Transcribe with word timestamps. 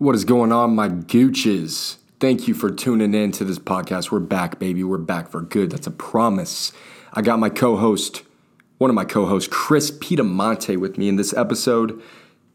What 0.00 0.14
is 0.14 0.24
going 0.24 0.50
on, 0.50 0.74
my 0.74 0.88
gooches? 0.88 1.98
Thank 2.20 2.48
you 2.48 2.54
for 2.54 2.70
tuning 2.70 3.12
in 3.12 3.32
to 3.32 3.44
this 3.44 3.58
podcast. 3.58 4.10
We're 4.10 4.20
back, 4.20 4.58
baby. 4.58 4.82
We're 4.82 4.96
back 4.96 5.28
for 5.28 5.42
good. 5.42 5.70
That's 5.70 5.86
a 5.86 5.90
promise. 5.90 6.72
I 7.12 7.20
got 7.20 7.38
my 7.38 7.50
co 7.50 7.76
host, 7.76 8.22
one 8.78 8.88
of 8.88 8.94
my 8.94 9.04
co 9.04 9.26
hosts, 9.26 9.50
Chris 9.52 9.90
Piedimonte, 9.90 10.78
with 10.78 10.96
me 10.96 11.10
in 11.10 11.16
this 11.16 11.34
episode. 11.34 12.00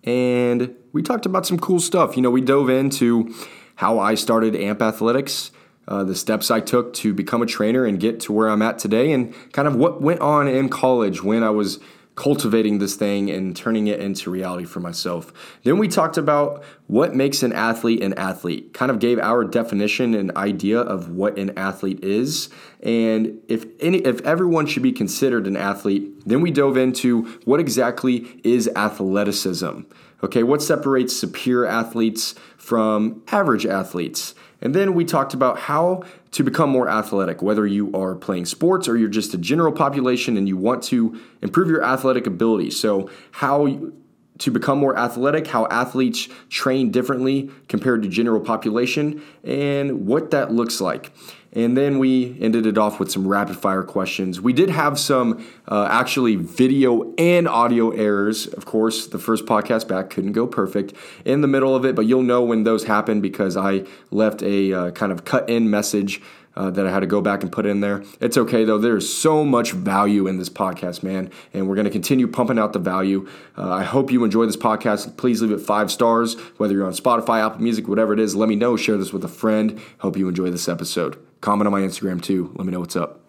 And 0.04 0.73
we 0.92 1.04
talked 1.04 1.28
about 1.28 1.46
some 1.46 1.60
cool 1.60 1.79
stuff. 1.79 2.16
You 2.16 2.23
know, 2.23 2.31
we 2.31 2.42
dove 2.42 2.68
into 2.68 3.31
how 3.75 4.00
I 4.00 4.16
started 4.16 4.55
AMP 4.55 4.82
Athletics, 4.82 5.52
uh, 5.88 6.04
the 6.04 6.16
steps 6.16 6.50
I 6.50 6.62
took 6.62 6.96
to 6.96 7.14
become 7.14 7.43
a 7.43 7.46
trainer 7.46 7.86
and 7.86 8.00
get 8.00 8.20
to 8.21 8.34
where 8.34 8.50
I'm 8.50 8.64
at 8.64 8.80
today, 8.80 9.12
and 9.12 9.36
kind 9.54 9.68
of 9.68 9.75
what 9.75 10.02
went 10.02 10.20
on 10.20 10.48
in 10.48 10.68
college 10.68 11.21
when 11.21 11.43
I 11.43 11.52
was 11.52 11.80
cultivating 12.16 12.79
this 12.79 12.95
thing 12.95 13.29
and 13.29 13.55
turning 13.55 13.88
it 13.88 14.00
into 14.00 14.32
reality 14.32 14.64
for 14.64 14.79
myself. 14.79 15.34
Then 15.64 15.77
we 15.77 15.88
talked 15.88 16.18
about 16.18 16.64
what 16.88 17.14
makes 17.14 17.43
an 17.43 17.52
athlete 17.52 18.02
an 18.02 18.14
athlete, 18.14 18.73
kind 18.73 18.89
of 18.89 19.00
gave 19.00 19.19
our 19.19 19.43
definition 19.43 20.14
and 20.14 20.36
idea 20.38 20.79
of 20.79 21.10
what 21.10 21.38
an 21.38 21.57
athlete 21.57 22.04
is. 22.04 22.50
And 22.82 23.41
if 23.47 23.65
any 23.79 23.97
if 24.00 24.21
everyone 24.21 24.65
should 24.65 24.83
be 24.83 24.93
considered 24.93 25.46
an 25.46 25.57
athlete, 25.57 26.28
then 26.28 26.41
we 26.41 26.51
dove 26.51 26.78
into 26.78 27.24
what 27.43 27.60
exactly 27.60 28.39
is 28.43 28.69
athleticism. 28.75 29.82
Okay, 30.24 30.43
what 30.43 30.61
separates 30.61 31.16
superior 31.16 31.66
athletes 31.66 32.36
from 32.58 33.22
average 33.27 33.66
athletes? 33.66 34.33
And 34.66 34.73
then 34.73 34.95
we 34.95 35.05
talked 35.05 35.36
about 35.36 35.59
how 35.59 36.02
to 36.31 36.44
become 36.44 36.72
more 36.72 36.89
athletic, 36.89 37.44
whether 37.44 37.67
you 37.67 37.92
are 37.94 38.16
playing 38.16 38.47
sports 38.47 38.88
or 38.88 38.97
you're 38.97 39.09
just 39.09 39.31
a 39.36 39.38
general 39.38 39.72
population 39.72 40.38
and 40.38 40.47
you 40.47 40.58
want 40.58 40.81
to 40.86 41.22
improve 41.44 41.69
your 41.69 41.83
athletic 41.83 42.25
ability. 42.25 42.72
So, 42.72 43.08
how 43.30 43.91
to 44.39 44.52
become 44.52 44.80
more 44.80 44.97
athletic, 44.97 45.45
how 45.45 45.67
athletes 45.67 46.28
train 46.50 46.89
differently 46.89 47.52
compared 47.67 48.02
to 48.02 48.09
general 48.09 48.39
population, 48.41 49.22
and 49.44 50.08
what 50.08 50.31
that 50.31 50.52
looks 50.52 50.81
like. 50.81 51.11
And 51.56 51.78
then 51.78 52.00
we 52.00 52.38
ended 52.42 52.66
it 52.66 52.78
off 52.78 53.00
with 53.00 53.09
some 53.09 53.25
rapid 53.25 53.56
fire 53.56 53.84
questions. 53.84 54.42
We 54.42 54.52
did 54.52 54.70
have 54.70 55.00
some 55.00 55.45
uh, 55.67 55.88
actually 55.89 56.36
video 56.36 57.14
and 57.17 57.48
audio 57.48 57.92
errors. 57.92 58.45
Of 58.48 58.66
course, 58.66 59.08
the 59.08 59.20
first 59.20 59.45
podcast 59.45 59.88
back 59.88 60.09
couldn't 60.09 60.33
go 60.33 60.45
perfect 60.45 60.94
in 61.23 61.39
the 61.39 61.48
middle 61.48 61.73
of 61.73 61.86
it, 61.86 61.95
but 61.95 62.06
you'll 62.06 62.23
know 62.23 62.44
when 62.44 62.64
those 62.66 62.83
happen 62.83 63.22
because 63.22 63.56
I 63.56 63.86
left 64.11 64.44
a 64.44 64.73
uh, 64.73 64.92
kind 64.92 65.14
of 65.14 65.23
cut 65.23 65.50
in 65.50 65.70
message 65.70 66.22
uh, 66.56 66.70
that 66.72 66.86
I 66.88 66.92
had 66.92 67.02
to 67.02 67.08
go 67.08 67.22
back 67.22 67.44
and 67.44 67.52
put 67.52 67.66
in 67.66 67.81
there. 67.81 68.03
It's 68.20 68.38
okay 68.38 68.64
though. 68.64 68.78
There's 68.78 69.11
so 69.11 69.44
much 69.44 69.72
value 69.72 70.28
in 70.28 70.38
this 70.38 70.50
podcast, 70.50 71.03
man, 71.03 71.30
and 71.53 71.67
we're 71.67 71.76
going 71.76 71.86
to 71.86 71.92
continue 71.92 72.28
pumping 72.28 72.59
out 72.59 72.73
the 72.73 72.80
value. 72.80 73.28
Uh, 73.58 73.72
I 73.72 73.83
hope 73.83 74.11
you 74.11 74.23
enjoy 74.23 74.45
this 74.45 74.58
podcast. 74.58 75.17
Please 75.17 75.42
leave 75.42 75.52
it 75.52 75.59
five 75.59 75.92
stars, 75.92 76.36
whether 76.58 76.73
you're 76.73 76.86
on 76.86 76.94
Spotify, 76.94 77.45
Apple 77.45 77.61
Music, 77.61 77.88
whatever 77.88 78.14
it 78.14 78.20
is. 78.20 78.36
Let 78.36 78.50
me 78.50 78.56
know. 78.56 78.78
Share 78.78 78.98
this 78.98 79.14
with 79.14 79.23
a 79.23 79.30
friend. 79.30 79.80
Hope 80.00 80.17
you 80.17 80.28
enjoy 80.28 80.50
this 80.50 80.67
episode. 80.67 81.24
Comment 81.41 81.67
on 81.67 81.72
my 81.72 81.81
Instagram 81.81 82.22
too. 82.22 82.52
Let 82.55 82.66
me 82.66 82.72
know 82.72 82.80
what's 82.80 82.95
up. 82.95 83.22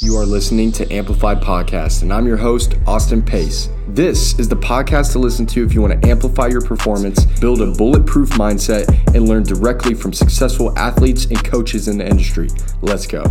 You 0.00 0.16
are 0.16 0.26
listening 0.26 0.72
to 0.72 0.92
Amplified 0.92 1.40
Podcast, 1.40 2.02
and 2.02 2.12
I'm 2.12 2.26
your 2.26 2.36
host, 2.36 2.74
Austin 2.88 3.22
Pace. 3.22 3.68
This 3.86 4.36
is 4.38 4.48
the 4.48 4.56
podcast 4.56 5.12
to 5.12 5.20
listen 5.20 5.46
to 5.46 5.64
if 5.64 5.72
you 5.74 5.80
want 5.80 6.02
to 6.02 6.08
amplify 6.08 6.48
your 6.48 6.60
performance, 6.60 7.24
build 7.40 7.60
a 7.62 7.70
bulletproof 7.70 8.30
mindset, 8.30 8.88
and 9.14 9.28
learn 9.28 9.44
directly 9.44 9.94
from 9.94 10.12
successful 10.12 10.76
athletes 10.76 11.26
and 11.26 11.44
coaches 11.44 11.86
in 11.86 11.98
the 11.98 12.04
industry. 12.04 12.48
Let's 12.80 13.06
go. 13.06 13.22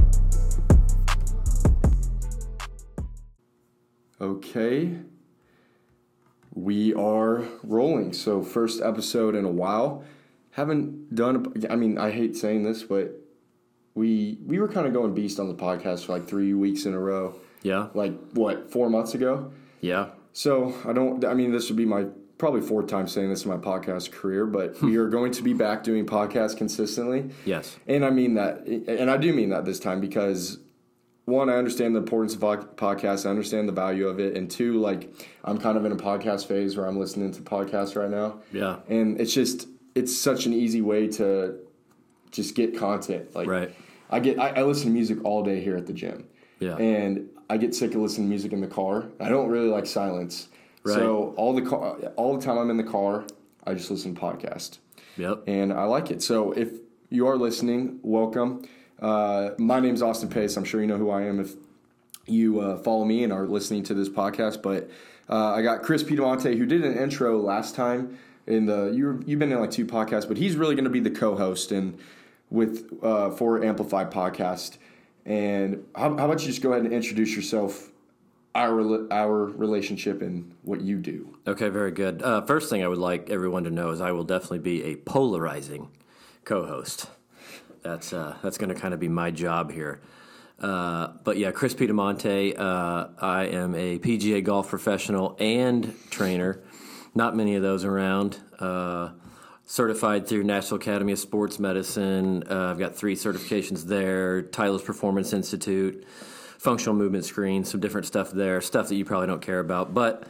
Okay, 4.22 4.96
we 6.54 6.94
are 6.94 7.44
rolling. 7.64 8.14
So, 8.14 8.42
first 8.42 8.82
episode 8.82 9.36
in 9.36 9.44
a 9.44 9.52
while. 9.52 10.06
Haven't 10.52 11.16
done, 11.16 11.54
I 11.70 11.76
mean, 11.76 11.98
I 11.98 12.12
hate 12.12 12.36
saying 12.36 12.64
this, 12.64 12.84
but 12.84 13.16
we 13.94 14.38
we 14.46 14.60
were 14.60 14.68
kind 14.68 14.88
of 14.88 14.94
going 14.94 15.14
beast 15.14 15.40
on 15.40 15.48
the 15.48 15.54
podcast 15.54 16.06
for 16.06 16.14
like 16.14 16.28
three 16.28 16.54
weeks 16.54 16.86
in 16.86 16.94
a 16.94 17.00
row. 17.00 17.36
Yeah. 17.62 17.88
Like 17.94 18.14
what, 18.32 18.72
four 18.72 18.90
months 18.90 19.14
ago? 19.14 19.52
Yeah. 19.82 20.10
So 20.34 20.76
I 20.86 20.94
don't. 20.94 21.24
I 21.26 21.34
mean, 21.34 21.52
this 21.52 21.70
would 21.70 21.78
be 21.78 21.86
my 21.86 22.06
probably 22.38 22.62
fourth 22.62 22.88
time 22.88 23.08
saying 23.08 23.30
this 23.30 23.46
in 23.46 23.52
my 23.52 23.58
podcast 23.58 24.12
career, 24.12 24.46
but 24.46 24.78
hmm. 24.78 24.88
we 24.88 24.98
are 24.98 25.10
going 25.10 25.32
to 25.32 25.44
be 25.44 25.54
back 25.54 25.84
doing 25.84 26.06
podcasts 26.06 26.58
consistently. 26.58 27.30
Yes. 27.46 27.78
And 27.88 28.04
I 28.04 28.10
mean 28.10 28.34
that, 28.34 28.66
and 28.66 29.12
I 29.12 29.18
do 29.18 29.32
mean 29.32 29.50
that 29.50 29.64
this 29.64 29.80
time 29.80 30.02
because 30.02 30.58
one, 31.26 31.50
I 31.50 31.54
understand 31.54 31.96
the 31.96 32.00
importance 32.00 32.34
of 32.34 32.42
podcasts. 32.42 33.26
I 33.26 33.30
understand 33.30 33.68
the 33.68 33.74
value 33.74 34.08
of 34.08 34.20
it, 34.20 34.36
and 34.36 34.50
two, 34.50 34.80
like 34.80 35.14
I'm 35.44 35.60
kind 35.60 35.78
of 35.78 35.86
in 35.86 35.92
a 35.92 35.96
podcast 35.96 36.48
phase 36.48 36.76
where 36.76 36.88
I'm 36.88 36.98
listening 36.98 37.32
to 37.34 37.42
podcasts 37.42 37.96
right 37.96 38.10
now. 38.10 38.40
Yeah. 38.52 38.78
And 38.90 39.22
it's 39.22 39.34
just 39.34 39.68
it's 39.96 40.16
such 40.16 40.46
an 40.46 40.54
easy 40.54 40.82
way 40.82 41.08
to 41.08 41.60
just 42.32 42.56
get 42.56 42.78
content. 42.78 43.36
Like 43.36 43.48
right. 43.48 43.76
I 44.10 44.20
get 44.20 44.40
I, 44.40 44.50
I 44.50 44.64
listen 44.64 44.86
to 44.86 44.92
music 44.92 45.24
all 45.24 45.44
day 45.44 45.62
here 45.62 45.76
at 45.78 45.88
the 45.88 45.94
gym. 45.94 46.28
Yeah. 46.60 46.76
And 46.78 47.30
I 47.50 47.58
get 47.58 47.76
sick 47.76 47.96
of 47.96 48.02
listening 48.02 48.28
to 48.28 48.30
music 48.30 48.54
in 48.54 48.62
the 48.62 48.68
car. 48.68 49.10
I 49.20 49.30
don't 49.30 49.50
really 49.50 49.68
like 49.68 49.86
silence. 49.86 50.48
Right. 50.84 50.96
So 50.96 51.34
all 51.38 51.54
the 51.54 51.62
car, 51.62 51.98
all 52.16 52.38
the 52.38 52.44
time 52.44 52.58
I'm 52.58 52.70
in 52.70 52.78
the 52.78 52.84
car, 52.84 53.26
I 53.66 53.74
just 53.74 53.92
listen 53.92 54.16
to 54.16 54.22
podcast. 54.22 54.78
Yep. 55.18 55.44
And 55.48 55.74
I 55.74 55.84
like 55.84 56.12
it. 56.12 56.24
So 56.24 56.52
if 56.54 56.72
you 57.10 57.28
are 57.28 57.38
listening, 57.38 58.00
welcome. 58.02 58.68
Uh, 59.00 59.52
my 59.58 59.80
name's 59.80 60.02
Austin 60.02 60.30
Pace. 60.30 60.56
I'm 60.56 60.64
sure 60.64 60.80
you 60.80 60.88
know 60.88 60.98
who 60.98 61.10
I 61.10 61.24
am 61.24 61.40
if 61.40 61.56
you 62.26 62.62
uh, 62.62 62.78
follow 62.78 63.04
me 63.04 63.24
and 63.24 63.34
are 63.34 63.48
listening 63.48 63.84
to 63.84 63.94
this 63.94 64.10
podcast. 64.10 64.62
But 64.62 64.90
uh, 65.30 65.54
I 65.54 65.62
got 65.62 65.82
Chris 65.82 66.04
Piedimonte 66.04 66.58
who 66.58 66.66
did 66.66 66.86
an 66.86 66.98
intro 66.98 67.40
last 67.40 67.76
time 67.76 68.18
in 68.48 68.66
the 68.66 68.92
you 68.92 69.24
you've 69.26 69.40
been 69.40 69.52
in 69.52 69.60
like 69.60 69.72
two 69.72 69.86
podcasts, 69.86 70.28
but 70.28 70.38
he's 70.38 70.56
really 70.56 70.76
going 70.76 70.86
to 70.86 70.90
be 70.90 71.00
the 71.00 71.12
co-host 71.12 71.72
and 71.72 71.98
with 72.50 72.92
uh, 73.02 73.32
for 73.32 73.64
Amplified 73.64 74.12
podcast. 74.12 74.78
And 75.26 75.86
how, 75.96 76.18
how 76.18 76.26
about 76.26 76.42
you 76.42 76.48
just 76.48 76.62
go 76.62 76.72
ahead 76.74 76.84
and 76.84 76.94
introduce 76.94 77.36
yourself, 77.36 77.90
our 78.56 79.12
our 79.12 79.46
relationship, 79.46 80.22
and 80.22 80.54
what 80.64 80.82
you 80.82 80.98
do. 80.98 81.38
Okay, 81.48 81.70
very 81.70 81.92
good. 81.92 82.22
Uh, 82.22 82.42
first 82.42 82.70
thing 82.70 82.84
I 82.84 82.88
would 82.88 82.98
like 82.98 83.30
everyone 83.30 83.64
to 83.64 83.70
know 83.70 83.92
is 83.92 84.02
I 84.02 84.12
will 84.12 84.24
definitely 84.24 84.60
be 84.60 84.84
a 84.84 84.96
polarizing 84.96 85.90
co-host. 86.44 87.08
That's 87.84 88.14
uh, 88.14 88.38
that's 88.44 88.58
going 88.58 88.74
to 88.74 88.80
kind 88.80 88.94
of 88.94 89.00
be 89.00 89.10
my 89.10 89.32
job 89.32 89.72
here. 89.72 90.02
Uh, 90.60 91.14
but 91.24 91.38
yeah, 91.38 91.52
Chris 91.52 91.74
Piedimonte. 91.74 92.58
Uh, 92.60 93.08
I 93.20 93.46
am 93.46 93.74
a 93.74 93.98
PGA 94.00 94.44
golf 94.44 94.70
professional 94.70 95.36
and 95.40 95.96
trainer. 96.12 96.62
Not 97.14 97.36
many 97.36 97.56
of 97.56 97.62
those 97.62 97.84
around. 97.84 98.38
Uh, 98.60 99.12
certified 99.66 100.28
through 100.28 100.44
National 100.44 100.80
Academy 100.80 101.14
of 101.14 101.20
Sports 101.20 101.60
Medicine. 101.60 102.44
Uh, 102.50 102.72
I've 102.72 102.80
got 102.80 102.96
three 102.96 103.16
certifications 103.16 103.86
there. 103.86 104.44
Titleist 104.44 104.86
Performance 104.86 105.34
Institute, 105.34 106.06
functional 106.58 106.96
movement 106.96 107.26
screen, 107.26 107.64
some 107.64 107.80
different 107.80 108.08
stuff 108.08 108.32
there. 108.32 108.62
Stuff 108.62 108.90
that 108.90 108.96
you 108.96 109.06
probably 109.06 109.28
don't 109.28 109.42
care 109.42 109.60
about, 109.60 109.94
but 109.94 110.28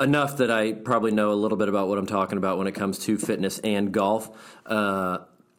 enough 0.00 0.38
that 0.38 0.50
I 0.50 0.72
probably 0.72 1.10
know 1.10 1.32
a 1.32 1.34
little 1.34 1.56
bit 1.56 1.68
about 1.68 1.88
what 1.88 1.98
I'm 1.98 2.06
talking 2.06 2.38
about 2.38 2.58
when 2.58 2.66
it 2.66 2.72
comes 2.72 2.98
to 3.00 3.16
fitness 3.18 3.58
and 3.60 3.92
golf. 3.92 4.30
Uh, 4.66 5.18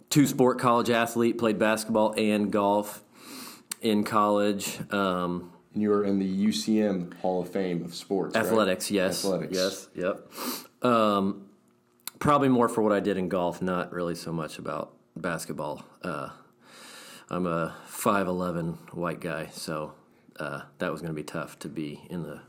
two 0.09 0.27
sport 0.27 0.59
college 0.59 0.89
athlete, 0.89 1.37
played 1.37 1.57
basketball 1.59 2.13
and 2.17 2.51
golf 2.51 3.03
in 3.81 4.03
college. 4.03 4.79
Um, 4.91 5.51
you're 5.81 6.03
in 6.03 6.19
the 6.19 6.47
UCM 6.47 7.13
Hall 7.19 7.41
of 7.41 7.49
Fame 7.49 7.83
of 7.83 7.93
sports. 7.93 8.35
Athletics, 8.35 8.85
right? 8.85 8.95
yes. 8.95 9.25
Athletics. 9.25 9.55
Yes, 9.55 9.87
yep. 9.95 10.31
Um, 10.81 11.47
probably 12.19 12.49
more 12.49 12.69
for 12.69 12.81
what 12.81 12.91
I 12.91 12.99
did 12.99 13.17
in 13.17 13.29
golf, 13.29 13.61
not 13.61 13.91
really 13.91 14.15
so 14.15 14.31
much 14.31 14.59
about 14.59 14.93
basketball. 15.15 15.83
Uh, 16.03 16.29
I'm 17.29 17.45
a 17.45 17.75
5'11 17.89 18.93
white 18.93 19.19
guy, 19.19 19.49
so 19.51 19.93
uh, 20.39 20.61
that 20.77 20.91
was 20.91 21.01
going 21.01 21.13
to 21.13 21.15
be 21.15 21.23
tough 21.23 21.59
to 21.59 21.69
be 21.69 22.01
in 22.09 22.23
the 22.23 22.41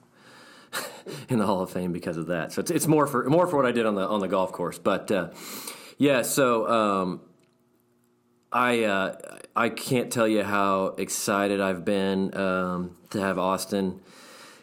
in 1.28 1.38
the 1.38 1.46
Hall 1.46 1.62
of 1.62 1.70
Fame 1.70 1.92
because 1.92 2.16
of 2.16 2.26
that. 2.26 2.52
So 2.52 2.60
it's, 2.60 2.70
it's 2.70 2.86
more 2.86 3.06
for 3.06 3.28
more 3.28 3.46
for 3.46 3.56
what 3.56 3.66
I 3.66 3.72
did 3.72 3.86
on 3.86 3.94
the 3.94 4.06
on 4.06 4.20
the 4.20 4.28
golf 4.28 4.52
course. 4.52 4.78
But 4.78 5.10
uh, 5.10 5.30
yeah, 5.96 6.22
so 6.22 6.68
um, 6.68 7.20
I 8.52 8.84
uh, 8.84 9.16
I 9.54 9.68
can't 9.68 10.10
tell 10.10 10.26
you 10.26 10.42
how 10.42 10.94
excited 10.98 11.60
I've 11.60 11.84
been 11.84 12.34
um, 12.36 12.96
to 13.10 13.20
have 13.20 13.38
Austin 13.38 14.00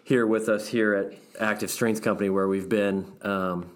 here 0.03 0.25
with 0.25 0.49
us 0.49 0.67
here 0.67 0.93
at 0.93 1.13
Active 1.39 1.69
Strength 1.69 2.01
Company, 2.01 2.29
where 2.29 2.47
we've 2.47 2.69
been 2.69 3.11
um, 3.21 3.69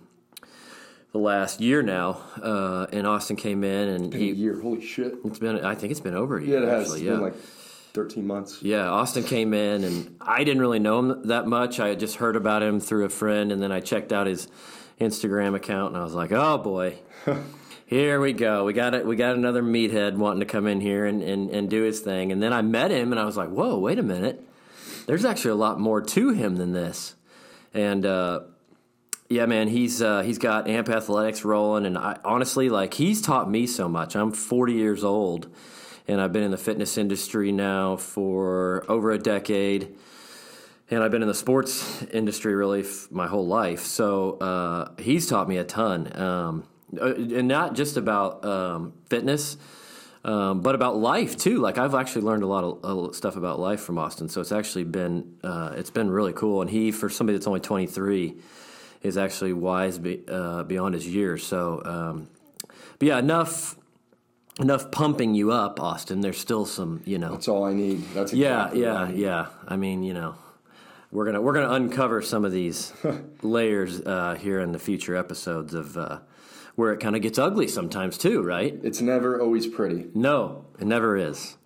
the 1.12 1.20
last 1.20 1.62
year 1.62 1.84
now. 1.84 2.22
Uh, 2.42 2.88
and 2.92 3.06
Austin 3.06 3.36
came 3.36 3.64
in, 3.64 3.90
and 3.90 4.14
he, 4.14 4.32
a 4.32 4.34
year. 4.34 4.60
Holy 4.60 4.82
shit! 4.82 5.14
It's 5.26 5.40
been. 5.40 5.64
I 5.64 5.76
think 5.76 5.92
it's 5.92 6.00
been 6.00 6.16
over 6.16 6.38
a 6.38 6.44
year. 6.44 6.60
Yeah, 6.60 6.66
it 6.66 6.70
has. 6.70 6.82
Actually. 6.84 7.00
It's 7.02 7.06
yeah. 7.06 7.12
been 7.12 7.22
like 7.22 7.36
thirteen 7.36 8.26
months. 8.26 8.64
Yeah, 8.64 8.90
Austin 8.90 9.24
came 9.24 9.54
in, 9.54 9.84
and 9.84 10.16
I 10.20 10.44
didn't 10.44 10.62
really 10.62 10.80
know 10.80 11.00
him 11.00 11.28
that 11.28 11.46
much. 11.46 11.80
I 11.80 11.90
had 11.90 12.00
just 12.00 12.16
heard 12.16 12.36
about 12.36 12.64
him 12.64 12.80
through 12.80 13.06
a 13.06 13.10
friend, 13.10 13.52
and 13.52 13.62
then 13.62 13.72
I 13.72 13.80
checked 13.80 14.12
out 14.12 14.26
his 14.26 14.48
Instagram 15.00 15.56
account, 15.56 15.94
and 15.94 16.02
I 16.02 16.04
was 16.04 16.16
like, 16.16 16.32
oh 16.32 16.58
boy. 16.58 16.98
Here 17.90 18.22
we 18.22 18.34
go. 18.34 18.66
We 18.66 18.74
got 18.74 18.94
it. 18.94 19.04
We 19.04 19.16
got 19.16 19.36
another 19.36 19.64
meathead 19.64 20.16
wanting 20.16 20.42
to 20.42 20.46
come 20.46 20.68
in 20.68 20.80
here 20.80 21.08
and, 21.08 21.24
and, 21.24 21.50
and 21.50 21.68
do 21.72 21.82
his 21.82 22.02
thing. 22.02 22.32
And 22.32 22.40
then 22.40 22.54
I 22.54 22.62
met 22.62 22.92
him, 22.92 23.12
and 23.12 23.20
I 23.20 23.26
was 23.26 23.36
like, 23.36 23.50
"Whoa, 23.50 23.80
wait 23.80 23.98
a 23.98 24.04
minute! 24.04 24.48
There's 25.08 25.26
actually 25.26 25.52
a 25.52 25.56
lot 25.56 25.80
more 25.80 26.00
to 26.00 26.30
him 26.30 26.58
than 26.58 26.72
this." 26.72 27.16
And 27.74 28.06
uh, 28.06 28.42
Yeah, 29.30 29.46
man, 29.46 29.68
he's 29.68 30.02
uh, 30.02 30.22
he's 30.24 30.40
got 30.40 30.68
Amp 30.68 30.90
Athletics 30.90 31.46
rolling, 31.46 31.86
and 31.86 31.98
I, 32.00 32.18
honestly, 32.26 32.68
like 32.70 32.96
he's 32.96 33.22
taught 33.22 33.50
me 33.50 33.68
so 33.68 33.88
much. 33.88 34.16
I'm 34.16 34.32
40 34.32 34.74
years 34.74 35.04
old, 35.04 35.48
and 36.08 36.20
I've 36.20 36.34
been 36.34 36.42
in 36.42 36.50
the 36.50 36.58
fitness 36.58 36.98
industry 36.98 37.52
now 37.52 37.96
for 37.96 38.86
over 38.88 39.12
a 39.12 39.20
decade, 39.20 39.96
and 40.90 41.04
I've 41.04 41.12
been 41.12 41.22
in 41.22 41.28
the 41.28 41.36
sports 41.36 42.04
industry 42.12 42.56
really 42.56 42.82
f- 42.82 43.08
my 43.12 43.28
whole 43.28 43.46
life. 43.46 43.82
So 43.82 44.40
uh, 44.40 44.92
he's 44.98 45.28
taught 45.28 45.48
me 45.48 45.58
a 45.58 45.64
ton, 45.64 46.20
um, 46.20 46.64
and 46.92 47.48
not 47.48 47.76
just 47.76 47.98
about 47.98 48.44
um, 48.46 48.94
fitness. 49.10 49.58
Um, 50.22 50.60
but 50.60 50.76
about 50.76 50.98
life 50.98 51.38
too. 51.38 51.60
Like 51.60 51.78
I've 51.78 51.96
actually 51.96 52.24
learned 52.24 52.44
a 52.44 52.46
lot 52.46 52.66
of 52.66 53.10
uh, 53.10 53.14
stuff 53.14 53.38
about 53.38 53.58
life 53.58 53.80
from 53.80 53.98
Austin. 53.98 54.28
So 54.28 54.42
it's 54.42 54.52
actually 54.52 54.84
been 54.84 55.38
uh, 55.46 55.72
it's 55.78 55.92
been 55.92 56.12
really 56.12 56.34
cool. 56.34 56.62
And 56.62 56.70
he, 56.70 56.92
for 56.92 57.10
somebody 57.10 57.38
that's 57.38 57.48
only 57.48 57.62
23, 57.62 58.36
is 59.02 59.18
actually 59.18 59.54
wise 59.54 59.98
be, 59.98 60.22
uh, 60.28 60.64
beyond 60.64 60.94
his 60.94 61.08
years. 61.08 61.46
So, 61.46 61.82
um, 61.86 62.30
but 62.98 63.08
yeah, 63.08 63.20
enough 63.20 63.78
enough 64.60 64.92
pumping 64.92 65.36
you 65.36 65.52
up, 65.52 65.80
Austin. 65.80 66.22
There's 66.22 66.38
still 66.38 66.66
some, 66.66 67.02
you 67.06 67.18
know. 67.18 67.32
That's 67.32 67.48
all 67.48 67.64
I 67.64 67.74
need. 67.74 68.04
That's 68.14 68.34
yeah, 68.34 68.66
exactly 68.66 68.86
I 68.86 69.04
yeah, 69.04 69.08
need. 69.08 69.20
yeah. 69.20 69.46
I 69.68 69.76
mean, 69.78 70.04
you 70.04 70.14
know, 70.14 70.36
we're 71.12 71.26
gonna 71.26 71.42
we're 71.42 71.54
gonna 71.54 71.74
uncover 71.74 72.22
some 72.22 72.46
of 72.46 72.52
these 72.52 72.94
layers 73.42 74.02
uh, 74.02 74.36
here 74.36 74.60
in 74.60 74.72
the 74.72 74.80
future 74.80 75.16
episodes 75.16 75.74
of 75.74 75.98
uh, 75.98 76.20
where 76.80 76.94
it 76.94 77.02
kind 77.02 77.14
of 77.14 77.22
gets 77.22 77.38
ugly 77.38 77.68
sometimes 77.68 78.18
too, 78.18 78.42
right? 78.42 78.80
It's 78.84 79.02
never 79.02 79.42
always 79.42 79.68
pretty. 79.68 80.06
No, 80.16 80.64
it 80.80 80.88
never 80.88 81.18
is. 81.18 81.58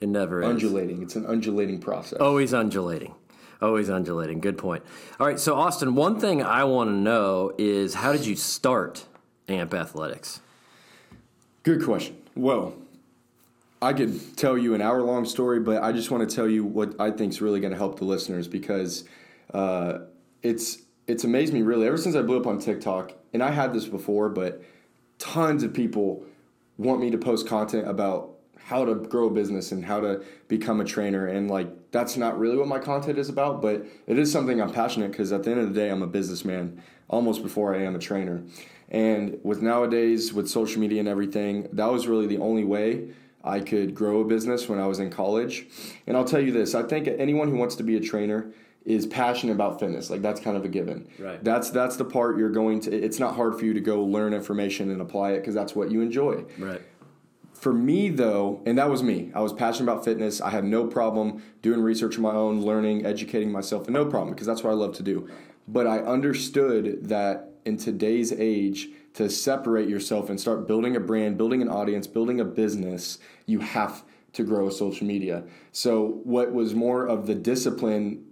It 0.00 0.08
never 0.08 0.40
is. 0.40 0.48
Undulating. 0.48 1.02
It's 1.02 1.16
an 1.16 1.26
undulating 1.26 1.80
process. 1.80 2.20
Always 2.20 2.54
undulating. 2.54 3.12
Always 3.60 3.90
undulating. 3.90 4.38
Good 4.38 4.56
point. 4.56 4.84
All 5.18 5.26
right, 5.26 5.40
so 5.40 5.56
Austin, 5.56 5.96
one 5.96 6.20
thing 6.20 6.44
I 6.44 6.62
want 6.62 6.90
to 6.90 6.94
know 6.94 7.52
is 7.58 7.94
how 7.94 8.12
did 8.12 8.24
you 8.24 8.36
start 8.36 9.04
AMP 9.48 9.74
Athletics? 9.74 10.40
Good 11.64 11.82
question. 11.82 12.18
Well, 12.36 12.76
I 13.80 13.94
could 13.94 14.36
tell 14.36 14.56
you 14.56 14.74
an 14.76 14.80
hour 14.80 15.02
long 15.02 15.24
story, 15.24 15.58
but 15.58 15.82
I 15.82 15.90
just 15.90 16.12
want 16.12 16.28
to 16.28 16.32
tell 16.32 16.48
you 16.48 16.64
what 16.64 16.94
I 17.00 17.10
think 17.10 17.32
is 17.32 17.42
really 17.42 17.58
going 17.58 17.72
to 17.72 17.78
help 17.78 17.98
the 17.98 18.04
listeners 18.04 18.46
because 18.46 19.02
uh, 19.52 19.98
it's 20.40 20.78
it's 21.06 21.24
amazed 21.24 21.52
me 21.52 21.62
really 21.62 21.86
ever 21.86 21.96
since 21.96 22.14
I 22.14 22.22
blew 22.22 22.38
up 22.38 22.46
on 22.46 22.58
TikTok, 22.58 23.12
and 23.32 23.42
I 23.42 23.50
had 23.50 23.72
this 23.72 23.86
before, 23.86 24.28
but 24.28 24.62
tons 25.18 25.62
of 25.62 25.72
people 25.72 26.24
want 26.78 27.00
me 27.00 27.10
to 27.10 27.18
post 27.18 27.46
content 27.46 27.88
about 27.88 28.32
how 28.64 28.84
to 28.84 28.94
grow 28.94 29.26
a 29.26 29.30
business 29.30 29.72
and 29.72 29.84
how 29.84 30.00
to 30.00 30.22
become 30.48 30.80
a 30.80 30.84
trainer 30.84 31.26
and 31.26 31.50
like 31.50 31.68
that's 31.90 32.16
not 32.16 32.38
really 32.38 32.56
what 32.56 32.68
my 32.68 32.78
content 32.78 33.18
is 33.18 33.28
about 33.28 33.60
but 33.60 33.84
it 34.06 34.18
is 34.18 34.30
something 34.30 34.60
i'm 34.60 34.72
passionate 34.72 35.10
because 35.10 35.32
at 35.32 35.42
the 35.42 35.50
end 35.50 35.60
of 35.60 35.72
the 35.72 35.80
day 35.80 35.90
i'm 35.90 36.02
a 36.02 36.06
businessman 36.06 36.80
almost 37.08 37.42
before 37.42 37.74
i 37.74 37.82
am 37.82 37.94
a 37.94 37.98
trainer. 37.98 38.42
And 38.88 39.38
with 39.42 39.62
nowadays 39.62 40.32
with 40.34 40.48
social 40.48 40.80
media 40.80 41.00
and 41.00 41.08
everything 41.08 41.68
that 41.72 41.90
was 41.90 42.06
really 42.06 42.26
the 42.26 42.38
only 42.38 42.64
way 42.64 43.08
i 43.42 43.60
could 43.60 43.94
grow 43.94 44.20
a 44.20 44.24
business 44.24 44.68
when 44.68 44.78
i 44.78 44.86
was 44.86 45.00
in 45.00 45.10
college. 45.10 45.66
And 46.06 46.16
i'll 46.16 46.24
tell 46.24 46.40
you 46.40 46.52
this 46.52 46.74
i 46.74 46.82
think 46.82 47.08
anyone 47.08 47.48
who 47.48 47.56
wants 47.56 47.74
to 47.76 47.82
be 47.82 47.96
a 47.96 48.00
trainer 48.00 48.52
is 48.84 49.06
passionate 49.06 49.52
about 49.52 49.78
fitness 49.78 50.10
like 50.10 50.22
that's 50.22 50.40
kind 50.40 50.56
of 50.56 50.64
a 50.64 50.68
given 50.68 51.06
Right. 51.18 51.42
that's 51.44 51.70
that's 51.70 51.96
the 51.96 52.04
part 52.04 52.36
you're 52.38 52.50
going 52.50 52.80
to 52.80 52.90
it's 52.92 53.18
not 53.18 53.36
hard 53.36 53.58
for 53.58 53.64
you 53.64 53.74
to 53.74 53.80
go 53.80 54.02
learn 54.02 54.34
information 54.34 54.90
and 54.90 55.00
apply 55.00 55.32
it 55.32 55.40
because 55.40 55.54
that's 55.54 55.74
what 55.74 55.90
you 55.90 56.00
enjoy 56.00 56.44
Right. 56.58 56.80
for 57.52 57.72
me, 57.72 58.08
though, 58.08 58.60
and 58.66 58.76
that 58.78 58.90
was 58.90 59.04
me, 59.04 59.30
I 59.34 59.40
was 59.40 59.52
passionate 59.52 59.88
about 59.92 60.04
fitness. 60.04 60.40
I 60.40 60.50
had 60.50 60.64
no 60.64 60.86
problem 60.88 61.44
doing 61.62 61.80
research 61.80 62.16
on 62.16 62.22
my 62.22 62.32
own, 62.32 62.60
learning, 62.60 63.06
educating 63.06 63.52
myself, 63.52 63.86
and 63.86 63.94
no 63.94 64.04
problem 64.06 64.34
because 64.34 64.48
that's 64.48 64.64
what 64.64 64.70
I 64.70 64.74
love 64.74 64.96
to 64.96 65.04
do. 65.04 65.28
But 65.68 65.86
I 65.86 65.98
understood 66.00 67.04
that 67.08 67.50
in 67.64 67.76
today's 67.76 68.32
age, 68.32 68.88
to 69.14 69.28
separate 69.30 69.88
yourself 69.88 70.28
and 70.28 70.40
start 70.40 70.66
building 70.66 70.96
a 70.96 71.00
brand, 71.00 71.36
building 71.38 71.62
an 71.62 71.68
audience, 71.68 72.08
building 72.08 72.40
a 72.40 72.44
business, 72.44 73.18
you 73.46 73.60
have 73.60 74.02
to 74.32 74.42
grow 74.42 74.68
social 74.70 75.06
media. 75.06 75.44
So, 75.70 76.20
what 76.24 76.52
was 76.52 76.74
more 76.74 77.06
of 77.06 77.26
the 77.28 77.34
discipline 77.36 78.24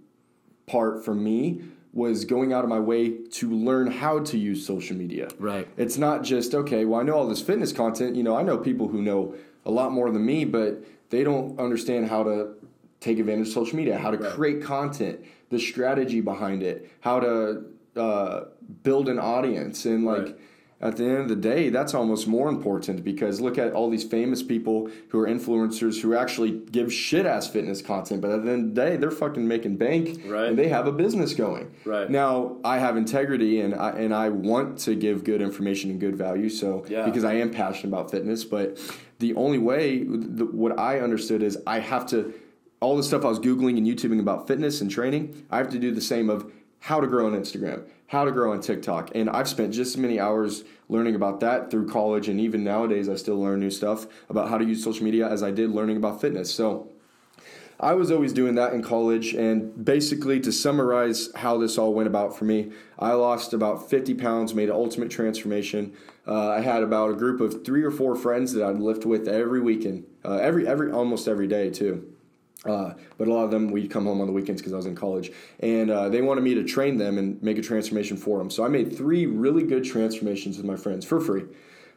part 0.71 1.03
for 1.03 1.13
me 1.13 1.61
was 1.93 2.23
going 2.23 2.53
out 2.53 2.63
of 2.63 2.69
my 2.69 2.79
way 2.79 3.09
to 3.29 3.51
learn 3.51 3.87
how 3.91 4.19
to 4.19 4.37
use 4.37 4.65
social 4.65 4.95
media. 4.95 5.27
Right. 5.37 5.67
It's 5.75 5.97
not 5.97 6.23
just 6.23 6.55
okay, 6.55 6.85
well 6.85 7.01
I 7.01 7.03
know 7.03 7.15
all 7.15 7.27
this 7.27 7.41
fitness 7.41 7.73
content, 7.73 8.15
you 8.15 8.23
know, 8.23 8.35
I 8.37 8.43
know 8.43 8.57
people 8.57 8.87
who 8.87 9.01
know 9.01 9.35
a 9.65 9.71
lot 9.71 9.91
more 9.91 10.09
than 10.09 10.25
me, 10.25 10.45
but 10.45 10.83
they 11.09 11.23
don't 11.25 11.59
understand 11.59 12.07
how 12.07 12.23
to 12.23 12.53
take 13.01 13.19
advantage 13.19 13.47
of 13.47 13.53
social 13.53 13.75
media, 13.75 13.97
how 13.97 14.11
to 14.11 14.17
Right. 14.17 14.31
create 14.33 14.63
content, 14.63 15.19
the 15.49 15.59
strategy 15.59 16.21
behind 16.21 16.63
it, 16.63 16.89
how 17.01 17.19
to 17.19 17.65
uh, 17.97 18.45
build 18.83 19.09
an 19.09 19.19
audience 19.19 19.85
and 19.85 20.05
like 20.05 20.21
Right. 20.21 20.39
At 20.81 20.97
the 20.97 21.03
end 21.05 21.17
of 21.17 21.29
the 21.29 21.35
day, 21.35 21.69
that's 21.69 21.93
almost 21.93 22.27
more 22.27 22.49
important 22.49 23.03
because 23.03 23.39
look 23.39 23.57
at 23.57 23.71
all 23.73 23.89
these 23.89 24.03
famous 24.03 24.41
people 24.41 24.89
who 25.09 25.19
are 25.19 25.27
influencers 25.27 26.01
who 26.01 26.15
actually 26.15 26.51
give 26.71 26.91
shit 26.91 27.25
ass 27.25 27.47
fitness 27.47 27.81
content, 27.81 28.21
but 28.21 28.31
at 28.31 28.43
the 28.43 28.51
end 28.51 28.69
of 28.69 28.75
the 28.75 28.81
day, 28.81 28.97
they're 28.97 29.11
fucking 29.11 29.47
making 29.47 29.77
bank 29.77 30.21
Right. 30.25 30.47
and 30.49 30.57
they 30.57 30.69
have 30.69 30.87
a 30.87 30.91
business 30.91 31.33
going. 31.33 31.71
Right. 31.85 32.09
Now, 32.09 32.57
I 32.63 32.79
have 32.79 32.97
integrity 32.97 33.61
and 33.61 33.75
I 33.75 33.91
and 33.91 34.13
I 34.13 34.29
want 34.29 34.79
to 34.79 34.95
give 34.95 35.23
good 35.23 35.41
information 35.41 35.91
and 35.91 35.99
good 35.99 36.15
value, 36.15 36.49
so 36.49 36.83
Yeah. 36.89 37.05
because 37.05 37.23
I 37.23 37.33
am 37.35 37.51
passionate 37.51 37.89
about 37.89 38.09
fitness, 38.09 38.43
but 38.43 38.77
the 39.19 39.35
only 39.35 39.59
way 39.59 40.03
the, 40.03 40.45
what 40.45 40.79
I 40.79 40.99
understood 40.99 41.43
is 41.43 41.57
I 41.67 41.79
have 41.79 42.07
to 42.07 42.33
all 42.79 42.97
the 42.97 43.03
stuff 43.03 43.23
I 43.23 43.27
was 43.29 43.39
googling 43.39 43.77
and 43.77 43.85
YouTubing 43.85 44.19
about 44.19 44.47
fitness 44.47 44.81
and 44.81 44.89
training, 44.89 45.45
I 45.51 45.57
have 45.57 45.69
to 45.69 45.77
do 45.77 45.91
the 45.93 46.01
same 46.01 46.31
of 46.31 46.51
how 46.79 46.99
to 46.99 47.05
grow 47.05 47.27
on 47.27 47.33
Instagram, 47.33 47.83
how 48.11 48.25
to 48.25 48.31
grow 48.31 48.51
on 48.51 48.59
TikTok. 48.59 49.09
And 49.15 49.29
I've 49.29 49.47
spent 49.47 49.73
just 49.73 49.95
as 49.95 49.97
many 49.97 50.19
hours 50.19 50.65
learning 50.89 51.15
about 51.15 51.39
that 51.39 51.71
through 51.71 51.87
college. 51.87 52.27
And 52.27 52.41
even 52.41 52.61
nowadays, 52.61 53.07
I 53.07 53.15
still 53.15 53.39
learn 53.39 53.61
new 53.61 53.71
stuff 53.71 54.05
about 54.29 54.49
how 54.49 54.57
to 54.57 54.65
use 54.65 54.83
social 54.83 55.05
media 55.05 55.29
as 55.29 55.41
I 55.41 55.51
did 55.51 55.69
learning 55.69 55.95
about 55.95 56.19
fitness. 56.19 56.53
So 56.53 56.89
I 57.79 57.93
was 57.93 58.11
always 58.11 58.33
doing 58.33 58.55
that 58.55 58.73
in 58.73 58.83
college. 58.83 59.33
And 59.33 59.85
basically, 59.85 60.41
to 60.41 60.51
summarize 60.51 61.29
how 61.35 61.57
this 61.57 61.77
all 61.77 61.93
went 61.93 62.07
about 62.07 62.37
for 62.37 62.43
me, 62.43 62.73
I 62.99 63.13
lost 63.13 63.53
about 63.53 63.89
50 63.89 64.15
pounds, 64.15 64.53
made 64.53 64.67
an 64.67 64.75
ultimate 64.75 65.09
transformation. 65.09 65.93
Uh, 66.27 66.49
I 66.49 66.59
had 66.59 66.83
about 66.83 67.11
a 67.11 67.13
group 67.13 67.39
of 67.39 67.63
three 67.63 67.81
or 67.81 67.91
four 67.91 68.17
friends 68.17 68.51
that 68.51 68.67
I'd 68.67 68.75
lift 68.75 69.05
with 69.05 69.25
every 69.25 69.61
weekend, 69.61 70.03
uh, 70.25 70.35
every 70.35 70.67
every 70.67 70.91
almost 70.91 71.29
every 71.29 71.47
day 71.47 71.69
too. 71.69 72.13
Uh, 72.65 72.93
but 73.17 73.27
a 73.27 73.33
lot 73.33 73.43
of 73.43 73.49
them 73.49 73.71
we'd 73.71 73.89
come 73.89 74.05
home 74.05 74.21
on 74.21 74.27
the 74.27 74.33
weekends 74.33 74.61
because 74.61 74.73
I 74.73 74.75
was 74.75 74.85
in 74.85 74.95
college, 74.95 75.31
and 75.61 75.89
uh, 75.89 76.09
they 76.09 76.21
wanted 76.21 76.41
me 76.41 76.53
to 76.55 76.63
train 76.63 76.97
them 76.97 77.17
and 77.17 77.41
make 77.41 77.57
a 77.57 77.61
transformation 77.61 78.17
for 78.17 78.37
them. 78.37 78.51
So 78.51 78.63
I 78.63 78.67
made 78.67 78.95
three 78.95 79.25
really 79.25 79.63
good 79.63 79.83
transformations 79.83 80.57
with 80.57 80.65
my 80.65 80.75
friends 80.75 81.03
for 81.05 81.19
free. 81.19 81.45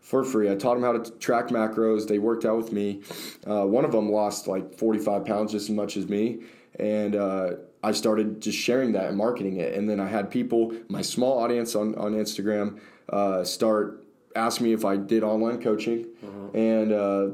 For 0.01 0.25
free, 0.25 0.51
I 0.51 0.55
taught 0.55 0.75
them 0.75 0.83
how 0.83 0.93
to 0.93 1.11
t- 1.11 1.19
track 1.19 1.49
macros. 1.49 2.09
They 2.09 2.19
worked 2.19 2.45
out 2.45 2.57
with 2.57 2.73
me. 2.73 3.03
Uh, 3.47 3.67
one 3.67 3.85
of 3.85 3.93
them 3.93 4.11
lost 4.11 4.47
like 4.47 4.75
45 4.79 5.25
pounds, 5.25 5.53
just 5.53 5.69
as 5.69 5.75
much 5.75 5.97
as 5.97 6.09
me, 6.09 6.41
and 6.79 7.15
uh, 7.15 7.51
I 7.83 7.93
started 7.93 8.41
just 8.41 8.59
sharing 8.59 8.93
that 8.93 9.07
and 9.09 9.17
marketing 9.19 9.59
it. 9.59 9.75
And 9.75 9.89
then 9.89 10.01
I 10.01 10.09
had 10.09 10.31
people, 10.31 10.73
my 10.89 11.03
small 11.03 11.39
audience 11.39 11.75
on 11.75 11.95
on 11.97 12.13
Instagram, 12.13 12.81
uh, 13.11 13.45
start 13.45 14.05
asking 14.35 14.67
me 14.67 14.73
if 14.73 14.85
I 14.85 14.97
did 14.97 15.23
online 15.23 15.63
coaching, 15.63 16.07
and 16.55 16.93
uh, 16.93 17.29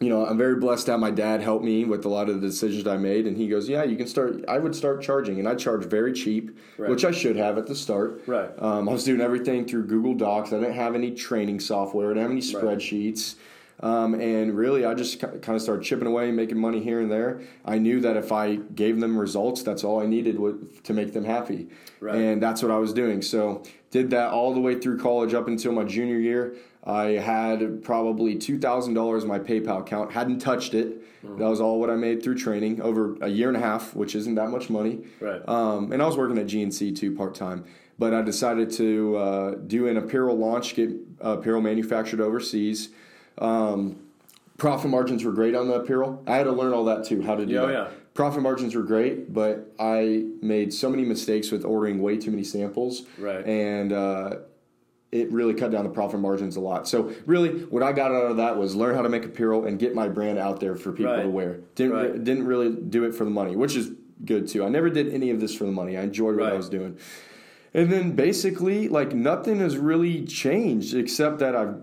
you 0.00 0.08
know, 0.08 0.24
I'm 0.24 0.38
very 0.38 0.56
blessed 0.56 0.86
that 0.86 0.98
my 0.98 1.10
dad 1.10 1.40
helped 1.40 1.64
me 1.64 1.84
with 1.84 2.04
a 2.04 2.08
lot 2.08 2.28
of 2.28 2.40
the 2.40 2.46
decisions 2.46 2.86
I 2.86 2.96
made. 2.96 3.26
And 3.26 3.36
he 3.36 3.48
goes, 3.48 3.68
Yeah, 3.68 3.82
you 3.82 3.96
can 3.96 4.06
start. 4.06 4.44
I 4.46 4.58
would 4.58 4.74
start 4.74 5.02
charging. 5.02 5.38
And 5.38 5.48
I 5.48 5.54
charge 5.56 5.84
very 5.84 6.12
cheap, 6.12 6.56
Right. 6.76 6.88
which 6.90 7.04
I 7.04 7.10
should 7.10 7.36
have 7.36 7.58
at 7.58 7.66
the 7.66 7.74
start. 7.74 8.22
Right. 8.26 8.50
Um, 8.58 8.88
I 8.88 8.92
was 8.92 9.04
doing 9.04 9.20
everything 9.20 9.66
through 9.66 9.86
Google 9.86 10.14
Docs. 10.14 10.52
I 10.52 10.60
didn't 10.60 10.74
have 10.74 10.94
any 10.94 11.10
training 11.12 11.58
software, 11.60 12.06
I 12.10 12.14
didn't 12.14 12.22
have 12.22 12.30
any 12.30 12.40
spreadsheets. 12.40 13.34
Um, 13.80 14.14
and 14.14 14.56
really, 14.56 14.84
I 14.84 14.94
just 14.94 15.20
kind 15.20 15.48
of 15.48 15.62
started 15.62 15.84
chipping 15.84 16.08
away, 16.08 16.32
making 16.32 16.58
money 16.58 16.82
here 16.82 17.00
and 17.00 17.10
there. 17.10 17.42
I 17.64 17.78
knew 17.78 18.00
that 18.00 18.16
if 18.16 18.32
I 18.32 18.56
gave 18.56 18.98
them 19.00 19.16
results, 19.16 19.62
that's 19.62 19.84
all 19.84 20.00
I 20.00 20.06
needed 20.06 20.36
to 20.84 20.92
make 20.92 21.12
them 21.12 21.24
happy. 21.24 21.68
Right. 22.00 22.16
And 22.16 22.42
that's 22.42 22.62
what 22.62 22.72
I 22.72 22.78
was 22.78 22.92
doing. 22.92 23.22
So, 23.22 23.62
did 23.90 24.10
that 24.10 24.30
all 24.30 24.52
the 24.52 24.60
way 24.60 24.78
through 24.78 24.98
college 24.98 25.32
up 25.32 25.48
until 25.48 25.72
my 25.72 25.84
junior 25.84 26.18
year. 26.18 26.56
I 26.84 27.04
had 27.10 27.82
probably 27.82 28.36
$2,000 28.36 29.22
in 29.22 29.28
my 29.28 29.38
PayPal 29.38 29.80
account, 29.80 30.12
hadn't 30.12 30.38
touched 30.38 30.74
it. 30.74 31.02
Mm. 31.22 31.38
That 31.38 31.48
was 31.48 31.60
all 31.60 31.78
what 31.78 31.90
I 31.90 31.96
made 31.96 32.22
through 32.22 32.36
training 32.36 32.80
over 32.80 33.16
a 33.20 33.28
year 33.28 33.48
and 33.48 33.56
a 33.56 33.60
half, 33.60 33.94
which 33.94 34.14
isn't 34.14 34.36
that 34.36 34.48
much 34.48 34.70
money. 34.70 35.00
Right. 35.20 35.46
Um, 35.46 35.92
and 35.92 36.00
I 36.00 36.06
was 36.06 36.16
working 36.16 36.38
at 36.38 36.46
GNC 36.46 36.96
too, 36.96 37.14
part 37.14 37.34
time. 37.34 37.64
But 37.98 38.14
I 38.14 38.22
decided 38.22 38.70
to 38.72 39.16
uh, 39.16 39.54
do 39.66 39.88
an 39.88 39.96
apparel 39.96 40.38
launch, 40.38 40.74
get 40.76 40.90
apparel 41.20 41.60
manufactured 41.60 42.20
overseas. 42.20 42.90
Um, 43.40 43.96
profit 44.56 44.90
margins 44.90 45.24
were 45.24 45.32
great 45.32 45.54
on 45.54 45.68
the 45.68 45.74
apparel. 45.74 46.22
I 46.26 46.36
had 46.36 46.44
to 46.44 46.52
learn 46.52 46.72
all 46.72 46.84
that 46.86 47.04
too, 47.04 47.22
how 47.22 47.36
to 47.36 47.46
do 47.46 47.58
oh, 47.58 47.66
that. 47.66 47.72
yeah. 47.72 47.88
Profit 48.14 48.42
margins 48.42 48.74
were 48.74 48.82
great, 48.82 49.32
but 49.32 49.72
I 49.78 50.24
made 50.42 50.74
so 50.74 50.90
many 50.90 51.04
mistakes 51.04 51.52
with 51.52 51.64
ordering 51.64 52.02
way 52.02 52.16
too 52.16 52.32
many 52.32 52.42
samples. 52.42 53.02
Right. 53.16 53.46
And 53.46 53.92
uh, 53.92 54.38
it 55.12 55.30
really 55.30 55.54
cut 55.54 55.70
down 55.70 55.84
the 55.84 55.90
profit 55.90 56.18
margins 56.18 56.56
a 56.56 56.60
lot. 56.60 56.88
So 56.88 57.12
really, 57.26 57.64
what 57.66 57.84
I 57.84 57.92
got 57.92 58.10
out 58.10 58.30
of 58.30 58.38
that 58.38 58.56
was 58.58 58.74
learn 58.74 58.96
how 58.96 59.02
to 59.02 59.08
make 59.08 59.24
apparel 59.24 59.64
and 59.66 59.78
get 59.78 59.94
my 59.94 60.08
brand 60.08 60.38
out 60.38 60.58
there 60.58 60.74
for 60.74 60.90
people 60.90 61.12
Right. 61.12 61.22
to 61.22 61.28
wear. 61.28 61.60
Didn't 61.76 61.92
Right. 61.92 62.24
didn't 62.24 62.46
really 62.46 62.72
do 62.72 63.04
it 63.04 63.14
for 63.14 63.24
the 63.24 63.30
money, 63.30 63.54
which 63.54 63.76
is 63.76 63.92
good 64.24 64.48
too. 64.48 64.64
I 64.64 64.68
never 64.68 64.90
did 64.90 65.14
any 65.14 65.30
of 65.30 65.38
this 65.40 65.54
for 65.54 65.64
the 65.64 65.70
money. 65.72 65.96
I 65.96 66.02
enjoyed 66.02 66.36
what 66.36 66.52
I 66.52 66.56
was 66.56 66.68
doing. 66.68 66.96
And 67.72 67.92
then 67.92 68.12
basically, 68.16 68.88
like 68.88 69.14
nothing 69.14 69.60
has 69.60 69.76
really 69.76 70.24
changed 70.24 70.94
except 70.94 71.38
that 71.38 71.54
I've 71.54 71.76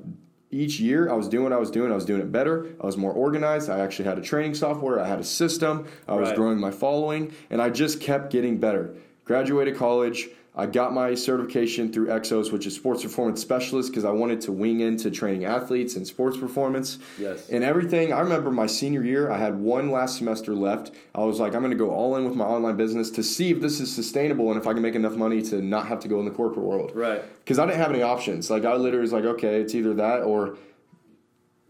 each 0.52 0.80
year 0.80 1.10
I 1.10 1.14
was 1.16 1.28
doing 1.28 1.44
what 1.44 1.54
I 1.54 1.58
was 1.58 1.72
doing. 1.72 1.92
I 1.92 1.96
was 1.96 2.06
doing 2.06 2.22
it 2.22 2.32
better. 2.32 2.68
I 2.82 2.86
was 2.86 2.98
more 2.98 3.12
organized. 3.12 3.70
I 3.70 3.80
actually 3.80 4.06
had 4.06 4.18
a 4.18 4.22
training 4.22 4.56
software. 4.56 5.00
I 5.00 5.08
had 5.08 5.20
a 5.20 5.24
system. 5.24 5.86
I 6.08 6.16
was 6.16 6.30
Right. 6.30 6.36
growing 6.38 6.60
my 6.60 6.72
following, 6.72 7.32
and 7.50 7.62
I 7.62 7.70
just 7.70 8.00
kept 8.00 8.32
getting 8.32 8.58
better. 8.58 8.94
Graduated 9.26 9.76
college. 9.76 10.30
I 10.58 10.66
got 10.68 10.94
my 10.94 11.16
certification 11.16 11.92
through 11.92 12.08
Exos, 12.08 12.52
which 12.54 12.66
is 12.66 12.74
sports 12.74 13.04
performance 13.04 13.42
specialist, 13.42 13.90
because 13.92 14.06
I 14.06 14.12
wanted 14.12 14.40
to 14.42 14.54
wing 14.54 14.80
into 14.80 15.12
training 15.12 15.44
athletes 15.44 15.98
and 15.98 16.08
sports 16.08 16.38
performance. 16.38 16.98
Yes. 17.20 17.50
And 17.50 17.62
everything. 17.62 18.14
I 18.14 18.22
remember 18.22 18.52
my 18.52 18.66
senior 18.66 19.04
year. 19.04 19.30
I 19.30 19.38
had 19.38 19.60
one 19.60 19.92
last 19.92 20.18
semester 20.18 20.54
left. 20.54 20.92
I 21.14 21.26
was 21.26 21.42
like, 21.42 21.54
I'm 21.56 21.60
going 21.62 21.72
to 21.72 21.78
go 21.78 21.90
all 21.92 22.16
in 22.16 22.24
with 22.24 22.36
my 22.36 22.46
online 22.46 22.78
business 22.78 23.10
to 23.12 23.24
see 23.24 23.52
if 23.52 23.60
this 23.60 23.82
is 23.82 23.94
sustainable 23.94 24.50
and 24.50 24.60
if 24.60 24.66
I 24.66 24.72
can 24.72 24.82
make 24.82 24.96
enough 24.96 25.16
money 25.16 25.42
to 25.42 25.62
not 25.62 25.88
have 25.88 26.00
to 26.02 26.08
go 26.08 26.20
in 26.20 26.26
the 26.26 26.32
corporate 26.32 26.66
world 26.66 26.94
Right. 26.96 27.22
because 27.44 27.60
I 27.60 27.66
didn't 27.66 27.80
have 27.80 27.92
any 27.92 28.02
options. 28.02 28.50
Like 28.50 28.64
I 28.64 28.76
literally 28.76 29.02
was 29.02 29.12
like, 29.12 29.26
okay, 29.26 29.60
it's 29.60 29.76
either 29.76 29.94
that 29.96 30.22
or, 30.24 30.58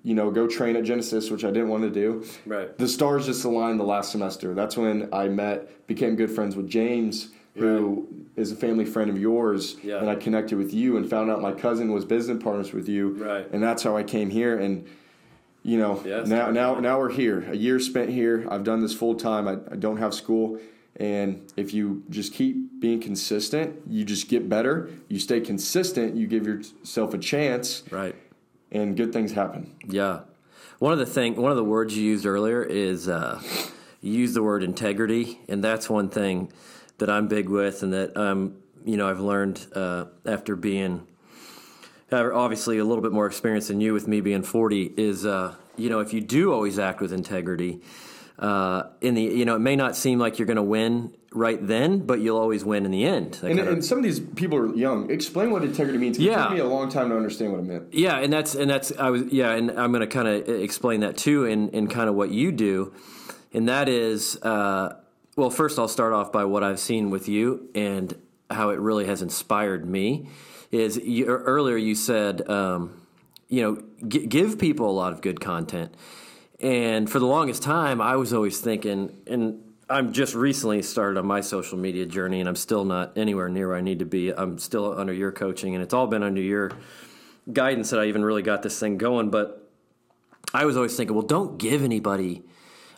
you 0.04 0.13
know, 0.13 0.30
go 0.30 0.46
train 0.46 0.75
at 0.75 0.84
Genesis, 0.84 1.32
which 1.32 1.44
I 1.44 1.50
didn't 1.50 1.70
want 1.70 1.82
to 1.84 1.89
do. 1.89 2.24
Right. 2.46 2.77
The 2.77 2.88
stars 2.88 3.25
just 3.25 3.44
aligned 3.46 3.80
the 3.80 3.84
last 3.84 4.12
semester. 4.12 4.54
That's 4.54 4.77
when 4.77 5.10
I 5.12 5.27
met, 5.27 5.88
became 5.88 6.15
good 6.15 6.30
friends 6.30 6.56
with 6.56 6.70
James, 6.70 7.30
who 7.56 8.08
is 8.36 8.52
a 8.52 8.56
family 8.56 8.86
friend 8.86 9.10
of 9.10 9.18
yours, 9.18 9.78
Yeah. 9.82 10.00
and 10.00 10.10
I 10.10 10.16
connected 10.16 10.58
with 10.58 10.74
you 10.74 10.98
and 10.98 11.10
found 11.10 11.32
out 11.32 11.42
my 11.42 11.54
cousin 11.54 11.92
was 11.92 12.04
business 12.06 12.44
partners 12.44 12.74
with 12.74 12.90
you, 12.90 13.10
Right. 13.10 13.48
and 13.52 13.64
that's 13.64 13.84
how 13.84 13.96
I 13.96 14.04
came 14.04 14.30
here. 14.30 14.58
And 14.58 14.86
you 15.64 15.78
know, 15.80 16.00
Yes. 16.06 16.28
now 16.28 16.52
now 16.52 16.80
now 16.80 17.00
we're 17.00 17.10
here. 17.12 17.44
A 17.50 17.56
year 17.56 17.80
spent 17.80 18.10
here. 18.12 18.46
I've 18.52 18.64
done 18.64 18.82
this 18.82 18.94
full 18.94 19.16
time. 19.16 19.48
I, 19.48 19.54
I 19.72 19.76
don't 19.76 19.98
have 19.98 20.14
school. 20.14 20.60
And 20.98 21.42
if 21.58 21.74
you 21.74 22.04
just 22.10 22.34
keep 22.34 22.80
being 22.80 23.00
consistent, 23.02 23.76
you 23.90 24.06
just 24.06 24.30
get 24.30 24.48
better. 24.48 24.90
You 25.10 25.18
stay 25.20 25.42
consistent, 25.42 26.16
you 26.16 26.26
give 26.28 26.46
yourself 26.46 27.14
a 27.14 27.18
chance, 27.18 27.84
Right. 27.92 28.16
and 28.72 28.96
good 28.96 29.12
things 29.12 29.32
happen. 29.34 29.72
Yeah. 29.90 30.20
One 30.80 30.94
of 30.94 31.00
the 31.00 31.06
thing, 31.06 31.36
one 31.36 31.52
of 31.52 31.58
the 31.58 31.64
words 31.66 31.98
you 31.98 32.04
used 32.04 32.26
earlier 32.26 32.62
is 32.64 33.10
uh, 33.10 33.42
you 34.02 34.14
used 34.14 34.36
the 34.36 34.44
word 34.44 34.62
integrity, 34.64 35.40
and 35.50 35.64
that's 35.64 35.90
one 35.90 36.10
thing 36.10 36.50
that 36.98 37.10
I'm 37.10 37.28
big 37.28 37.50
with, 37.50 37.84
and 37.84 37.94
that 37.94 38.16
um, 38.18 38.56
you 38.86 38.98
know 38.98 39.10
I've 39.10 39.20
learned 39.20 39.66
uh, 39.75 40.06
after 40.25 40.56
being 40.56 41.06
uh, 42.12 42.30
obviously 42.34 42.78
a 42.78 42.86
little 42.86 43.02
bit 43.02 43.12
more 43.12 43.25
experience 43.28 43.68
than 43.68 43.82
you 43.82 43.94
with 43.94 44.08
me 44.08 44.22
being 44.22 44.44
40 44.44 44.94
is 44.98 45.25
uh, 45.25 45.56
you 45.78 45.90
know 45.90 46.00
if 46.00 46.14
you 46.14 46.22
do 46.22 46.54
always 46.54 46.80
act 46.80 47.02
with 47.02 47.12
integrity. 47.14 47.82
Uh, 48.38 48.90
in 49.00 49.14
the 49.16 49.22
you 49.22 49.46
know 49.46 49.56
it 49.56 49.60
may 49.60 49.78
not 49.78 49.96
seem 49.96 50.20
like 50.20 50.38
you're 50.40 50.46
going 50.46 50.58
to 50.58 50.62
win 50.64 51.14
right 51.32 51.66
then, 51.66 52.00
but 52.00 52.20
you'll 52.20 52.38
always 52.38 52.66
win 52.66 52.84
in 52.86 52.92
the 52.92 53.06
end. 53.06 53.40
And, 53.44 53.58
and 53.60 53.84
some 53.84 53.98
of 53.98 54.04
these 54.04 54.20
people 54.20 54.58
are 54.58 54.75
young. 54.75 55.10
Explain 55.10 55.52
what 55.52 55.64
integrity 55.64 55.98
means. 55.98 56.18
It 56.18 56.24
Yeah. 56.24 56.44
took 56.44 56.52
me 56.54 56.60
a 56.60 56.66
long 56.66 56.90
time 56.90 57.10
to 57.12 57.16
understand 57.16 57.54
what 57.54 57.60
it 57.62 57.66
meant. 57.66 57.94
Yeah, 57.94 58.18
and 58.18 58.34
that's 58.34 58.54
and 58.54 58.70
that's 58.70 58.92
I 59.00 59.10
was 59.10 59.24
yeah, 59.32 59.52
and 59.54 59.72
I'm 59.72 59.92
going 59.94 60.02
to 60.02 60.08
kind 60.08 60.28
of 60.28 60.50
explain 60.50 61.00
that 61.00 61.16
too 61.16 61.46
in 61.46 61.70
in 61.70 61.88
kind 61.88 62.10
of 62.10 62.16
what 62.16 62.30
you 62.30 62.52
do, 62.52 62.92
and 63.54 63.70
that 63.70 63.88
is 63.88 64.38
uh, 64.44 64.96
well, 65.36 65.50
first 65.50 65.77
I'll 65.77 65.88
start 65.88 66.13
off 66.13 66.32
by 66.32 66.46
what 66.46 66.63
I've 66.63 66.80
seen 66.80 67.10
with 67.10 67.27
you 67.27 67.70
and 67.75 68.15
how 68.50 68.70
it 68.70 68.80
really 68.80 69.06
has 69.06 69.22
inspired 69.22 69.88
me. 69.88 70.30
Is 70.72 70.98
you, 70.98 71.25
earlier 71.25 71.77
you 71.77 71.96
said 71.96 72.48
um, 72.50 73.01
you 73.50 73.62
know 73.62 73.84
g- 74.08 74.25
give 74.25 74.58
people 74.60 74.89
a 74.89 74.94
lot 74.94 75.13
of 75.13 75.22
good 75.22 75.39
content, 75.39 75.94
and 76.60 77.10
for 77.10 77.20
the 77.20 77.25
longest 77.25 77.63
time 77.63 78.01
I 78.01 78.15
was 78.15 78.34
always 78.34 78.60
thinking 78.60 79.22
and. 79.27 79.62
I'm 79.88 80.13
just 80.13 80.34
recently 80.34 80.82
started 80.82 81.20
on 81.20 81.27
my 81.27 81.42
social 81.42 81.77
media 81.77 82.08
journey, 82.08 82.39
and 82.39 82.50
I'm 82.50 82.56
still 82.56 82.86
not 82.86 83.15
anywhere 83.15 83.50
near 83.50 83.68
where 83.68 83.77
I 83.77 83.82
need 83.82 84.00
to 84.00 84.06
be. 84.06 84.32
I'm 84.32 84.58
still 84.58 84.98
under 84.98 85.13
your 85.13 85.32
coaching, 85.32 85.75
and 85.75 85.84
it's 85.84 85.94
all 85.94 86.08
been 86.08 86.24
under 86.24 86.42
your 86.42 86.72
guidance 87.54 87.92
that 87.92 88.00
I 88.00 88.06
even 88.06 88.25
really 88.25 88.42
got 88.42 88.63
this 88.63 88.80
thing 88.80 88.98
going. 88.98 89.30
But 89.30 89.70
I 90.56 90.65
was 90.65 90.75
always 90.75 90.98
thinking, 90.98 91.15
well, 91.15 91.27
don't 91.27 91.60
give 91.60 91.84
anybody 91.84 92.42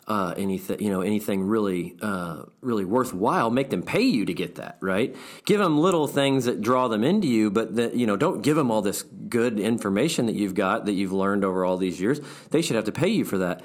uh, 0.08 0.32
anything, 0.38 0.80
you 0.80 0.88
know, 0.88 1.02
anything 1.02 1.44
really, 1.44 1.94
uh, 2.00 2.44
really 2.62 2.86
worthwhile. 2.86 3.50
Make 3.50 3.68
them 3.68 3.82
pay 3.82 4.00
you 4.00 4.24
to 4.24 4.32
get 4.32 4.54
that, 4.54 4.78
right? 4.80 5.14
Give 5.44 5.60
them 5.60 5.78
little 5.78 6.06
things 6.06 6.46
that 6.46 6.62
draw 6.62 6.88
them 6.88 7.04
into 7.04 7.28
you, 7.28 7.50
but 7.50 7.76
that 7.76 7.94
you 7.94 8.06
know, 8.06 8.16
don't 8.16 8.40
give 8.40 8.56
them 8.56 8.70
all 8.70 8.80
this 8.80 9.02
good 9.02 9.60
information 9.60 10.24
that 10.24 10.34
you've 10.34 10.54
got 10.54 10.86
that 10.86 10.94
you've 10.94 11.12
learned 11.12 11.44
over 11.44 11.62
all 11.62 11.76
these 11.76 12.00
years. 12.00 12.20
They 12.50 12.62
should 12.62 12.76
have 12.76 12.86
to 12.86 12.92
pay 12.92 13.08
you 13.08 13.26
for 13.26 13.38
that. 13.38 13.62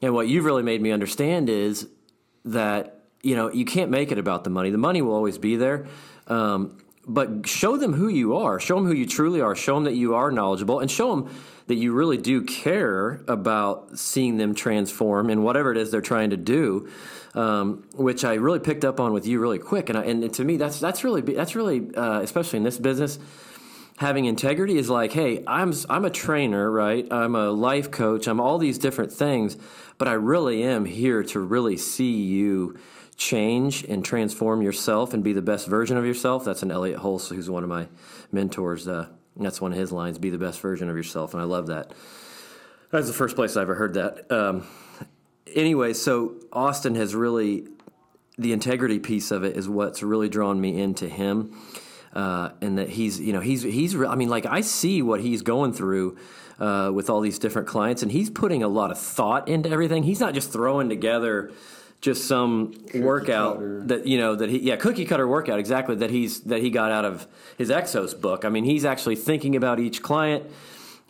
And 0.00 0.14
what 0.14 0.28
you've 0.28 0.44
really 0.44 0.62
made 0.62 0.80
me 0.80 0.92
understand 0.92 1.50
is 1.50 1.88
that 2.44 3.02
you 3.22 3.34
know 3.34 3.50
you 3.52 3.64
can't 3.64 3.90
make 3.90 4.12
it 4.12 4.18
about 4.18 4.44
the 4.44 4.50
money. 4.50 4.70
The 4.70 4.78
money 4.78 5.02
will 5.02 5.14
always 5.14 5.38
be 5.38 5.56
there, 5.56 5.86
um, 6.28 6.78
but 7.12 7.46
show 7.46 7.76
them 7.76 7.92
who 7.92 8.08
you 8.08 8.36
are. 8.36 8.60
Show 8.60 8.76
them 8.76 8.86
who 8.86 8.92
you 8.92 9.06
truly 9.06 9.40
are. 9.40 9.54
Show 9.54 9.74
them 9.74 9.84
that 9.84 9.94
you 9.94 10.14
are 10.14 10.30
knowledgeable, 10.30 10.78
and 10.78 10.90
show 10.90 11.14
them 11.14 11.34
that 11.66 11.74
you 11.74 11.92
really 11.92 12.16
do 12.16 12.42
care 12.42 13.22
about 13.28 13.98
seeing 13.98 14.36
them 14.36 14.54
transform 14.54 15.30
in 15.30 15.42
whatever 15.42 15.72
it 15.72 15.78
is 15.78 15.90
they're 15.90 16.00
trying 16.00 16.30
to 16.30 16.36
do. 16.36 16.88
Um, 17.34 17.84
which 17.94 18.24
I 18.24 18.34
really 18.34 18.58
picked 18.58 18.84
up 18.84 18.98
on 18.98 19.12
with 19.12 19.24
you 19.26 19.38
really 19.38 19.60
quick, 19.60 19.88
and 19.88 19.96
I, 19.96 20.02
and 20.04 20.34
to 20.34 20.44
me 20.44 20.56
that's 20.56 20.80
that's 20.80 21.04
really 21.04 21.20
that's 21.20 21.54
really 21.54 21.94
uh, 21.94 22.20
especially 22.20 22.56
in 22.56 22.64
this 22.64 22.78
business 22.78 23.18
having 24.00 24.24
integrity 24.24 24.78
is 24.78 24.88
like, 24.88 25.12
hey, 25.12 25.44
I'm 25.46 25.74
I'm 25.90 26.06
a 26.06 26.10
trainer, 26.10 26.70
right? 26.70 27.06
I'm 27.10 27.34
a 27.34 27.50
life 27.50 27.90
coach. 27.90 28.26
I'm 28.26 28.40
all 28.40 28.56
these 28.56 28.78
different 28.78 29.12
things, 29.12 29.58
but 29.98 30.08
I 30.08 30.12
really 30.12 30.62
am 30.62 30.86
here 30.86 31.22
to 31.24 31.38
really 31.38 31.76
see 31.76 32.22
you 32.22 32.78
change 33.20 33.84
and 33.84 34.02
transform 34.02 34.62
yourself 34.62 35.12
and 35.12 35.22
be 35.22 35.34
the 35.34 35.42
best 35.42 35.68
version 35.68 35.98
of 35.98 36.06
yourself. 36.06 36.42
That's 36.42 36.62
an 36.62 36.70
Elliot 36.70 37.00
Hulse, 37.00 37.28
who's 37.28 37.50
one 37.50 37.62
of 37.62 37.68
my 37.68 37.86
mentors. 38.32 38.88
Uh, 38.88 39.08
that's 39.36 39.60
one 39.60 39.72
of 39.72 39.78
his 39.78 39.92
lines: 39.92 40.18
"Be 40.18 40.30
the 40.30 40.38
best 40.38 40.58
version 40.60 40.88
of 40.88 40.96
yourself," 40.96 41.34
and 41.34 41.40
I 41.40 41.44
love 41.44 41.66
that. 41.68 41.92
That's 42.90 43.06
the 43.06 43.12
first 43.12 43.36
place 43.36 43.56
I 43.56 43.62
ever 43.62 43.74
heard 43.74 43.94
that. 43.94 44.32
Um, 44.32 44.66
anyway, 45.54 45.92
so 45.92 46.34
Austin 46.50 46.94
has 46.96 47.14
really 47.14 47.68
the 48.38 48.52
integrity 48.52 48.98
piece 48.98 49.30
of 49.30 49.44
it 49.44 49.54
is 49.54 49.68
what's 49.68 50.02
really 50.02 50.30
drawn 50.30 50.58
me 50.58 50.80
into 50.80 51.06
him. 51.06 51.56
Uh, 52.12 52.50
and 52.60 52.78
that 52.78 52.88
he's, 52.88 53.20
you 53.20 53.32
know, 53.32 53.38
he's, 53.38 53.62
he's, 53.62 53.94
I 53.94 54.16
mean, 54.16 54.28
like 54.28 54.44
I 54.44 54.62
see 54.62 55.00
what 55.00 55.20
he's 55.20 55.42
going 55.42 55.72
through 55.72 56.18
uh, 56.58 56.90
with 56.92 57.08
all 57.08 57.20
these 57.20 57.38
different 57.38 57.68
clients, 57.68 58.02
and 58.02 58.10
he's 58.10 58.28
putting 58.30 58.64
a 58.64 58.68
lot 58.68 58.90
of 58.90 58.98
thought 58.98 59.48
into 59.48 59.70
everything. 59.70 60.02
He's 60.02 60.18
not 60.18 60.34
just 60.34 60.52
throwing 60.52 60.88
together 60.88 61.52
just 62.00 62.26
some 62.26 62.74
workout 62.94 63.56
cutter. 63.56 63.82
that 63.86 64.06
you 64.06 64.18
know 64.18 64.34
that 64.34 64.48
he 64.48 64.58
yeah 64.60 64.76
cookie 64.76 65.04
cutter 65.04 65.28
workout 65.28 65.58
exactly 65.58 65.96
that 65.96 66.10
he's 66.10 66.40
that 66.40 66.62
he 66.62 66.70
got 66.70 66.90
out 66.90 67.04
of 67.04 67.26
his 67.58 67.70
Exos 67.70 68.18
book. 68.18 68.44
I 68.44 68.48
mean, 68.48 68.64
he's 68.64 68.84
actually 68.84 69.16
thinking 69.16 69.54
about 69.56 69.78
each 69.78 70.02
client. 70.02 70.50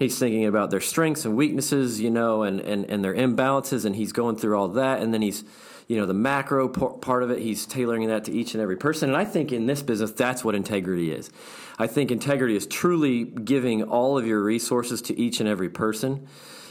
He's 0.01 0.19
thinking 0.19 0.47
about 0.47 0.71
their 0.71 0.81
strengths 0.81 1.27
and 1.27 1.37
weaknesses, 1.37 2.01
you 2.01 2.09
know, 2.09 2.43
and, 2.43 2.59
and, 2.59 2.87
and 2.87 3.05
their 3.05 3.15
imbalances, 3.15 3.85
and 3.85 3.95
he's 3.95 4.13
going 4.13 4.37
through 4.37 4.59
all 4.59 4.69
that. 4.69 5.03
And 5.03 5.13
then 5.13 5.21
he's, 5.21 5.45
you 5.89 5.99
know, 5.99 6.07
the 6.07 6.15
macro 6.15 6.69
part 6.69 7.23
of 7.23 7.31
it, 7.31 7.41
he's 7.41 7.67
tailoring 7.67 8.09
that 8.09 8.25
to 8.25 8.33
each 8.33 8.55
and 8.55 8.63
every 8.63 8.79
person. 8.79 9.11
And 9.11 9.19
I 9.19 9.27
think 9.27 9.53
in 9.53 9.67
this 9.67 9.83
business, 9.83 10.13
that's 10.13 10.43
what 10.43 10.55
integrity 10.55 11.13
is. 11.13 11.31
I 11.79 11.87
think 11.87 12.11
integrity 12.11 12.57
is 12.57 12.67
truly 12.67 13.25
giving 13.25 13.83
all 13.83 14.17
of 14.17 14.27
your 14.27 14.43
resources 14.43 15.03
to 15.03 15.21
each 15.21 15.39
and 15.39 15.49
every 15.49 15.69
person. 15.69 16.27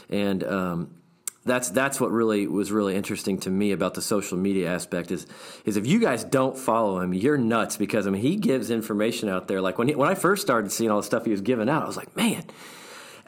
And, 0.08 0.42
um, 0.42 0.90
that's 1.44 1.70
that's 1.70 2.00
what 2.00 2.10
really 2.10 2.46
was 2.46 2.70
really 2.70 2.94
interesting 2.94 3.38
to 3.40 3.50
me 3.50 3.72
about 3.72 3.94
the 3.94 4.02
social 4.02 4.36
media 4.36 4.72
aspect 4.72 5.10
is 5.10 5.26
is 5.64 5.76
if 5.76 5.86
you 5.86 5.98
guys 5.98 6.22
don't 6.22 6.58
follow 6.58 7.00
him, 7.00 7.14
you're 7.14 7.38
nuts 7.38 7.76
because 7.76 8.06
I 8.06 8.10
mean 8.10 8.22
he 8.22 8.36
gives 8.36 8.70
information 8.70 9.28
out 9.28 9.48
there. 9.48 9.60
Like 9.60 9.78
when 9.78 9.88
he, 9.88 9.94
when 9.94 10.08
I 10.08 10.14
first 10.14 10.42
started 10.42 10.70
seeing 10.70 10.90
all 10.90 10.98
the 10.98 11.06
stuff 11.06 11.24
he 11.24 11.30
was 11.30 11.40
giving 11.40 11.68
out, 11.68 11.82
I 11.82 11.86
was 11.86 11.96
like, 11.96 12.14
man. 12.16 12.44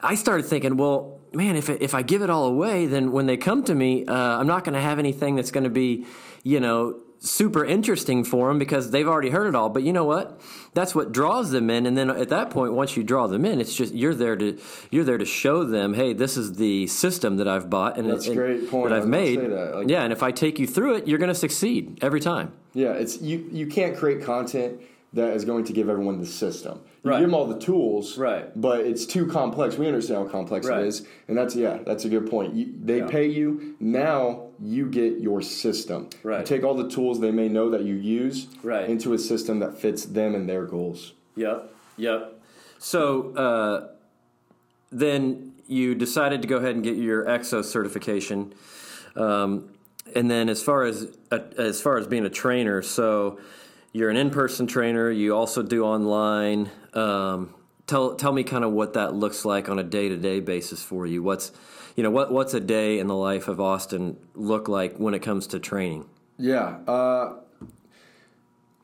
I 0.04 0.16
started 0.16 0.46
thinking, 0.46 0.76
well, 0.76 1.20
man, 1.32 1.54
if 1.54 1.70
if 1.70 1.94
I 1.94 2.02
give 2.02 2.22
it 2.22 2.28
all 2.30 2.46
away, 2.46 2.86
then 2.86 3.12
when 3.12 3.26
they 3.26 3.36
come 3.36 3.62
to 3.64 3.74
me, 3.74 4.04
uh, 4.04 4.14
I'm 4.14 4.48
not 4.48 4.64
going 4.64 4.74
to 4.74 4.80
have 4.80 4.98
anything 4.98 5.36
that's 5.36 5.52
going 5.52 5.62
to 5.62 5.70
be, 5.70 6.06
you 6.42 6.58
know, 6.58 7.00
super 7.24 7.64
interesting 7.64 8.24
for 8.24 8.48
them 8.48 8.58
because 8.58 8.90
they've 8.90 9.06
already 9.08 9.30
heard 9.30 9.46
it 9.46 9.54
all. 9.54 9.68
But 9.68 9.82
you 9.84 9.92
know 9.92 10.04
what? 10.04 10.40
That's 10.74 10.94
what 10.94 11.12
draws 11.12 11.50
them 11.50 11.70
in. 11.70 11.86
And 11.86 11.96
then 11.96 12.10
at 12.10 12.28
that 12.30 12.50
point, 12.50 12.72
once 12.72 12.96
you 12.96 13.02
draw 13.04 13.26
them 13.26 13.44
in, 13.44 13.60
it's 13.60 13.74
just 13.74 13.94
you're 13.94 14.14
there 14.14 14.36
to 14.36 14.58
you're 14.90 15.04
there 15.04 15.18
to 15.18 15.24
show 15.24 15.64
them, 15.64 15.94
hey, 15.94 16.12
this 16.12 16.36
is 16.36 16.54
the 16.54 16.86
system 16.88 17.36
that 17.36 17.46
I've 17.48 17.70
bought 17.70 17.96
and, 17.98 18.10
That's 18.10 18.26
a 18.26 18.30
and- 18.30 18.38
great 18.38 18.70
point. 18.70 18.88
that 18.90 18.96
I've 18.98 19.06
made. 19.08 19.40
that. 19.40 19.74
Like- 19.76 19.88
yeah, 19.88 20.02
and 20.02 20.12
if 20.12 20.22
I 20.22 20.32
take 20.32 20.58
you 20.58 20.66
through 20.66 20.96
it, 20.96 21.06
you're 21.08 21.18
going 21.18 21.28
to 21.28 21.34
succeed 21.34 21.98
every 22.02 22.20
time. 22.20 22.52
Yeah, 22.74 22.92
it's 22.92 23.20
you. 23.20 23.46
You 23.52 23.66
can't 23.66 23.96
create 23.96 24.22
content 24.24 24.80
that 25.12 25.34
is 25.34 25.44
going 25.44 25.64
to 25.64 25.72
give 25.72 25.88
everyone 25.88 26.18
the 26.18 26.26
system. 26.26 26.80
You 27.04 27.10
Right. 27.10 27.18
give 27.18 27.28
them 27.28 27.34
all 27.34 27.46
the 27.46 27.58
tools, 27.58 28.16
Right. 28.16 28.48
But 28.60 28.80
it's 28.86 29.04
too 29.06 29.26
complex. 29.26 29.76
We 29.76 29.88
understand 29.88 30.24
how 30.24 30.30
complex 30.30 30.68
Right. 30.68 30.82
it 30.82 30.86
is, 30.86 31.04
and 31.26 31.36
that's 31.36 31.56
yeah, 31.56 31.78
that's 31.84 32.04
a 32.04 32.08
good 32.08 32.30
point. 32.30 32.54
You, 32.54 32.68
they 32.84 32.98
Yeah. 32.98 33.06
pay 33.08 33.26
you 33.26 33.74
now. 33.80 34.44
You 34.60 34.86
get 34.86 35.18
your 35.18 35.42
system. 35.42 36.08
You 36.22 36.30
Right. 36.30 36.46
take 36.46 36.62
all 36.62 36.74
the 36.74 36.88
tools 36.88 37.18
they 37.18 37.32
may 37.32 37.48
know 37.48 37.70
that 37.70 37.82
you 37.82 37.94
use 37.96 38.46
Right. 38.62 38.88
into 38.88 39.12
a 39.14 39.18
system 39.18 39.58
that 39.58 39.76
fits 39.78 40.04
them 40.04 40.36
and 40.36 40.48
their 40.48 40.64
goals. 40.64 41.12
Yep. 41.34 41.74
Yep. 41.96 42.40
So 42.78 43.32
uh, 43.34 43.88
then 44.92 45.52
you 45.66 45.96
decided 45.96 46.42
to 46.42 46.48
go 46.48 46.58
ahead 46.58 46.76
and 46.76 46.84
get 46.84 46.96
your 46.96 47.24
EXO 47.28 47.62
certification, 47.64 48.52
um, 49.16 49.64
and 50.14 50.30
then 50.30 50.48
as 50.48 50.62
far 50.62 50.84
as 50.84 51.08
uh, 51.32 51.38
as 51.58 51.80
far 51.80 51.96
as 51.98 52.06
being 52.06 52.24
a 52.24 52.30
trainer, 52.30 52.80
so 52.82 53.38
you're 53.92 54.10
an 54.10 54.16
in-person 54.16 54.66
trainer. 54.66 55.10
You 55.10 55.34
also 55.36 55.62
do 55.62 55.84
online. 55.84 56.70
Um, 56.94 57.54
tell 57.86 58.14
tell 58.14 58.32
me 58.32 58.42
kind 58.42 58.64
of 58.64 58.72
what 58.72 58.94
that 58.94 59.14
looks 59.14 59.44
like 59.44 59.68
on 59.68 59.78
a 59.78 59.82
day-to-day 59.82 60.40
basis 60.40 60.82
for 60.82 61.06
you. 61.06 61.22
What's 61.22 61.52
you 61.96 62.02
know 62.02 62.10
what 62.10 62.32
what's 62.32 62.54
a 62.54 62.60
day 62.60 62.98
in 62.98 63.06
the 63.06 63.16
life 63.16 63.48
of 63.48 63.60
Austin 63.60 64.16
look 64.34 64.68
like 64.68 64.96
when 64.96 65.14
it 65.14 65.20
comes 65.20 65.46
to 65.48 65.58
training? 65.58 66.08
Yeah. 66.38 66.78
Uh, 66.88 67.34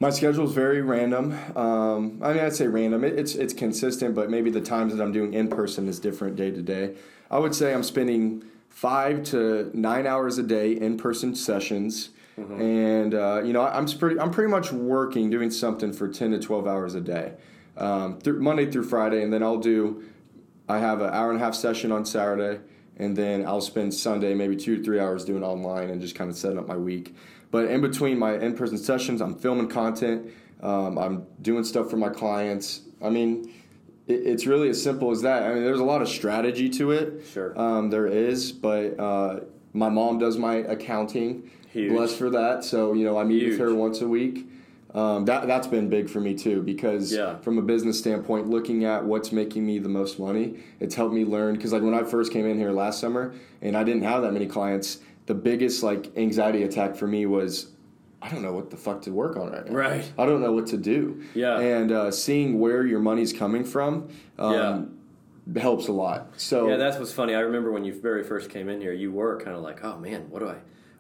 my 0.00 0.10
schedule 0.10 0.44
is 0.44 0.52
very 0.52 0.80
random. 0.80 1.32
Um, 1.56 2.20
I 2.22 2.32
mean, 2.32 2.44
I'd 2.44 2.54
say 2.54 2.68
random. 2.68 3.02
It, 3.02 3.18
it's 3.18 3.34
it's 3.34 3.52
consistent, 3.52 4.14
but 4.14 4.30
maybe 4.30 4.50
the 4.50 4.60
times 4.60 4.94
that 4.94 5.02
I'm 5.02 5.12
doing 5.12 5.34
in 5.34 5.48
person 5.48 5.88
is 5.88 5.98
different 5.98 6.36
day 6.36 6.50
to 6.50 6.62
day. 6.62 6.94
I 7.30 7.38
would 7.38 7.54
say 7.54 7.74
I'm 7.74 7.82
spending 7.82 8.44
five 8.68 9.24
to 9.24 9.70
nine 9.74 10.06
hours 10.06 10.38
a 10.38 10.42
day 10.42 10.72
in 10.72 10.98
person 10.98 11.34
sessions, 11.34 12.10
mm-hmm. 12.38 12.61
and 12.61 13.14
uh, 13.14 13.42
you 13.45 13.52
know 13.52 13.62
I'm 13.62 13.87
pretty 13.87 14.18
I'm 14.18 14.30
pretty 14.30 14.50
much 14.50 14.73
working 14.73 15.30
doing 15.30 15.50
something 15.50 15.92
for 15.92 16.09
ten 16.09 16.30
to 16.33 16.38
twelve 16.38 16.66
hours 16.66 16.95
a 16.95 17.00
day, 17.00 17.35
um, 17.76 18.21
th- 18.21 18.37
Monday 18.37 18.71
through 18.71 18.85
Friday, 18.85 19.23
and 19.23 19.33
then 19.33 19.42
I'll 19.42 19.59
do. 19.59 20.04
I 20.68 20.78
have 20.78 21.00
an 21.00 21.12
hour 21.12 21.30
and 21.30 21.40
a 21.40 21.45
half 21.45 21.54
session 21.54 21.90
on 21.92 22.04
Saturday, 22.04 22.61
and 22.97 23.16
then 23.16 23.47
I'll 23.47 23.61
spend 23.61 23.95
Sunday 23.95 24.35
maybe 24.35 24.57
two 24.57 24.76
to 24.76 24.83
three 24.83 25.00
hours 25.00 25.25
doing 25.25 25.42
online 25.42 25.90
and 25.90 26.00
just 26.00 26.14
kind 26.14 26.30
of 26.30 26.37
setting 26.37 26.59
up 26.59 26.66
my 26.66 26.76
week. 26.76 27.14
But 27.50 27.71
in 27.71 27.80
between 27.80 28.18
my 28.18 28.35
in 28.37 28.54
person 28.54 28.76
sessions, 28.78 29.21
I'm 29.21 29.35
filming 29.35 29.68
content. 29.68 30.30
Um, 30.61 30.99
I'm 30.99 31.26
doing 31.40 31.64
stuff 31.64 31.88
for 31.90 31.97
my 31.97 32.09
clients. 32.09 32.83
I 33.02 33.11
mean, 33.11 33.52
it, 34.07 34.26
it's 34.26 34.47
really 34.47 34.68
as 34.68 34.83
simple 34.83 35.11
as 35.11 35.23
that. 35.23 35.45
I 35.45 35.54
mean, 35.54 35.64
there's 35.64 35.80
a 35.80 35.85
lot 35.85 36.02
of 36.02 36.09
strategy 36.09 36.68
to 36.71 36.90
it. 36.90 37.25
Sure. 37.33 37.59
Um, 37.59 37.90
there 37.90 38.07
is, 38.07 38.52
but 38.52 38.99
uh, 38.99 39.40
my 39.73 39.88
mom 39.88 40.18
does 40.18 40.37
my 40.37 40.57
accounting. 40.57 41.50
Huge. 41.78 41.92
Blessed 41.92 42.16
for 42.16 42.30
that. 42.30 42.64
So 42.64 42.92
you 42.92 43.04
know, 43.04 43.18
I 43.18 43.25
meet 43.25 43.42
Huge. 43.42 43.50
with 43.52 43.61
her 43.61 43.75
once 43.75 44.00
a 44.00 44.08
week. 44.08 44.47
Um, 44.94 45.26
that 45.26 45.47
that's 45.47 45.66
been 45.66 45.88
big 45.90 46.08
for 46.08 46.18
me 46.20 46.35
too 46.35 46.62
because 46.62 47.12
Yeah. 47.12 47.37
from 47.38 47.58
a 47.58 47.62
business 47.62 47.99
standpoint, 47.99 48.49
looking 48.49 48.85
at 48.85 49.04
what's 49.04 49.32
making 49.32 49.66
me 49.66 49.78
the 49.78 49.88
most 49.88 50.18
money, 50.18 50.61
it's 50.80 50.94
helped 50.94 51.14
me 51.14 51.25
learn. 51.25 51.54
Because 51.56 51.73
like 51.73 51.82
when 51.82 51.94
I 51.94 52.04
first 52.04 52.32
came 52.32 52.47
in 52.47 52.58
here 52.58 52.70
last 52.73 52.99
summer 53.00 53.35
and 53.61 53.76
I 53.76 53.85
didn't 53.85 54.02
have 54.04 54.23
that 54.23 54.32
many 54.32 54.47
clients, 54.47 54.99
the 55.26 55.35
biggest 55.35 55.82
like 55.82 56.16
anxiety 56.16 56.62
attack 56.62 56.97
for 56.97 57.06
me 57.06 57.26
was 57.26 57.73
I 58.23 58.30
don't 58.30 58.42
know 58.42 58.52
what 58.52 58.70
the 58.70 58.76
fuck 58.76 59.02
to 59.02 59.12
work 59.12 59.37
on 59.37 59.52
right 59.52 59.66
now. 59.66 59.73
Right. 59.76 60.12
I 60.18 60.26
don't 60.26 60.40
know 60.40 60.52
what 60.52 60.66
to 60.68 60.76
do. 60.78 61.23
Yeah. 61.35 61.61
And 61.61 61.92
uh, 61.92 62.11
seeing 62.11 62.58
where 62.58 62.85
your 62.85 62.99
money's 62.99 63.32
coming 63.32 63.64
from 63.64 64.08
um, 64.38 64.99
helps 65.56 65.87
a 65.88 65.92
lot. 65.92 66.32
So 66.37 66.68
Yeah, 66.68 66.76
that's 66.78 66.99
what's 66.99 67.12
funny. 67.12 67.35
I 67.35 67.40
remember 67.40 67.70
when 67.70 67.85
you 67.85 67.92
very 67.92 68.25
first 68.25 68.50
came 68.50 68.68
in 68.68 68.80
here, 68.80 68.92
you 68.92 69.12
were 69.12 69.38
kind 69.38 69.54
of 69.56 69.62
like, 69.62 69.85
"Oh 69.85 69.99
man, 69.99 70.26
what 70.30 70.40
do 70.40 70.49
I, 70.49 70.56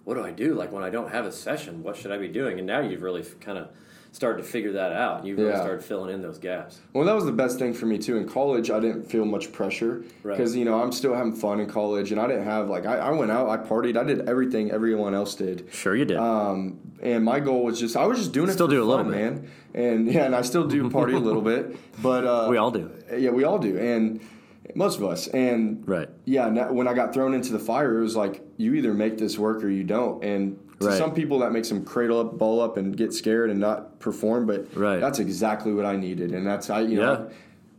what 0.08 0.14
do 0.16 0.24
I 0.24 0.30
do? 0.30 0.54
Like 0.54 0.72
when 0.72 0.82
I 0.82 0.88
don't 0.88 1.10
have 1.12 1.26
a 1.26 1.30
session, 1.32 1.82
what 1.82 1.94
should 1.94 2.10
I 2.10 2.16
be 2.16 2.28
doing?" 2.28 2.56
And 2.56 2.66
now 2.66 2.80
you've 2.80 3.02
really 3.02 3.22
kind 3.42 3.58
of 3.58 3.68
started 4.10 4.38
to 4.42 4.48
figure 4.48 4.72
that 4.72 4.90
out. 4.92 5.26
You 5.26 5.36
really 5.36 5.50
Yeah. 5.50 5.60
started 5.60 5.84
filling 5.84 6.14
in 6.14 6.22
those 6.22 6.38
gaps. 6.38 6.78
Well, 6.94 7.04
that 7.04 7.14
was 7.14 7.26
the 7.26 7.32
best 7.42 7.58
thing 7.58 7.74
for 7.74 7.84
me 7.84 7.98
too. 7.98 8.16
In 8.16 8.26
college, 8.26 8.70
I 8.70 8.80
didn't 8.80 9.02
feel 9.10 9.26
much 9.26 9.52
pressure 9.52 10.02
Right. 10.22 10.34
because 10.34 10.56
you 10.56 10.64
know 10.64 10.80
I'm 10.82 10.92
still 10.92 11.14
having 11.14 11.34
fun 11.34 11.60
in 11.60 11.66
college, 11.68 12.10
and 12.10 12.18
I 12.18 12.26
didn't 12.26 12.44
have 12.44 12.70
like 12.70 12.86
I, 12.86 12.96
I 12.96 13.10
went 13.12 13.30
out, 13.30 13.50
I 13.50 13.58
partied, 13.58 13.98
I 13.98 14.04
did 14.04 14.26
everything 14.26 14.70
everyone 14.70 15.12
else 15.14 15.34
did. 15.34 15.66
Sure, 15.70 15.94
you 15.94 16.06
did. 16.06 16.16
Um, 16.16 16.78
and 17.02 17.22
my 17.22 17.38
goal 17.38 17.62
was 17.62 17.78
just 17.78 17.94
I 17.98 18.06
was 18.06 18.16
just 18.18 18.32
doing 18.32 18.48
it. 18.48 18.52
Still 18.54 18.66
do 18.66 18.82
a 18.82 18.88
little 18.92 19.04
bit. 19.04 19.14
man. 19.14 19.46
And 19.74 20.10
yeah, 20.10 20.24
and 20.24 20.34
I 20.34 20.40
still 20.40 20.66
do 20.66 20.88
party 20.88 21.12
a 21.12 21.18
little 21.18 21.42
bit, 21.52 21.76
but 22.02 22.24
uh, 22.24 22.46
we 22.48 22.56
all 22.56 22.70
do. 22.70 22.90
yeah, 23.14 23.28
we 23.30 23.44
all 23.44 23.58
do, 23.58 23.76
and 23.76 24.20
most 24.74 24.98
of 24.98 25.04
us. 25.04 25.28
And 25.28 25.82
Right. 25.86 26.08
yeah, 26.24 26.48
now, 26.50 26.72
when 26.72 26.86
I 26.88 26.94
got 26.94 27.12
thrown 27.14 27.34
into 27.34 27.52
the 27.52 27.58
fire, 27.58 27.98
it 27.98 28.02
was 28.02 28.16
like 28.16 28.42
you 28.56 28.74
either 28.74 28.92
make 28.94 29.18
this 29.18 29.38
work 29.38 29.62
or 29.64 29.68
you 29.70 29.84
don't. 29.84 30.22
And 30.22 30.58
to 30.80 30.86
Right. 30.86 30.98
some 30.98 31.12
people, 31.12 31.40
that 31.40 31.52
makes 31.52 31.68
them 31.68 31.84
cradle 31.84 32.20
up, 32.20 32.38
ball 32.38 32.60
up, 32.60 32.76
and 32.76 32.96
get 32.96 33.12
scared 33.12 33.50
and 33.50 33.58
not 33.58 33.98
perform. 33.98 34.46
But 34.46 34.66
Right. 34.76 35.00
that's 35.00 35.18
exactly 35.18 35.72
what 35.74 35.84
I 35.84 35.96
needed, 35.96 36.32
and 36.32 36.46
that's 36.46 36.70
I 36.70 36.82
you 36.82 36.98
Yeah. 36.98 37.04
know 37.04 37.26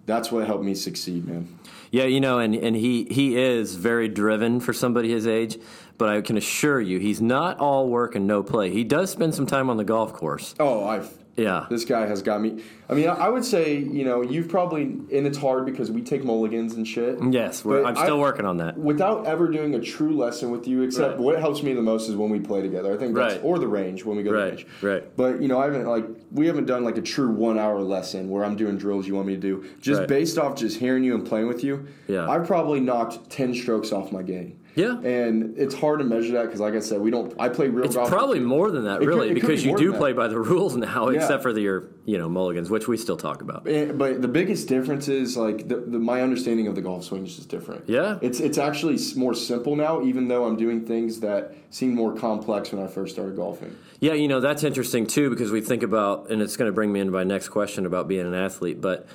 that's 0.05 0.31
what 0.31 0.45
helped 0.47 0.63
me 0.65 0.73
succeed, 0.73 1.27
man. 1.27 1.47
Yeah, 1.91 2.05
you 2.05 2.19
know, 2.19 2.39
and, 2.39 2.55
and 2.55 2.75
he, 2.75 3.05
he 3.11 3.35
is 3.37 3.75
very 3.75 4.07
driven 4.07 4.59
for 4.59 4.73
somebody 4.73 5.09
his 5.11 5.25
age, 5.27 5.57
but 5.99 6.09
I 6.09 6.21
can 6.21 6.35
assure 6.37 6.81
you, 6.81 6.97
he's 6.99 7.21
not 7.21 7.59
all 7.59 7.87
work 7.89 8.15
and 8.15 8.25
no 8.27 8.41
play. 8.43 8.69
He 8.71 8.83
does 8.83 9.11
spend 9.11 9.33
some 9.35 9.45
time 9.45 9.69
on 9.69 9.77
the 9.77 9.83
golf 9.83 10.11
course. 10.13 10.53
Oh, 10.59 10.83
I've 10.83 11.11
Yeah. 11.39 11.65
this 11.69 11.85
guy 11.85 12.05
has 12.05 12.21
got 12.21 12.41
me. 12.41 12.61
I 12.89 12.93
mean, 12.95 13.07
I 13.07 13.29
would 13.29 13.45
say 13.45 13.77
you 13.77 14.03
know 14.03 14.21
you've 14.21 14.49
probably 14.49 14.83
and 14.83 15.25
it's 15.27 15.37
hard 15.37 15.65
because 15.65 15.89
we 15.91 16.01
take 16.01 16.23
mulligans 16.23 16.73
and 16.73 16.87
shit. 16.87 17.17
Yes, 17.31 17.63
we're, 17.63 17.83
I'm 17.85 17.95
still 17.95 18.17
I- 18.17 18.19
working 18.19 18.45
on 18.45 18.57
that. 18.57 18.77
without 18.77 19.25
ever 19.27 19.47
doing 19.47 19.75
a 19.75 19.79
true 19.81 20.15
lesson 20.15 20.49
with 20.51 20.67
you, 20.67 20.81
except 20.81 21.11
Right. 21.11 21.19
what 21.19 21.39
helps 21.39 21.61
me 21.63 21.73
the 21.73 21.81
most 21.81 22.09
is 22.09 22.15
when 22.15 22.29
we 22.29 22.39
play 22.39 22.61
together. 22.61 22.93
I 22.93 22.97
think 22.97 23.15
that's 23.15 23.35
Right. 23.35 23.43
or 23.43 23.59
the 23.59 23.67
range 23.67 24.03
when 24.05 24.17
we 24.17 24.23
go 24.23 24.31
to 24.31 24.37
the 24.37 24.43
Right, 24.43 24.49
range. 24.53 24.67
right. 24.81 25.17
But 25.17 25.41
you 25.41 25.47
know, 25.47 25.59
I 25.59 25.65
haven't 25.65 25.85
like 25.87 26.05
we 26.31 26.47
haven't 26.47 26.65
done 26.65 26.83
like 26.83 26.97
a 26.97 27.01
true 27.01 27.29
one 27.31 27.57
hour 27.59 27.79
lesson 27.81 28.29
where 28.29 28.43
I'm 28.43 28.55
doing 28.55 28.77
drills 28.77 29.07
you 29.07 29.15
want 29.15 29.27
me 29.27 29.35
to 29.35 29.39
do. 29.41 29.63
Just 29.81 29.99
Right. 30.01 30.07
based 30.09 30.37
off 30.37 30.55
just 30.55 30.79
hearing 30.79 31.03
you 31.03 31.13
and 31.15 31.25
playing 31.25 31.47
with 31.47 31.63
you. 31.63 31.85
Yeah. 32.07 32.29
I've 32.29 32.45
probably 32.47 32.79
knocked 32.79 33.29
ten 33.29 33.53
strokes 33.53 33.91
off 33.91 34.11
my 34.11 34.23
game. 34.23 34.55
Yeah. 34.75 34.99
And 34.99 35.57
it's 35.57 35.75
hard 35.75 35.99
to 35.99 36.05
measure 36.05 36.33
that 36.33 36.43
because, 36.45 36.59
like 36.59 36.73
I 36.73 36.79
said, 36.79 37.01
we 37.01 37.11
don't. 37.11 37.33
I 37.39 37.49
play 37.49 37.67
real 37.67 37.83
It's 37.85 37.95
golf. 37.95 38.07
probably 38.09 38.39
more 38.39 38.71
than 38.71 38.85
that, 38.85 39.01
It 39.01 39.05
really, 39.07 39.29
could 39.29 39.41
because 39.41 39.63
be 39.63 39.69
you 39.69 39.77
do 39.77 39.93
play 39.93 40.13
by 40.13 40.27
the 40.27 40.39
rules 40.51 40.75
now, 40.77 41.09
Yeah. 41.09 41.19
except 41.19 41.43
for 41.43 41.51
the, 41.51 41.61
your, 41.61 41.89
you 42.05 42.17
know, 42.17 42.29
mulligans, 42.29 42.69
which 42.69 42.87
we 42.87 42.95
still 42.95 43.17
talk 43.17 43.41
about. 43.41 43.67
And- 43.67 43.97
but 43.97 44.21
the 44.21 44.27
biggest 44.27 44.67
difference 44.67 45.07
is 45.07 45.35
like 45.35 45.67
the, 45.67 45.77
the, 45.77 45.99
my 45.99 46.21
understanding 46.21 46.67
of 46.67 46.75
the 46.75 46.81
golf 46.81 47.03
swing 47.03 47.25
is 47.25 47.35
just 47.35 47.49
different. 47.49 47.89
Yeah. 47.89 48.19
it's 48.21 48.39
it's 48.39 48.57
actually 48.57 48.97
more 49.15 49.33
simple 49.33 49.75
now, 49.75 50.01
even 50.03 50.27
though 50.27 50.45
I'm 50.45 50.55
doing 50.55 50.85
things 50.85 51.19
that 51.21 51.55
seemed 51.71 51.95
more 51.95 52.13
complex 52.15 52.71
when 52.71 52.83
I 52.83 52.87
first 52.87 53.13
started 53.13 53.35
golfing. 53.35 53.75
Yeah, 53.99 54.13
you 54.13 54.27
know, 54.27 54.39
that's 54.39 54.63
interesting 54.63 55.07
too 55.07 55.29
because 55.29 55.51
we 55.51 55.61
think 55.61 55.83
about, 55.83 56.29
and 56.29 56.41
it's 56.41 56.55
going 56.55 56.69
to 56.69 56.73
bring 56.73 56.91
me 56.93 56.99
into 57.01 57.11
my 57.11 57.23
next 57.25 57.49
question 57.49 57.85
about 57.85 58.07
being 58.07 58.25
an 58.25 58.33
athlete, 58.33 58.79
but 58.79 59.07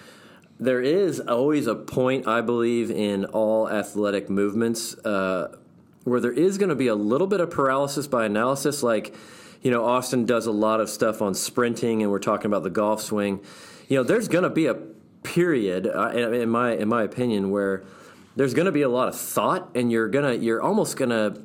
there 0.59 0.81
is 0.81 1.21
always 1.21 1.67
a 1.67 1.75
point, 1.75 2.27
I 2.27 2.41
believe, 2.41 2.91
in 2.91 3.25
all 3.27 3.69
athletic 3.69 4.31
movements 4.31 4.95
uh, 4.99 5.57
where 6.05 6.21
there 6.21 6.33
is 6.33 6.59
going 6.59 6.69
to 6.69 6.75
be 6.75 6.87
a 6.87 6.95
little 6.95 7.27
bit 7.27 7.41
of 7.41 7.51
paralysis 7.51 8.07
by 8.07 8.27
analysis. 8.27 8.83
Like, 8.83 9.15
you 9.63 9.71
know, 9.71 9.85
Austin 9.85 10.27
does 10.27 10.47
a 10.47 10.53
lot 10.53 10.81
of 10.81 10.89
stuff 10.89 11.21
on 11.23 11.35
sprinting, 11.35 12.03
and 12.03 12.11
we're 12.11 12.19
talking 12.19 12.47
about 12.47 12.63
the 12.63 12.71
golf 12.71 13.01
swing. 13.01 13.41
You 13.89 13.99
know, 13.99 14.03
there's 14.03 14.29
going 14.29 14.45
to 14.45 14.51
be 14.51 14.67
a 14.67 14.75
period, 15.23 15.87
uh, 15.87 16.11
in 16.11 16.51
my 16.51 16.73
in 16.73 16.89
my 16.89 17.03
opinion, 17.03 17.51
where 17.51 17.83
there's 18.37 18.55
going 18.55 18.67
to 18.67 18.73
be 18.73 18.83
a 18.83 18.89
lot 18.89 19.09
of 19.09 19.19
thought, 19.19 19.71
and 19.75 19.91
you're 19.91 20.09
gonna 20.09 20.35
you're 20.35 20.63
almost 20.63 20.97
gonna 20.97 21.37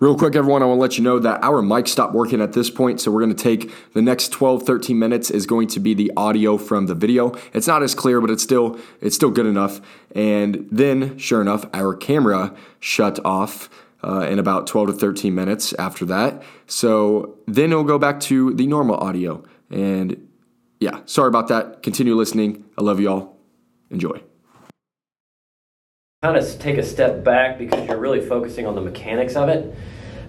Real 0.00 0.16
quick, 0.18 0.34
everyone, 0.34 0.60
I 0.60 0.66
want 0.66 0.78
to 0.78 0.82
let 0.82 0.98
you 0.98 1.04
know 1.04 1.20
that 1.20 1.44
our 1.44 1.62
mic 1.62 1.86
stopped 1.86 2.14
working 2.14 2.40
at 2.40 2.52
this 2.52 2.68
point, 2.68 3.00
so 3.00 3.12
we're 3.12 3.20
going 3.20 3.34
to 3.34 3.42
take 3.42 3.72
the 3.92 4.02
next 4.02 4.32
12, 4.32 4.64
13 4.64 4.98
minutes 4.98 5.30
is 5.30 5.46
going 5.46 5.68
to 5.68 5.78
be 5.78 5.94
the 5.94 6.10
audio 6.16 6.58
from 6.58 6.86
the 6.86 6.96
video. 6.96 7.32
It's 7.52 7.68
not 7.68 7.80
as 7.84 7.94
clear, 7.94 8.20
but 8.20 8.28
it's 8.28 8.42
still 8.42 8.78
it's 9.00 9.14
still 9.14 9.30
good 9.30 9.46
enough. 9.46 9.80
And 10.12 10.66
then, 10.70 11.16
sure 11.16 11.40
enough, 11.40 11.64
our 11.72 11.94
camera 11.94 12.56
shut 12.80 13.24
off 13.24 13.70
uh, 14.02 14.26
in 14.28 14.40
about 14.40 14.66
12 14.66 14.88
to 14.88 14.92
13 14.94 15.32
minutes 15.32 15.72
after 15.74 16.04
that. 16.06 16.42
So 16.66 17.38
then 17.46 17.70
it'll 17.70 17.84
go 17.84 17.98
back 17.98 18.18
to 18.20 18.52
the 18.52 18.66
normal 18.66 18.96
audio. 18.96 19.44
And 19.70 20.28
yeah, 20.80 21.02
sorry 21.06 21.28
about 21.28 21.46
that. 21.48 21.84
Continue 21.84 22.16
listening. 22.16 22.64
I 22.76 22.82
love 22.82 22.98
y'all. 22.98 23.36
Enjoy. 23.90 24.20
Kind 26.24 26.38
of 26.38 26.58
take 26.58 26.78
a 26.78 26.82
step 26.82 27.22
back 27.22 27.58
because 27.58 27.86
you're 27.86 27.98
really 27.98 28.26
focusing 28.26 28.66
on 28.66 28.74
the 28.74 28.80
mechanics 28.80 29.36
of 29.36 29.50
it. 29.50 29.74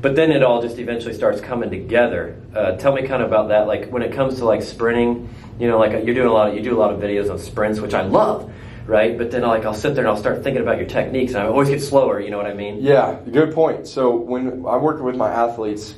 But 0.01 0.17
then 0.17 0.29
it 0.29 0.43
all 0.43 0.61
just 0.61 0.77
eventually 0.77 1.13
starts 1.13 1.39
coming 1.39 1.69
together. 1.69 2.35
Uh, 2.53 2.73
tell 2.73 2.93
me 2.93 3.07
kind 3.07 3.23
of 3.23 3.29
about 3.29 3.47
that. 3.47 3.65
Like 3.65 3.87
when 3.91 4.01
it 4.01 4.11
comes 4.11 4.39
to 4.39 4.45
like 4.45 4.61
sprinting, 4.61 5.33
you 5.57 5.69
know, 5.69 5.79
like 5.79 5.93
you're 6.05 6.13
doing 6.13 6.27
a 6.27 6.33
lot. 6.33 6.49
Of, 6.49 6.55
you 6.55 6.61
do 6.61 6.75
a 6.75 6.81
lot 6.81 6.91
of 6.91 6.99
videos 6.99 7.31
on 7.31 7.39
sprints, 7.39 7.79
which 7.79 7.93
I 7.93 8.01
love, 8.01 8.51
right? 8.87 9.17
But 9.17 9.31
then 9.31 9.43
like 9.43 9.63
I'll 9.63 9.73
sit 9.73 9.95
there 9.95 10.03
and 10.03 10.09
I'll 10.09 10.19
start 10.19 10.43
thinking 10.43 10.61
about 10.61 10.79
your 10.79 10.87
techniques, 10.87 11.31
and 11.31 11.41
I 11.41 11.47
always 11.47 11.69
get 11.69 11.81
slower. 11.81 12.19
You 12.19 12.29
know 12.29 12.37
what 12.37 12.47
I 12.47 12.53
mean? 12.53 12.79
Yeah, 12.81 13.17
good 13.31 13.53
point. 13.53 13.87
So 13.87 14.13
when 14.13 14.65
I 14.67 14.75
work 14.75 15.01
with 15.01 15.15
my 15.15 15.31
athletes, 15.31 15.95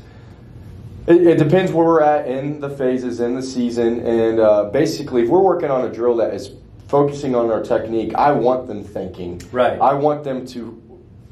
it, 1.08 1.26
it 1.26 1.38
depends 1.40 1.72
where 1.72 1.88
we're 1.88 2.04
at 2.04 2.28
in 2.28 2.60
the 2.60 2.70
phases 2.70 3.20
in 3.20 3.34
the 3.34 3.42
season, 3.42 4.06
and 4.06 4.40
uh, 4.40 4.66
basically, 4.66 5.24
if 5.24 5.30
we're 5.30 5.42
working 5.42 5.72
on 5.72 5.86
a 5.86 5.92
drill 5.92 6.18
that 6.18 6.36
is 6.36 6.52
focusing 6.88 7.36
on 7.36 7.52
our 7.52 7.62
technique, 7.62 8.14
I 8.16 8.32
want 8.32 8.68
them 8.68 8.84
thinking. 8.84 9.42
Right. 9.52 9.80
I 9.80 9.94
want 9.94 10.24
them 10.24 10.46
to 10.48 10.82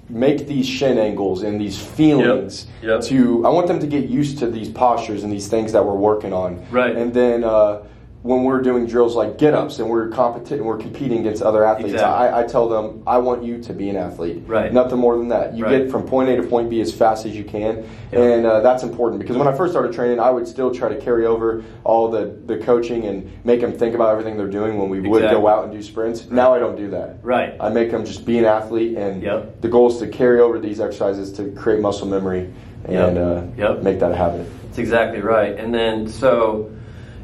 make 0.09 0.47
these 0.47 0.67
shin 0.67 0.97
angles 0.99 1.41
and 1.43 1.59
these 1.59 1.77
feelings 1.79 2.67
Yep. 2.83 3.01
to. 3.01 3.45
I 3.45 3.49
want 3.49 3.67
them 3.67 3.79
to 3.79 3.87
get 3.87 4.07
used 4.09 4.37
to 4.39 4.49
these 4.49 4.69
postures 4.69 5.23
and 5.23 5.31
these 5.33 5.47
things 5.47 5.71
that 5.71 5.83
we're 5.85 5.93
working 5.95 6.33
on. 6.33 6.65
Right. 6.71 6.95
And 6.95 7.13
then. 7.13 7.43
Uh, 7.43 7.79
when 8.25 8.43
we're 8.43 8.59
doing 8.59 8.87
drills 8.87 9.15
like 9.15 9.37
get 9.37 9.53
ups 9.53 9.77
and 9.77 9.87
we're 9.87 10.09
competi- 10.09 10.59
we're 10.59 10.79
competing 10.79 11.19
against 11.19 11.43
other 11.43 11.63
athletes, 11.63 11.93
Exactly. 11.93 12.27
I, 12.27 12.39
I 12.39 12.43
tell 12.47 12.67
them 12.67 13.03
I 13.05 13.19
want 13.19 13.43
you 13.43 13.61
to 13.61 13.71
be 13.71 13.87
an 13.89 13.95
athlete. 13.97 14.41
Right. 14.47 14.73
Nothing 14.73 14.97
more 14.97 15.15
than 15.15 15.27
that. 15.27 15.53
You 15.55 15.63
Right. 15.63 15.83
get 15.83 15.91
from 15.91 16.07
point 16.07 16.29
A 16.29 16.35
to 16.37 16.41
point 16.41 16.71
B 16.71 16.81
as 16.81 16.91
fast 16.91 17.27
as 17.27 17.35
you 17.37 17.43
can, 17.43 17.85
and 18.11 18.47
uh, 18.47 18.61
that's 18.61 18.81
important 18.81 19.21
because 19.21 19.37
when 19.37 19.47
I 19.47 19.55
first 19.55 19.73
started 19.73 19.93
training, 19.93 20.19
I 20.19 20.31
would 20.31 20.47
still 20.47 20.73
try 20.73 20.89
to 20.89 20.95
carry 20.99 21.27
over 21.27 21.63
all 21.83 22.09
the, 22.09 22.35
the 22.47 22.57
coaching 22.57 23.05
and 23.05 23.31
make 23.45 23.61
them 23.61 23.71
think 23.73 23.93
about 23.93 24.09
everything 24.11 24.37
they're 24.37 24.47
doing 24.47 24.79
when 24.79 24.89
we 24.89 25.01
would 25.01 25.21
go 25.21 25.47
out 25.47 25.65
and 25.65 25.71
do 25.71 25.83
sprints. 25.83 26.27
Now 26.27 26.51
I 26.51 26.57
don't 26.57 26.75
do 26.77 26.89
that. 26.89 27.19
Right. 27.21 27.53
I 27.59 27.69
make 27.69 27.91
them 27.91 28.05
just 28.05 28.25
be 28.25 28.39
an 28.39 28.45
athlete, 28.45 28.97
and 28.97 29.21
Yep. 29.21 29.61
the 29.61 29.67
goal 29.67 29.91
is 29.91 29.99
to 29.99 30.07
carry 30.07 30.39
over 30.41 30.57
these 30.57 30.79
exercises 30.79 31.31
to 31.33 31.51
create 31.51 31.79
muscle 31.79 32.07
memory 32.07 32.51
and 32.85 33.17
Yep. 33.17 33.17
uh, 33.17 33.41
Yep. 33.55 33.83
make 33.83 33.99
that 33.99 34.11
a 34.11 34.15
habit. 34.15 34.47
That's 34.63 34.79
exactly 34.79 35.21
right. 35.21 35.55
And 35.59 35.71
then, 35.71 36.07
so, 36.07 36.71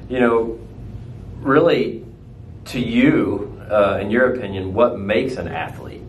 you 0.07 0.19
know, 0.19 0.59
really, 1.41 2.05
to 2.65 2.79
you, 2.79 3.59
uh, 3.69 3.99
in 4.01 4.11
your 4.11 4.33
opinion, 4.33 4.73
what 4.73 4.99
makes 4.99 5.35
an 5.35 5.47
athlete? 5.47 6.01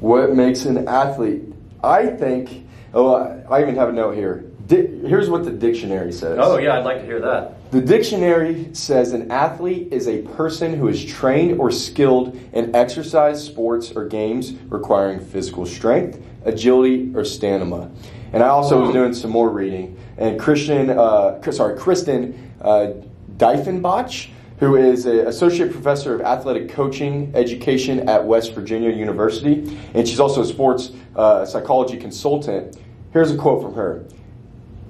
What 0.00 0.34
makes 0.34 0.64
an 0.64 0.88
athlete? 0.88 1.42
I 1.82 2.06
think. 2.06 2.66
Oh, 2.92 3.16
I 3.50 3.62
even 3.62 3.76
have 3.76 3.88
a 3.88 3.92
note 3.92 4.14
here. 4.14 4.44
Di- 4.66 4.86
here's 4.86 5.28
what 5.28 5.44
the 5.44 5.50
dictionary 5.50 6.12
says. 6.12 6.38
Oh, 6.40 6.58
yeah, 6.58 6.78
I'd 6.78 6.84
like 6.84 6.98
to 7.00 7.04
hear 7.04 7.20
that. 7.20 7.70
The 7.70 7.80
dictionary 7.80 8.70
says 8.72 9.12
an 9.12 9.30
athlete 9.30 9.92
is 9.92 10.08
a 10.08 10.22
person 10.22 10.74
who 10.74 10.88
is 10.88 11.04
trained 11.04 11.60
or 11.60 11.70
skilled 11.70 12.36
in 12.52 12.74
exercise, 12.74 13.44
sports, 13.44 13.92
or 13.92 14.06
games 14.06 14.52
requiring 14.68 15.20
physical 15.20 15.66
strength, 15.66 16.20
agility, 16.44 17.12
or 17.14 17.24
stamina. 17.24 17.90
And 18.32 18.42
I 18.42 18.48
also 18.48 18.80
was 18.80 18.92
doing 18.92 19.12
some 19.12 19.30
more 19.30 19.50
reading, 19.50 19.96
and 20.16 20.38
Christian, 20.38 20.90
uh, 20.90 21.40
sorry, 21.50 21.76
Kristen 21.78 22.52
uh, 22.60 22.92
Dieffenbach, 23.36 24.30
who 24.60 24.76
is 24.76 25.06
an 25.06 25.26
associate 25.26 25.72
professor 25.72 26.14
of 26.14 26.20
athletic 26.20 26.68
coaching 26.68 27.32
education 27.34 28.08
at 28.08 28.24
West 28.24 28.54
Virginia 28.54 28.90
University, 28.90 29.76
and 29.94 30.06
she's 30.06 30.20
also 30.20 30.42
a 30.42 30.44
sports 30.44 30.92
uh, 31.16 31.46
psychology 31.46 31.96
consultant. 31.96 32.76
Here's 33.12 33.30
a 33.30 33.36
quote 33.38 33.62
from 33.62 33.74
her. 33.74 34.04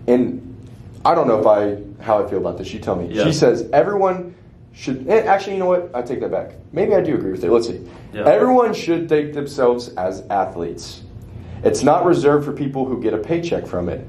And 0.08 0.46
I 1.04 1.14
don't 1.14 1.28
know 1.28 1.38
if 1.38 1.46
I 1.46 2.02
how 2.02 2.22
I 2.22 2.28
feel 2.28 2.38
about 2.38 2.58
this. 2.58 2.72
You 2.72 2.80
tell 2.80 2.96
me. 2.96 3.14
Yeah. 3.14 3.24
She 3.24 3.32
says 3.32 3.70
everyone 3.72 4.34
should. 4.72 5.08
Actually, 5.08 5.54
you 5.54 5.60
know 5.60 5.66
what? 5.66 5.94
I 5.94 6.02
take 6.02 6.20
that 6.20 6.32
back. 6.32 6.54
Maybe 6.72 6.94
I 6.94 7.00
do 7.00 7.14
agree 7.14 7.30
with 7.30 7.44
it. 7.44 7.50
Let's 7.50 7.68
see. 7.68 7.88
Yeah. 8.12 8.24
Everyone 8.24 8.74
should 8.74 9.08
think 9.08 9.34
themselves 9.34 9.90
as 9.90 10.22
athletes. 10.30 11.02
It's 11.62 11.82
not 11.82 12.04
reserved 12.04 12.44
for 12.44 12.52
people 12.52 12.86
who 12.86 13.00
get 13.00 13.14
a 13.14 13.18
paycheck 13.18 13.66
from 13.66 13.88
it. 13.88 14.06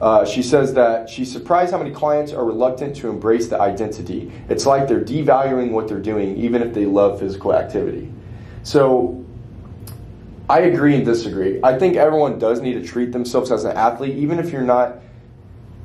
Uh, 0.00 0.24
she 0.24 0.42
says 0.42 0.74
that 0.74 1.08
she's 1.08 1.30
surprised 1.32 1.72
how 1.72 1.78
many 1.78 1.90
clients 1.90 2.32
are 2.32 2.44
reluctant 2.44 2.94
to 2.96 3.08
embrace 3.08 3.48
the 3.48 3.58
identity. 3.60 4.30
It's 4.48 4.66
like 4.66 4.88
they're 4.88 5.00
devaluing 5.04 5.70
what 5.70 5.88
they're 5.88 5.98
doing, 6.00 6.36
even 6.36 6.62
if 6.62 6.74
they 6.74 6.84
love 6.84 7.18
physical 7.18 7.54
activity. 7.54 8.12
So 8.62 9.24
I 10.50 10.60
agree 10.60 10.96
and 10.96 11.04
disagree. 11.04 11.60
I 11.62 11.78
think 11.78 11.96
everyone 11.96 12.38
does 12.38 12.60
need 12.60 12.74
to 12.74 12.82
treat 12.86 13.10
themselves 13.12 13.50
as 13.50 13.64
an 13.64 13.76
athlete, 13.76 14.16
even 14.16 14.38
if 14.38 14.50
you're 14.52 14.62
not 14.62 14.96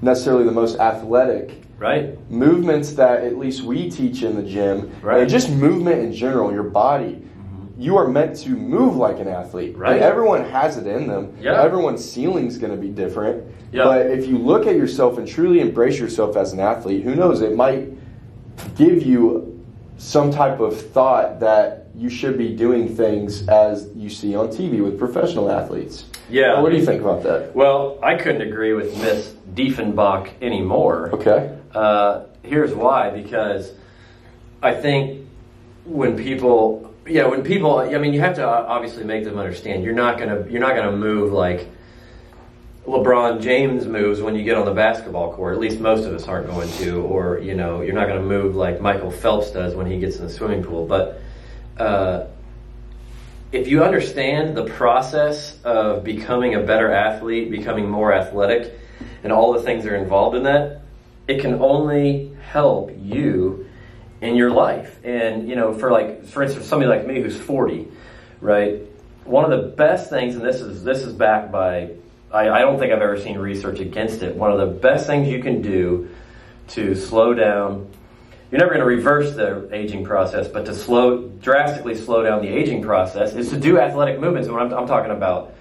necessarily 0.02 0.44
the 0.44 0.52
most 0.52 0.78
athletic. 0.80 1.62
Right? 1.80 2.20
Movements 2.30 2.92
that 2.94 3.24
at 3.24 3.38
least 3.38 3.64
we 3.64 3.90
teach 3.90 4.22
in 4.24 4.36
the 4.36 4.44
gym, 4.44 4.92
Right. 5.02 5.22
and 5.22 5.30
just 5.30 5.50
movement 5.50 6.00
in 6.00 6.14
general, 6.14 6.52
your 6.52 6.64
body. 6.64 7.26
You 7.78 7.98
are 7.98 8.08
meant 8.08 8.36
to 8.42 8.50
move 8.50 8.96
like 8.98 9.20
an 9.20 9.28
athlete. 9.28 9.76
Right. 9.76 9.94
And 9.94 10.02
everyone 10.04 10.44
has 10.46 10.78
it 10.78 10.86
in 10.86 11.08
them. 11.08 11.34
Yeah. 11.42 11.60
Everyone's 11.64 12.04
ceiling's 12.08 12.60
going 12.60 12.72
to 12.76 12.80
be 12.80 12.90
different. 12.90 13.44
Yeah. 13.72 13.86
But 13.86 14.08
if 14.08 14.28
you 14.28 14.38
look 14.38 14.68
at 14.68 14.76
yourself 14.76 15.18
and 15.18 15.28
truly 15.28 15.60
embrace 15.60 15.98
yourself 15.98 16.36
as 16.36 16.54
an 16.54 16.60
athlete, 16.60 17.04
who 17.04 17.16
knows? 17.16 17.42
It 17.42 17.56
might 17.56 17.90
give 18.76 19.04
you 19.04 19.66
some 19.98 20.32
type 20.32 20.60
of 20.60 20.80
thought 20.92 21.40
that 21.40 21.88
you 21.96 22.10
should 22.10 22.38
be 22.38 22.56
doing 22.56 22.96
things 22.96 23.48
as 23.48 23.90
you 23.96 24.10
see 24.10 24.36
on 24.36 24.48
TV 24.48 24.84
with 24.84 24.98
professional 24.98 25.50
athletes. 25.52 26.06
Yeah. 26.30 26.60
What 26.60 26.72
do 26.72 26.78
you 26.78 26.86
think 26.86 27.02
about 27.02 27.24
that? 27.24 27.56
Well, 27.56 28.00
I 28.02 28.16
couldn't 28.16 28.42
agree 28.42 28.74
with 28.74 28.98
Miss 28.98 29.36
Dieffenbach 29.54 30.32
anymore. 30.42 31.12
Okay. 31.14 31.58
Uh, 31.74 32.24
here's 32.44 32.74
why 32.74 33.10
because 33.10 33.74
I 34.62 34.74
think 34.74 35.28
when 35.86 36.18
people, 36.18 36.94
yeah, 37.08 37.26
when 37.26 37.44
people, 37.44 37.80
I 37.80 37.98
mean, 37.98 38.14
you 38.14 38.22
have 38.22 38.36
to 38.36 38.48
obviously 38.48 39.04
make 39.04 39.24
them 39.24 39.38
understand 39.38 39.84
you're 39.84 39.94
not 39.94 40.18
gonna 40.18 40.46
you're 40.50 40.62
not 40.62 40.76
gonna 40.76 40.96
move 40.96 41.34
like 41.34 41.68
LeBron 42.86 43.42
James 43.42 43.86
moves 43.86 44.22
when 44.22 44.36
you 44.36 44.44
get 44.44 44.58
on 44.58 44.66
the 44.66 44.74
basketball 44.74 45.34
court. 45.34 45.54
At 45.54 45.60
least 45.60 45.80
most 45.80 46.04
of 46.06 46.14
us 46.14 46.28
aren't 46.28 46.48
going 46.48 46.70
to, 46.80 47.02
or 47.02 47.40
you 47.40 47.54
know, 47.54 47.82
you're 47.82 47.94
not 47.94 48.08
gonna 48.08 48.22
move 48.22 48.56
like 48.56 48.82
Michael 48.82 49.12
Phelps 49.12 49.52
does 49.52 49.76
when 49.76 49.86
he 49.86 50.00
gets 50.00 50.18
in 50.18 50.26
the 50.26 50.32
swimming 50.32 50.64
pool. 50.64 50.88
But 50.88 51.22
uh, 51.78 52.26
if 53.52 53.68
you 53.68 53.84
understand 53.84 54.58
the 54.58 54.66
process 54.66 55.62
of 55.64 56.04
becoming 56.04 56.56
a 56.56 56.62
better 56.62 56.92
athlete, 56.92 57.52
becoming 57.52 57.88
more 57.88 58.14
athletic, 58.14 58.80
and 59.24 59.32
all 59.32 59.54
the 59.54 59.62
things 59.62 59.84
that 59.84 59.94
are 59.94 59.98
involved 59.98 60.36
in 60.36 60.44
that, 60.44 60.82
it 61.28 61.40
can 61.40 61.56
only 61.62 62.36
help 62.50 62.92
you 63.00 63.68
in 64.22 64.36
your 64.36 64.50
life. 64.50 65.00
And 65.04 65.48
you 65.48 65.56
know, 65.56 65.74
for 65.74 65.92
like, 65.92 66.26
for 66.26 66.42
instance, 66.42 66.66
somebody 66.66 66.90
like 66.90 67.06
me 67.06 67.22
who's 67.22 67.38
40, 67.38 67.88
right? 68.40 68.82
One 69.24 69.44
of 69.44 69.52
the 69.52 69.68
best 69.68 70.10
things, 70.10 70.36
and 70.36 70.44
this 70.44 70.62
is 70.62 70.84
this 70.84 71.04
is 71.04 71.14
backed 71.14 71.52
by, 71.52 71.92
I, 72.34 72.50
I 72.50 72.60
don't 72.60 72.80
think 72.80 72.92
I've 72.94 73.02
ever 73.02 73.20
seen 73.20 73.38
research 73.38 73.80
against 73.80 74.24
it. 74.24 74.36
One 74.36 74.52
of 74.52 74.60
the 74.60 74.68
best 74.80 75.08
things 75.08 75.28
you 75.28 75.42
can 75.42 75.62
do 75.62 76.10
to 76.70 76.96
slow 76.96 77.34
down 77.34 77.92
you're 78.52 78.60
never 78.60 78.72
going 78.72 78.82
to 78.82 78.86
reverse 78.86 79.34
the 79.34 79.70
aging 79.74 80.04
process, 80.04 80.50
but 80.50 80.66
to 80.66 80.76
slow, 80.76 81.30
drastically 81.40 81.96
slow 81.96 82.22
down 82.22 82.42
the 82.42 82.50
aging 82.50 82.82
process 82.82 83.34
is 83.34 83.50
to 83.50 83.58
do 83.58 83.80
athletic 83.80 84.20
movements. 84.20 84.50
And 84.50 84.58
when 84.58 84.66
I'm, 84.66 84.74
I'm 84.74 84.88
talking 84.88 85.12
about 85.12 85.54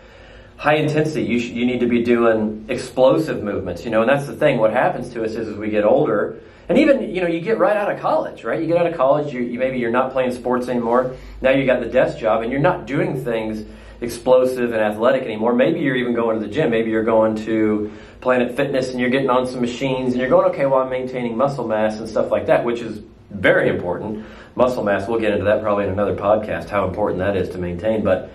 high 0.57 0.75
intensity, 0.75 1.23
you, 1.23 1.39
sh- 1.39 1.51
you 1.51 1.67
need 1.67 1.79
to 1.81 1.87
be 1.87 2.03
doing 2.03 2.67
explosive 2.69 3.45
movements, 3.45 3.85
you 3.85 3.93
know, 3.93 4.01
and 4.01 4.11
that's 4.11 4.27
the 4.27 4.35
thing. 4.35 4.59
What 4.59 4.73
happens 4.73 5.09
to 5.11 5.23
us 5.23 5.37
is 5.37 5.47
as 5.47 5.57
we 5.57 5.71
get 5.71 5.85
older, 5.85 6.41
and 6.69 6.79
even, 6.79 7.15
you 7.15 7.21
know, 7.21 7.29
you 7.29 7.41
get 7.41 7.59
right 7.59 7.77
out 7.77 7.93
of 7.93 8.01
college, 8.01 8.43
right? 8.43 8.61
You 8.61 8.67
get 8.67 8.77
out 8.77 8.89
of 8.89 8.97
college, 8.97 9.33
you, 9.33 9.41
you 9.41 9.61
maybe 9.61 9.79
you're 9.79 9.93
not 9.93 10.11
playing 10.11 10.33
sports 10.33 10.67
anymore. 10.67 11.15
Now 11.41 11.51
you 11.51 11.67
got 11.67 11.79
the 11.79 11.89
desk 11.89 12.19
job 12.19 12.43
and 12.43 12.51
you're 12.51 12.61
not 12.61 12.87
doing 12.87 13.23
things 13.25 13.65
explosive 14.01 14.73
and 14.73 14.81
athletic 14.81 15.23
anymore. 15.23 15.55
Maybe 15.55 15.81
you're 15.81 15.97
even 15.97 16.15
going 16.15 16.41
to 16.41 16.47
the 16.47 16.53
gym. 16.53 16.71
Maybe 16.71 16.91
you're 16.91 17.05
going 17.05 17.37
to 17.45 17.93
Planet 18.21 18.57
Fitness 18.57 18.91
and 18.91 19.01
you're 19.01 19.11
getting 19.11 19.31
on 19.31 19.47
some 19.47 19.61
machines 19.61 20.13
and 20.13 20.21
you're 20.21 20.31
going, 20.31 20.51
okay, 20.51 20.67
well, 20.67 20.81
I'm 20.81 20.91
maintaining 20.91 21.37
muscle 21.37 21.67
mass 21.67 21.99
and 21.99 22.09
stuff 22.09 22.31
like 22.31 22.47
that, 22.47 22.65
which 22.65 22.81
is 22.81 23.03
very 23.31 23.69
important. 23.69 24.25
Muscle 24.57 24.83
mass, 24.83 25.09
we'll 25.09 25.21
get 25.21 25.33
into 25.33 25.45
that 25.45 25.63
probably 25.63 25.85
in 25.85 25.91
another 25.91 26.17
podcast, 26.17 26.69
how 26.69 26.87
important 26.87 27.19
that 27.21 27.37
is 27.37 27.51
to 27.51 27.59
maintain. 27.59 28.03
But 28.03 28.31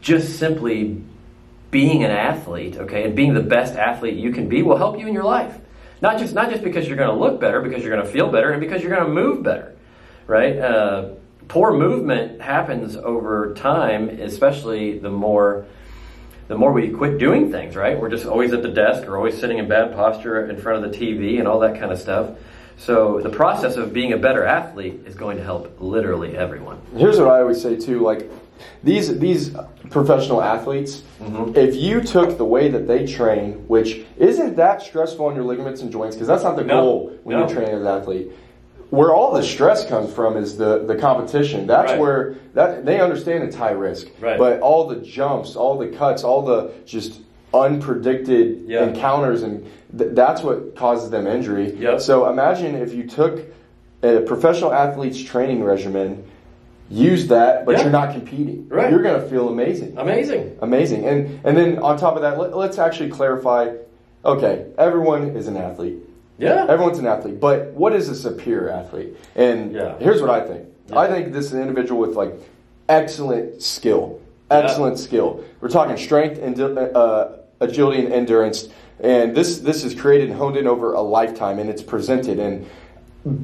just 0.00 0.38
simply 0.38 1.02
being 1.70 2.04
an 2.04 2.10
athlete, 2.10 2.76
okay, 2.76 3.04
and 3.04 3.14
being 3.14 3.34
the 3.34 3.42
best 3.42 3.74
athlete 3.74 4.16
you 4.16 4.32
can 4.32 4.48
be 4.48 4.62
will 4.62 4.76
help 4.78 4.98
you 4.98 5.06
in 5.06 5.14
your 5.14 5.24
life. 5.24 5.56
Not 6.00 6.18
just 6.18 6.34
not 6.34 6.50
just 6.50 6.62
because 6.62 6.86
you're 6.86 6.96
going 6.96 7.10
to 7.10 7.16
look 7.16 7.40
better, 7.40 7.60
because 7.60 7.82
you're 7.82 7.92
going 7.92 8.06
to 8.06 8.12
feel 8.12 8.30
better, 8.30 8.50
and 8.50 8.60
because 8.60 8.82
you're 8.82 8.94
going 8.94 9.06
to 9.06 9.12
move 9.12 9.42
better, 9.42 9.74
right? 10.26 10.56
Uh, 10.56 11.10
poor 11.48 11.72
movement 11.72 12.40
happens 12.40 12.96
over 12.96 13.54
time, 13.54 14.08
especially 14.08 14.98
the 14.98 15.10
more 15.10 15.66
the 16.48 16.56
more 16.56 16.72
we 16.72 16.90
quit 16.90 17.18
doing 17.18 17.50
things, 17.50 17.74
right? 17.74 17.98
We're 17.98 18.08
just 18.08 18.24
always 18.24 18.52
at 18.52 18.62
the 18.62 18.68
desk 18.68 19.08
or 19.08 19.16
always 19.16 19.36
sitting 19.36 19.58
in 19.58 19.68
bad 19.68 19.92
posture 19.94 20.48
in 20.48 20.56
front 20.56 20.84
of 20.84 20.92
the 20.92 20.96
TV 20.96 21.40
and 21.40 21.48
all 21.48 21.58
that 21.60 21.78
kind 21.78 21.90
of 21.90 21.98
stuff. 21.98 22.30
So 22.78 23.20
the 23.20 23.30
process 23.30 23.76
of 23.76 23.92
being 23.92 24.12
a 24.12 24.16
better 24.16 24.44
athlete 24.44 25.00
is 25.06 25.14
going 25.16 25.38
to 25.38 25.42
help 25.42 25.80
literally 25.80 26.36
everyone. 26.36 26.80
Here's 26.96 27.18
what 27.18 27.28
I 27.28 27.40
always 27.40 27.60
say 27.60 27.74
too: 27.76 28.00
like 28.00 28.30
these 28.84 29.18
these 29.18 29.50
professional 29.90 30.42
athletes, 30.42 31.02
mm-hmm. 31.20 31.56
if 31.56 31.74
you 31.74 32.00
took 32.00 32.36
the 32.36 32.44
way 32.44 32.68
that 32.68 32.86
they 32.86 33.06
train, 33.06 33.66
which 33.66 34.04
isn't 34.16 34.56
that 34.56 34.82
stressful 34.82 35.26
on 35.26 35.34
your 35.34 35.44
ligaments 35.44 35.80
and 35.80 35.90
joints, 35.90 36.16
because 36.16 36.28
that's 36.28 36.44
not 36.44 36.56
the 36.56 36.64
No. 36.64 36.80
goal 36.82 37.18
when 37.24 37.38
No. 37.38 37.46
you're 37.46 37.54
training 37.54 37.74
as 37.74 37.80
an 37.80 37.86
athlete. 37.88 38.30
Where 38.90 39.12
all 39.14 39.32
the 39.32 39.42
stress 39.42 39.86
comes 39.86 40.12
from 40.12 40.36
is 40.36 40.56
the, 40.56 40.84
the 40.84 40.94
competition. 40.94 41.66
That's 41.66 41.92
Right. 41.92 42.00
where 42.00 42.34
that 42.54 42.84
they 42.86 43.00
understand 43.00 43.42
it's 43.44 43.56
high 43.56 43.72
risk. 43.72 44.08
Right. 44.20 44.38
But 44.38 44.60
all 44.60 44.86
the 44.86 44.96
jumps, 44.96 45.56
all 45.56 45.76
the 45.76 45.88
cuts, 45.88 46.22
all 46.24 46.42
the 46.42 46.70
just 46.84 47.20
unpredicted 47.52 48.62
Yeah. 48.66 48.84
encounters, 48.84 49.42
and 49.42 49.66
th- 49.96 50.10
that's 50.14 50.42
what 50.42 50.76
causes 50.76 51.10
them 51.10 51.26
injury. 51.26 51.74
Yep. 51.78 52.00
So 52.00 52.28
imagine 52.30 52.74
if 52.76 52.94
you 52.94 53.04
took 53.08 53.40
a 54.02 54.20
professional 54.20 54.72
athlete's 54.72 55.20
training 55.22 55.64
regimen, 55.64 56.22
use 56.88 57.26
that, 57.28 57.64
but 57.66 57.72
Yeah. 57.76 57.82
you're 57.82 57.90
not 57.92 58.12
competing. 58.12 58.66
Right. 58.68 58.90
You're 58.90 59.02
going 59.02 59.20
to 59.20 59.26
feel 59.28 59.48
amazing. 59.48 59.94
Amazing. 59.96 60.56
Amazing. 60.62 61.04
And 61.06 61.40
and 61.44 61.56
then 61.56 61.78
on 61.78 61.96
top 61.98 62.14
of 62.16 62.22
that, 62.22 62.38
let, 62.38 62.56
let's 62.56 62.78
actually 62.78 63.10
clarify. 63.10 63.70
Okay, 64.24 64.66
everyone 64.78 65.30
is 65.36 65.46
an 65.46 65.56
athlete. 65.56 65.98
Yeah. 66.38 66.66
Everyone's 66.68 66.98
an 66.98 67.06
athlete, 67.06 67.40
but 67.40 67.68
what 67.72 67.94
is 67.94 68.08
a 68.08 68.14
superior 68.14 68.70
athlete? 68.70 69.16
And 69.34 69.72
Yeah. 69.72 69.94
here's 69.98 70.20
what 70.20 70.30
I 70.30 70.40
think. 70.40 70.66
Yeah. 70.88 70.98
I 70.98 71.08
think 71.08 71.32
this 71.32 71.46
is 71.46 71.52
an 71.54 71.62
individual 71.62 72.00
with 72.00 72.16
like 72.16 72.34
excellent 72.88 73.62
skill. 73.62 74.20
Excellent 74.50 74.98
skill. 74.98 75.42
We're 75.60 75.68
talking 75.68 75.96
strength 75.96 76.40
and 76.40 76.60
uh, 76.60 77.28
agility 77.60 78.04
and 78.04 78.12
endurance. 78.12 78.68
And 79.00 79.34
this 79.36 79.58
this 79.58 79.84
is 79.84 79.94
created 79.94 80.30
and 80.30 80.38
honed 80.38 80.56
in 80.56 80.66
over 80.66 80.92
a 80.94 81.00
lifetime, 81.00 81.58
and 81.58 81.68
it's 81.68 81.82
presented. 81.82 82.38
And 82.38 82.64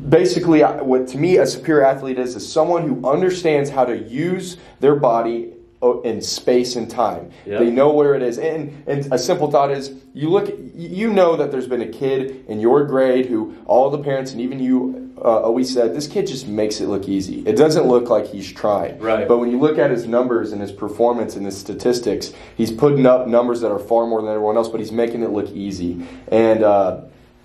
basically, 0.08 0.60
what 0.62 1.08
to 1.08 1.18
me 1.18 1.38
a 1.38 1.46
superior 1.46 1.84
athlete 1.84 2.18
is 2.18 2.36
is 2.36 2.50
someone 2.50 2.86
who 2.86 3.06
understands 3.06 3.68
how 3.68 3.84
to 3.84 3.96
use 3.98 4.56
their 4.80 4.94
body 4.94 5.50
uh, 5.50 5.56
in 6.04 6.22
space 6.22 6.76
and 6.76 6.90
time. 6.90 7.30
Yeah. 7.44 7.58
They 7.58 7.70
know 7.70 7.92
where 7.92 8.14
it 8.14 8.22
is. 8.22 8.38
And 8.38 8.82
and 8.86 9.12
a 9.12 9.18
simple 9.18 9.50
thought 9.50 9.70
is 9.70 9.92
you 10.14 10.28
look 10.28 10.52
you 10.74 11.12
know 11.12 11.36
that 11.36 11.50
there's 11.50 11.66
been 11.66 11.82
a 11.82 11.88
kid 11.88 12.44
in 12.48 12.60
your 12.60 12.84
grade 12.84 13.26
who 13.26 13.56
all 13.66 13.90
the 13.90 13.98
parents 13.98 14.32
and 14.32 14.40
even 14.40 14.60
you 14.60 15.02
uh, 15.18 15.40
always 15.40 15.72
said, 15.72 15.94
this 15.94 16.08
kid 16.08 16.26
just 16.26 16.48
makes 16.48 16.80
it 16.80 16.88
look 16.88 17.08
easy. 17.08 17.46
It 17.46 17.56
doesn't 17.56 17.86
look 17.86 18.08
like 18.08 18.26
he's 18.26 18.50
trying. 18.50 18.98
Right. 18.98 19.28
But 19.28 19.38
when 19.38 19.50
you 19.50 19.58
look 19.58 19.78
at 19.78 19.90
his 19.90 20.06
numbers 20.06 20.52
and 20.52 20.60
his 20.60 20.72
performance 20.72 21.36
and 21.36 21.46
his 21.46 21.56
statistics, 21.56 22.32
he's 22.56 22.72
putting 22.72 23.06
up 23.06 23.28
numbers 23.28 23.60
that 23.60 23.70
are 23.70 23.78
far 23.78 24.06
more 24.06 24.20
than 24.20 24.30
everyone 24.30 24.56
else, 24.56 24.68
but 24.68 24.80
he's 24.80 24.90
making 24.90 25.22
it 25.22 25.30
look 25.30 25.48
easy. 25.50 26.04
And, 26.28 26.64
uh, 26.64 27.02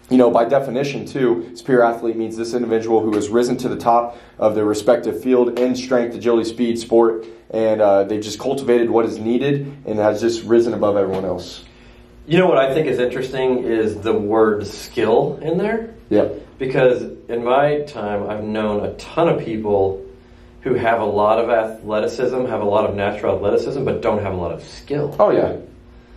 you 0.10 0.18
know, 0.18 0.32
by 0.32 0.46
definition, 0.46 1.06
too, 1.06 1.52
superior 1.56 1.84
athlete 1.84 2.16
means 2.16 2.38
this 2.38 2.54
individual 2.54 3.02
who 3.02 3.14
has 3.16 3.30
risen 3.30 3.58
to 3.58 3.70
the 3.70 3.76
top 3.76 4.18
of 4.40 4.56
their 4.56 4.66
respective 4.66 5.22
field 5.22 5.60
in 5.60 5.76
strength, 5.76 6.16
agility, 6.16 6.50
speed, 6.50 6.80
sport, 6.80 7.26
and 7.50 7.82
uh, 7.82 8.04
they've 8.04 8.24
just 8.24 8.40
cultivated 8.40 8.90
what 8.90 9.06
is 9.06 9.18
needed 9.20 9.66
and 9.86 10.00
has 10.00 10.22
just 10.22 10.44
risen 10.44 10.74
above 10.74 10.96
everyone 10.96 11.26
else. 11.26 11.64
You 12.26 12.38
know 12.38 12.48
what 12.48 12.58
I 12.58 12.74
think 12.74 12.88
is 12.88 13.00
interesting 13.00 13.64
is 13.64 13.96
the 14.02 14.14
word 14.14 14.68
skill 14.68 15.40
in 15.42 15.58
there. 15.58 15.94
Yeah. 16.10 16.30
Because 16.58 17.04
in 17.30 17.44
my 17.44 17.82
time, 17.82 18.30
I've 18.30 18.44
known 18.44 18.86
a 18.86 18.94
ton 18.96 19.30
of 19.30 19.44
people 19.44 20.06
who 20.62 20.74
have 20.74 21.02
a 21.02 21.06
lot 21.06 21.40
of 21.40 21.50
athleticism, 21.50 22.46
have 22.46 22.62
a 22.62 22.66
lot 22.66 22.90
of 22.90 22.96
natural 22.96 23.36
athleticism, 23.36 23.84
but 23.86 24.02
don't 24.02 24.22
have 24.22 24.34
a 24.34 24.38
lot 24.38 24.52
of 24.52 24.64
skill. 24.64 25.16
Oh 25.20 25.30
yeah, 25.30 25.58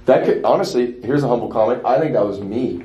that 0.07 0.25
could 0.25 0.45
honestly. 0.45 1.01
Here's 1.03 1.23
a 1.23 1.29
humble 1.29 1.49
comment. 1.49 1.85
I 1.85 2.01
think 2.01 2.15
that 2.15 2.25
was 2.25 2.41
me. 2.41 2.85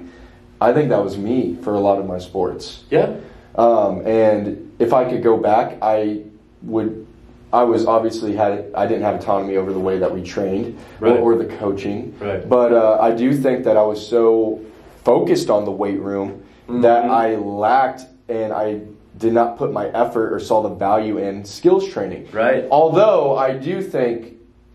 I 0.66 0.74
think 0.74 0.90
that 0.90 1.04
was 1.04 1.16
me 1.18 1.56
for 1.62 1.76
a 1.76 1.80
lot 1.80 2.00
of 2.00 2.06
my 2.08 2.18
sports. 2.18 2.84
Yeah. 2.90 3.16
Um, 3.56 4.06
and 4.08 4.74
if 4.80 4.94
I 4.94 5.08
could 5.10 5.22
go 5.24 5.38
back, 5.38 5.78
I 5.82 6.24
would. 6.64 7.06
I 7.54 7.64
was 7.64 7.86
obviously 7.86 8.36
had 8.36 8.72
I 8.76 8.86
didn't 8.88 9.04
have 9.04 9.16
autonomy 9.16 9.56
over 9.56 9.72
the 9.72 9.80
way 9.80 10.00
that 10.00 10.12
we 10.12 10.22
trained 10.24 10.78
Right. 11.00 11.14
or, 11.18 11.36
or 11.36 11.38
the 11.38 11.46
coaching. 11.58 12.14
Right. 12.20 12.48
But 12.50 12.74
uh, 12.74 12.98
I 13.00 13.12
do 13.12 13.32
think 13.34 13.64
that 13.66 13.78
I 13.78 13.84
was 13.84 14.06
so 14.06 14.60
focused 15.06 15.50
on 15.50 15.64
the 15.64 15.72
weight 15.72 16.00
room 16.02 16.44
that 16.68 17.04
Mm-hmm. 17.04 17.12
I 17.12 17.36
lacked 17.36 18.02
and 18.28 18.52
I 18.52 18.82
did 19.20 19.32
not 19.34 19.58
put 19.58 19.72
my 19.72 19.88
effort 19.90 20.34
or 20.34 20.40
saw 20.40 20.64
the 20.64 20.74
value 20.76 21.20
in 21.20 21.46
skills 21.46 21.88
training. 21.88 22.28
Right. 22.34 22.66
Although 22.72 23.38
I 23.38 23.54
do 23.54 23.82
think 23.82 24.34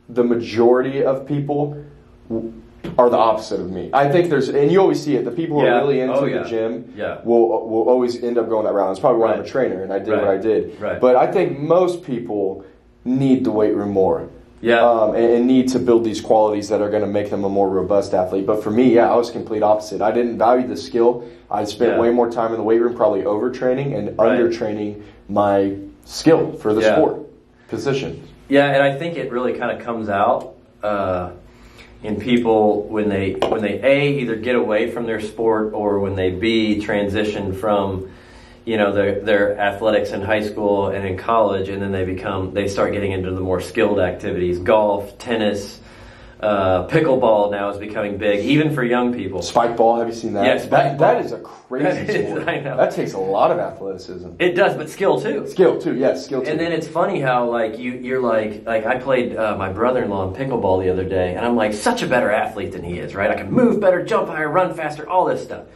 the 0.08 0.24
majority 0.24 1.02
of 1.04 1.26
people 1.26 1.84
are 2.98 3.10
the 3.10 3.16
opposite 3.16 3.60
of 3.60 3.70
me. 3.70 3.90
I 3.92 4.08
think 4.10 4.30
there's, 4.30 4.48
and 4.48 4.70
you 4.70 4.80
always 4.80 5.02
see 5.02 5.16
it. 5.16 5.24
The 5.24 5.30
people 5.30 5.60
who 5.60 5.66
Yeah. 5.66 5.76
are 5.78 5.80
really 5.80 6.00
into 6.00 6.14
Oh, 6.14 6.26
the 6.28 6.48
gym 6.48 6.92
Yeah. 6.96 7.18
will 7.24 7.48
will 7.68 7.88
always 7.88 8.22
end 8.22 8.38
up 8.38 8.48
going 8.48 8.64
that 8.64 8.72
route. 8.74 8.90
It's 8.90 9.00
probably 9.00 9.20
why 9.20 9.32
I'm 9.34 9.40
a 9.40 9.44
trainer 9.44 9.82
and 9.82 9.92
I 9.92 9.98
did 9.98 10.10
Right. 10.12 10.20
what 10.22 10.30
I 10.30 10.36
did. 10.38 10.80
Right. 10.80 11.00
But 11.00 11.16
I 11.16 11.26
think 11.26 11.58
most 11.58 12.02
people 12.04 12.64
need 13.04 13.44
the 13.44 13.50
weight 13.50 13.74
room 13.74 13.90
more. 13.90 14.24
Yeah. 14.62 14.86
Um, 14.86 15.14
and, 15.14 15.24
and 15.24 15.46
need 15.46 15.68
to 15.68 15.78
build 15.78 16.04
these 16.04 16.20
qualities 16.20 16.68
that 16.68 16.82
are 16.82 16.90
going 16.90 17.02
to 17.02 17.08
make 17.08 17.30
them 17.30 17.44
a 17.44 17.48
more 17.48 17.68
robust 17.68 18.12
athlete. 18.12 18.44
But 18.46 18.62
for 18.62 18.70
me, 18.70 18.94
yeah, 18.94 19.10
I 19.10 19.16
was 19.16 19.30
complete 19.30 19.62
opposite. 19.62 20.02
I 20.02 20.10
didn't 20.10 20.36
value 20.36 20.66
the 20.66 20.76
skill. 20.76 21.24
I 21.50 21.64
spent 21.64 21.92
Yeah. 21.94 22.00
way 22.00 22.10
more 22.10 22.28
time 22.30 22.50
in 22.52 22.58
the 22.58 22.62
weight 22.64 22.80
room, 22.80 22.94
probably 22.94 23.22
overtraining 23.22 23.96
and 23.96 24.18
Right. 24.18 24.38
undertraining 24.38 24.96
my 25.30 25.72
skill 26.04 26.52
for 26.52 26.74
the 26.74 26.82
Yeah. 26.82 26.94
sport 26.96 27.16
position. 27.68 28.20
Yeah, 28.50 28.66
and 28.66 28.82
I 28.82 28.96
think 28.98 29.16
it 29.16 29.32
really 29.32 29.54
kind 29.54 29.70
of 29.70 29.84
comes 29.84 30.08
out 30.10 30.54
uh, 30.82 31.30
in 32.02 32.18
people 32.18 32.84
when 32.84 33.08
they 33.08 33.32
when 33.32 33.60
they 33.60 33.80
a 33.82 34.20
either 34.20 34.36
get 34.36 34.56
away 34.56 34.90
from 34.90 35.06
their 35.06 35.20
sport 35.20 35.74
or 35.74 36.00
when 36.00 36.14
they 36.14 36.30
b 36.30 36.80
transition 36.80 37.52
from 37.52 38.10
you 38.64 38.76
know 38.76 38.92
their 38.92 39.20
their 39.20 39.58
athletics 39.58 40.10
in 40.10 40.22
high 40.22 40.42
school 40.42 40.88
and 40.88 41.06
in 41.06 41.16
college, 41.16 41.68
and 41.68 41.82
then 41.82 41.92
they 41.92 42.04
become 42.04 42.54
they 42.54 42.68
start 42.68 42.92
getting 42.92 43.12
into 43.12 43.30
the 43.30 43.40
more 43.40 43.60
skilled 43.60 43.98
activities, 43.98 44.58
golf, 44.58 45.18
tennis. 45.18 45.80
Uh, 46.42 46.88
pickleball 46.88 47.50
now 47.50 47.68
is 47.68 47.76
becoming 47.76 48.16
big, 48.16 48.42
even 48.46 48.74
for 48.74 48.82
young 48.82 49.12
people. 49.12 49.42
Spike 49.42 49.76
ball, 49.76 49.98
have 49.98 50.08
you 50.08 50.14
seen 50.14 50.32
that? 50.32 50.46
Yeah, 50.46 50.56
that, 50.56 50.96
ball. 50.96 51.14
that 51.14 51.22
is 51.22 51.32
a 51.32 51.38
crazy 51.68 52.24
sport. 52.24 52.48
I 52.48 52.60
know. 52.60 52.78
That 52.78 52.92
takes 52.92 53.12
a 53.12 53.18
lot 53.18 53.50
of 53.50 53.58
athleticism. 53.58 54.30
It 54.38 54.52
does, 54.52 54.74
but 54.74 54.88
skill 54.88 55.20
too. 55.20 55.46
Skill 55.46 55.78
too, 55.78 55.96
yes, 55.96 56.24
skill 56.24 56.40
too. 56.40 56.48
And 56.50 56.58
then 56.58 56.72
it's 56.72 56.88
funny 56.88 57.20
how 57.20 57.50
like 57.50 57.78
you 57.78 57.92
you're 57.92 58.22
like 58.22 58.64
like 58.64 58.86
I 58.86 58.98
played 58.98 59.36
uh, 59.36 59.54
my 59.58 59.70
brother-in-law 59.70 60.28
in 60.28 60.34
pickleball 60.34 60.82
the 60.82 60.90
other 60.90 61.04
day, 61.04 61.34
and 61.34 61.44
I'm 61.44 61.56
like 61.56 61.74
such 61.74 62.00
a 62.02 62.06
better 62.06 62.30
athlete 62.30 62.72
than 62.72 62.84
he 62.84 62.98
is, 62.98 63.14
right? 63.14 63.30
I 63.30 63.34
can 63.34 63.52
move 63.52 63.78
better, 63.78 64.02
jump 64.02 64.28
higher, 64.28 64.48
run 64.48 64.74
faster, 64.74 65.06
all 65.06 65.26
this 65.26 65.42
stuff. 65.42 65.66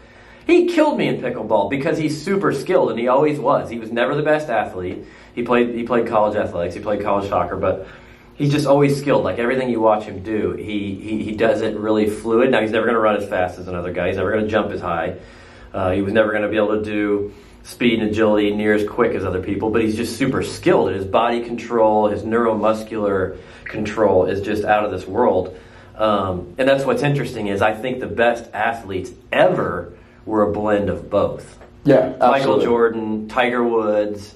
He 0.47 0.67
killed 0.69 0.97
me 0.97 1.09
in 1.09 1.21
pickleball 1.21 1.69
because 1.69 1.99
he's 1.99 2.23
super 2.23 2.53
skilled, 2.53 2.91
and 2.91 2.99
he 2.99 3.09
always 3.09 3.39
was. 3.39 3.69
He 3.69 3.79
was 3.79 3.93
never 3.93 4.15
the 4.15 4.23
best 4.23 4.49
athlete. 4.49 5.05
He 5.35 5.43
played 5.43 5.75
he 5.75 5.85
played 5.85 6.07
college 6.07 6.37
athletics, 6.37 6.75
he 6.75 6.81
played 6.81 7.03
college 7.03 7.29
soccer, 7.29 7.57
but 7.57 7.87
he's 8.35 8.51
just 8.51 8.67
always 8.67 8.99
skilled. 8.99 9.25
Like 9.25 9.39
everything 9.39 9.71
you 9.71 9.81
watch 9.81 10.05
him 10.05 10.23
do, 10.23 10.53
he 10.53 10.95
he, 10.95 11.25
he 11.25 11.33
does 11.33 11.61
it 11.63 11.77
really 11.77 12.09
fluid. 12.09 12.51
Now 12.51 12.61
he's 12.61 12.71
never 12.71 12.87
going 12.87 12.95
to 12.95 13.01
run 13.01 13.17
as 13.17 13.29
fast 13.29 13.59
as 13.59 13.69
another 13.69 13.93
guy. 13.93 14.09
He's 14.09 14.17
never 14.17 14.31
going 14.31 14.45
to 14.45 14.51
jump 14.51 14.71
as 14.73 14.81
high. 14.81 15.17
Uh, 15.73 15.91
he 15.91 16.03
was 16.03 16.13
never 16.13 16.31
going 16.31 16.43
to 16.43 16.49
be 16.49 16.57
able 16.57 16.79
to 16.79 16.85
do 16.85 17.35
speed 17.65 17.99
and 17.99 18.11
agility 18.11 18.55
near 18.55 18.75
as 18.75 18.87
quick 18.89 19.15
as 19.15 19.25
other 19.25 19.43
people, 19.43 19.71
but 19.71 19.83
he's 19.83 19.97
just 19.97 20.17
super 20.17 20.43
skilled. 20.43 20.93
His 20.93 21.07
body 21.07 21.43
control, 21.43 22.09
his 22.09 22.23
neuromuscular 22.23 23.39
control 23.65 24.27
is 24.27 24.43
just 24.43 24.65
out 24.65 24.85
of 24.85 24.91
this 24.91 25.07
world. 25.07 25.59
Um, 25.97 26.55
and 26.59 26.69
that's 26.69 26.85
what's 26.85 27.03
interesting 27.03 27.47
is 27.47 27.63
I 27.63 27.73
think 27.73 28.01
the 28.01 28.07
best 28.07 28.53
athletes 28.53 29.11
ever 29.33 29.95
were 30.27 30.43
a 30.43 30.53
blend 30.53 30.91
of 30.91 31.09
both. 31.09 31.59
yeah, 31.85 32.15
Michael. 32.19 32.61
Jordan, 32.61 33.29
Tiger 33.29 33.65
Woods, 33.65 34.35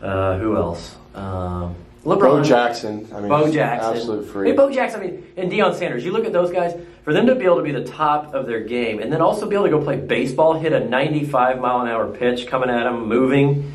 uh, 0.00 0.38
who 0.38 0.56
else? 0.56 0.96
Um, 1.14 1.76
LeBron. 2.04 2.18
Bo 2.20 2.42
Jackson. 2.44 3.08
I 3.14 3.20
mean, 3.20 3.28
Bo 3.28 3.50
Jackson. 3.50 3.96
absolute 3.96 4.28
freak. 4.28 4.50
Hey, 4.50 4.56
Bo 4.56 4.70
Jackson, 4.70 5.00
I 5.00 5.04
mean, 5.06 5.26
and 5.36 5.50
Deion 5.50 5.74
Sanders. 5.74 6.04
You 6.04 6.12
look 6.12 6.26
at 6.26 6.32
those 6.32 6.50
guys, 6.50 6.78
for 7.02 7.12
them 7.12 7.26
to 7.26 7.34
be 7.34 7.44
able 7.44 7.56
to 7.56 7.62
be 7.62 7.72
the 7.72 7.84
top 7.84 8.34
of 8.34 8.46
their 8.46 8.60
game 8.60 9.00
and 9.00 9.12
then 9.12 9.20
also 9.22 9.48
be 9.48 9.54
able 9.54 9.64
to 9.64 9.70
go 9.70 9.82
play 9.82 9.96
baseball, 9.96 10.54
hit 10.54 10.72
a 10.72 10.80
95 10.80 11.60
mile 11.60 11.80
an 11.80 11.88
hour 11.88 12.06
pitch 12.14 12.46
coming 12.46 12.68
at 12.68 12.84
them, 12.84 13.06
moving, 13.06 13.72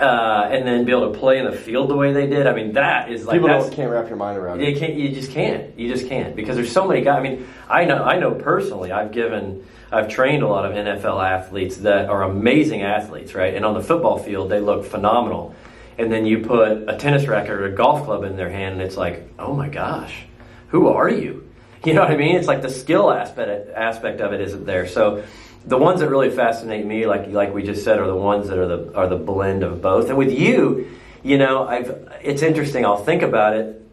uh, 0.00 0.48
and 0.50 0.66
then 0.66 0.84
be 0.84 0.92
able 0.92 1.12
to 1.12 1.18
play 1.18 1.38
in 1.38 1.44
the 1.44 1.52
field 1.52 1.90
the 1.90 1.96
way 1.96 2.12
they 2.12 2.26
did. 2.26 2.46
I 2.46 2.54
mean, 2.54 2.72
that 2.72 3.10
is 3.10 3.26
like 3.26 3.40
People 3.40 3.68
can't 3.70 3.90
wrap 3.90 4.08
your 4.08 4.16
mind 4.16 4.38
around 4.38 4.60
you 4.60 4.66
it. 4.66 4.78
can't. 4.78 4.94
You 4.94 5.10
just 5.10 5.32
can't. 5.32 5.76
You 5.78 5.88
just 5.92 6.08
can't 6.08 6.34
because 6.36 6.56
there's 6.56 6.72
so 6.72 6.86
many 6.86 7.02
guys. 7.02 7.18
I 7.18 7.22
mean, 7.22 7.48
I 7.68 7.84
know. 7.84 8.02
I 8.04 8.18
know 8.18 8.32
personally. 8.32 8.92
I've 8.92 9.12
given. 9.12 9.66
I've 9.90 10.08
trained 10.08 10.42
a 10.42 10.48
lot 10.48 10.64
of 10.64 10.72
NFL 10.72 11.22
athletes 11.22 11.76
that 11.78 12.08
are 12.08 12.22
amazing 12.22 12.80
athletes, 12.80 13.34
right? 13.34 13.52
And 13.54 13.62
on 13.64 13.74
the 13.74 13.82
football 13.82 14.18
field, 14.18 14.48
they 14.48 14.60
look 14.60 14.86
phenomenal. 14.86 15.54
And 15.98 16.10
then 16.10 16.24
you 16.26 16.40
put 16.40 16.88
a 16.88 16.96
tennis 16.96 17.26
racket 17.26 17.50
or 17.50 17.66
a 17.66 17.72
golf 17.72 18.04
club 18.04 18.24
in 18.24 18.36
their 18.36 18.50
hand, 18.50 18.74
and 18.74 18.82
it's 18.82 18.96
like, 18.96 19.28
oh 19.38 19.54
my 19.54 19.68
gosh, 19.68 20.24
who 20.68 20.88
are 20.88 21.08
you? 21.08 21.48
You 21.84 21.94
know 21.94 22.02
what 22.02 22.12
I 22.12 22.16
mean? 22.16 22.36
It's 22.36 22.46
like 22.46 22.62
the 22.62 22.70
skill 22.70 23.10
aspect 23.10 23.68
aspect 23.74 24.20
of 24.20 24.32
it 24.32 24.40
isn't 24.40 24.66
there. 24.66 24.86
So 24.86 25.24
the 25.64 25.76
ones 25.76 25.98
that 25.98 26.08
really 26.08 26.30
fascinate 26.30 26.86
me, 26.86 27.06
like 27.06 27.26
like 27.26 27.52
we 27.52 27.64
just 27.64 27.82
said, 27.82 27.98
are 27.98 28.06
the 28.06 28.14
ones 28.14 28.48
that 28.48 28.56
are 28.56 28.68
the 28.68 28.94
are 28.94 29.08
the 29.08 29.16
blend 29.16 29.64
of 29.64 29.82
both. 29.82 30.08
And 30.08 30.16
with 30.16 30.30
you, 30.30 30.96
you 31.24 31.38
know, 31.38 31.66
I've 31.66 32.08
it's 32.22 32.42
interesting. 32.42 32.86
I'll 32.86 33.02
think 33.02 33.22
about 33.22 33.56
it, 33.56 33.84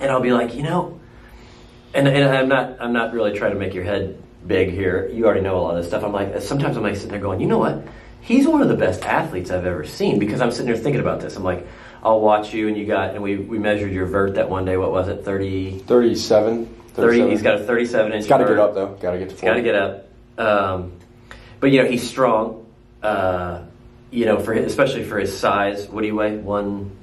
and 0.00 0.10
I'll 0.10 0.20
be 0.20 0.32
like, 0.32 0.54
you 0.54 0.64
know, 0.64 1.00
and, 1.94 2.08
and 2.08 2.24
I'm 2.24 2.48
not 2.48 2.76
I'm 2.80 2.92
not 2.92 3.14
really 3.14 3.36
trying 3.36 3.52
to 3.52 3.58
make 3.58 3.72
your 3.72 3.84
head 3.84 4.22
big 4.46 4.70
here. 4.70 5.08
You 5.08 5.24
already 5.24 5.40
know 5.40 5.58
a 5.58 5.62
lot 5.62 5.76
of 5.76 5.78
this 5.78 5.86
stuff. 5.86 6.04
I'm 6.04 6.12
like 6.12 6.42
sometimes 6.42 6.76
I'm 6.76 6.82
like 6.82 6.96
sitting 6.96 7.10
there 7.10 7.20
going, 7.20 7.40
you 7.40 7.46
know 7.46 7.58
what? 7.58 7.82
He's 8.24 8.48
one 8.48 8.62
of 8.62 8.68
the 8.68 8.76
best 8.76 9.04
athletes 9.04 9.50
I've 9.50 9.66
ever 9.66 9.84
seen 9.84 10.18
because 10.18 10.40
I'm 10.40 10.50
sitting 10.50 10.66
there 10.66 10.76
thinking 10.76 11.02
about 11.02 11.20
this. 11.20 11.36
I'm 11.36 11.44
like, 11.44 11.66
I'll 12.02 12.20
watch 12.20 12.54
you 12.54 12.68
and 12.68 12.76
you 12.76 12.86
got 12.86 13.10
and 13.10 13.22
we, 13.22 13.36
we 13.36 13.58
measured 13.58 13.92
your 13.92 14.06
vert 14.06 14.36
that 14.36 14.48
one 14.48 14.64
day. 14.64 14.78
What 14.78 14.92
was 14.92 15.08
it? 15.08 15.26
30, 15.26 15.80
37. 15.80 16.66
30 16.94 17.28
He's 17.28 17.42
got 17.42 17.60
a 17.60 17.64
37 17.64 18.12
inch. 18.12 18.22
He's 18.22 18.28
got 18.28 18.38
to 18.38 18.46
get 18.46 18.58
up 18.58 18.74
though. 18.74 18.94
Got 18.94 19.12
to 19.12 19.18
get 19.18 19.28
to. 19.28 19.44
Got 19.44 19.54
to 19.54 19.62
get 19.62 19.74
up. 19.74 20.08
Um, 20.38 20.92
but 21.60 21.70
you 21.70 21.82
know 21.82 21.88
he's 21.88 22.08
strong. 22.08 22.66
Uh, 23.02 23.62
you 24.10 24.24
know 24.24 24.40
for 24.40 24.54
his, 24.54 24.66
especially 24.66 25.04
for 25.04 25.18
his 25.18 25.36
size. 25.36 25.86
What 25.88 26.00
do 26.00 26.06
you 26.06 26.14
weigh? 26.14 26.36
One. 26.36 26.96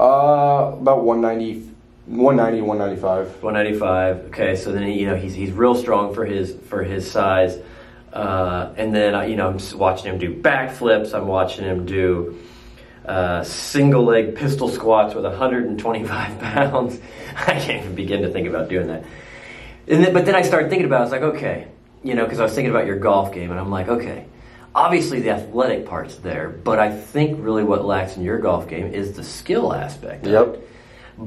Uh, 0.00 0.72
about 0.74 1.04
190, 1.04 1.70
190, 2.06 2.60
195. 2.62 3.42
195. 3.42 4.26
Okay, 4.28 4.56
so 4.56 4.72
then 4.72 4.88
you 4.88 5.06
know 5.06 5.16
he's 5.16 5.34
he's 5.34 5.50
real 5.50 5.74
strong 5.74 6.14
for 6.14 6.24
his 6.24 6.54
for 6.68 6.82
his 6.82 7.10
size. 7.10 7.58
Uh, 8.12 8.72
and 8.76 8.94
then 8.94 9.14
I- 9.14 9.26
you 9.26 9.36
know 9.36 9.48
I'm 9.48 9.78
watching 9.78 10.12
him 10.12 10.18
do 10.18 10.34
backflips. 10.34 11.14
I'm 11.14 11.26
watching 11.26 11.64
him 11.64 11.86
do 11.86 12.38
uh, 13.06 13.42
single 13.42 14.04
leg 14.04 14.36
pistol 14.36 14.68
squats 14.68 15.14
with 15.14 15.24
125 15.24 16.38
pounds. 16.40 17.00
I 17.36 17.54
can't 17.58 17.84
even 17.84 17.94
begin 17.94 18.22
to 18.22 18.30
think 18.30 18.48
about 18.48 18.68
doing 18.68 18.88
that. 18.88 19.04
And 19.88 20.04
then, 20.04 20.12
but 20.12 20.26
then 20.26 20.34
I 20.34 20.42
started 20.42 20.68
thinking 20.68 20.86
about. 20.86 20.96
it. 20.96 21.00
I 21.00 21.02
was 21.04 21.12
like, 21.12 21.22
okay, 21.22 21.68
you 22.04 22.14
know, 22.14 22.24
because 22.24 22.38
I 22.38 22.44
was 22.44 22.52
thinking 22.52 22.70
about 22.70 22.86
your 22.86 22.98
golf 22.98 23.32
game, 23.32 23.50
and 23.50 23.58
I'm 23.58 23.70
like, 23.70 23.88
okay. 23.88 24.26
Obviously, 24.74 25.20
the 25.20 25.28
athletic 25.30 25.84
part's 25.84 26.16
there, 26.16 26.48
but 26.48 26.78
I 26.78 26.90
think 26.96 27.44
really 27.44 27.62
what 27.62 27.84
lacks 27.84 28.16
in 28.16 28.22
your 28.22 28.38
golf 28.38 28.68
game 28.68 28.86
is 28.86 29.12
the 29.12 29.22
skill 29.22 29.74
aspect. 29.74 30.24
Yep. 30.26 30.46
it. 30.54 30.68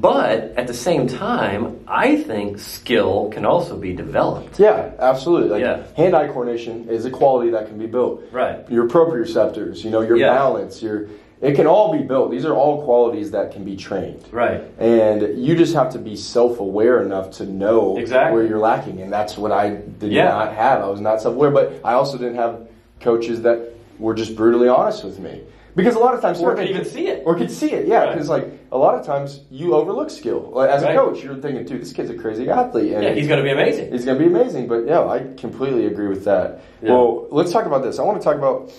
But 0.02 0.54
at 0.58 0.68
the 0.68 0.74
same 0.74 1.08
time, 1.08 1.80
I 1.88 2.18
think 2.18 2.60
skill 2.60 3.30
can 3.32 3.46
also 3.46 3.78
be 3.78 3.94
developed. 3.94 4.60
Yeah, 4.60 4.92
absolutely. 5.00 5.50
Like 5.50 5.62
Yeah. 5.62 5.84
hand-eye 5.96 6.28
coordination 6.28 6.88
is 6.90 7.06
a 7.06 7.10
quality 7.10 7.52
that 7.52 7.68
can 7.68 7.78
be 7.78 7.86
built. 7.86 8.22
Right. 8.32 8.60
Your 8.70 8.88
proprioceptors, 8.90 9.84
you 9.86 9.92
know, 9.92 10.02
your 10.02 10.18
Yeah. 10.18 10.34
balance, 10.34 10.84
your 10.84 11.08
it 11.42 11.54
can 11.56 11.68
all 11.68 11.92
be 11.92 12.00
built. 12.02 12.32
These 12.32 12.46
are 12.46 12.54
all 12.56 12.82
qualities 12.84 13.32
that 13.32 13.52
can 13.52 13.64
be 13.66 13.76
trained. 13.76 14.24
Right. 14.32 14.62
And 14.80 15.38
you 15.38 15.56
just 15.56 15.76
have 15.76 15.92
to 15.92 16.00
be 16.00 16.16
self-aware 16.16 17.02
enough 17.04 17.30
to 17.32 17.46
know 17.46 17.98
Exactly. 17.98 18.34
where 18.38 18.48
you're 18.48 18.58
lacking, 18.58 19.02
and 19.02 19.12
that's 19.12 19.38
what 19.38 19.52
I 19.52 19.78
did 20.00 20.12
Yeah. 20.14 20.30
not 20.30 20.54
have. 20.54 20.82
I 20.82 20.90
was 20.90 21.02
not 21.02 21.22
self-aware, 21.22 21.52
but 21.52 21.74
I 21.84 21.94
also 21.94 22.18
didn't 22.18 22.36
have 22.36 22.62
coaches 23.02 23.42
that 23.44 23.60
were 24.00 24.14
just 24.14 24.36
brutally 24.36 24.70
honest 24.70 25.04
with 25.04 25.20
me. 25.20 25.42
Because 25.76 25.96
a 25.96 26.00
lot 26.00 26.14
of 26.16 26.22
times, 26.22 26.42
Or 26.42 26.56
could 26.56 26.70
even 26.70 26.86
see 26.86 27.08
it. 27.10 27.22
or 27.26 27.36
could 27.36 27.52
see 27.52 27.72
it, 27.74 27.86
yeah. 27.86 28.06
Right. 28.06 28.14
Because 28.14 28.30
like 28.30 28.48
a 28.76 28.78
lot 28.78 28.94
of 28.94 29.06
times 29.06 29.40
you 29.50 29.74
overlook 29.74 30.10
skill. 30.10 30.50
Like, 30.54 30.70
as 30.70 30.84
Right. 30.84 30.96
a 30.96 31.00
coach, 31.00 31.24
you're 31.24 31.36
thinking, 31.36 31.64
dude, 31.66 31.82
this 31.82 31.94
kid's 31.94 32.10
a 32.10 32.14
crazy 32.14 32.50
athlete, 32.50 32.92
and 32.92 33.04
Yeah, 33.04 33.14
he's 33.14 33.28
going 33.28 33.38
to 33.38 33.44
be 33.44 33.52
amazing. 33.52 33.90
He's 33.92 34.04
going 34.04 34.18
to 34.18 34.24
be 34.24 34.30
amazing. 34.30 34.68
But 34.68 34.86
yeah, 34.86 35.08
I 35.08 35.24
completely 35.38 35.86
agree 35.86 36.08
with 36.10 36.26
that. 36.26 36.60
Yeah. 36.82 36.92
Well, 36.92 37.28
let's 37.32 37.52
talk 37.54 37.66
about 37.66 37.84
this. 37.84 38.00
I 38.00 38.04
want 38.04 38.20
to 38.20 38.24
talk 38.24 38.36
about, 38.36 38.72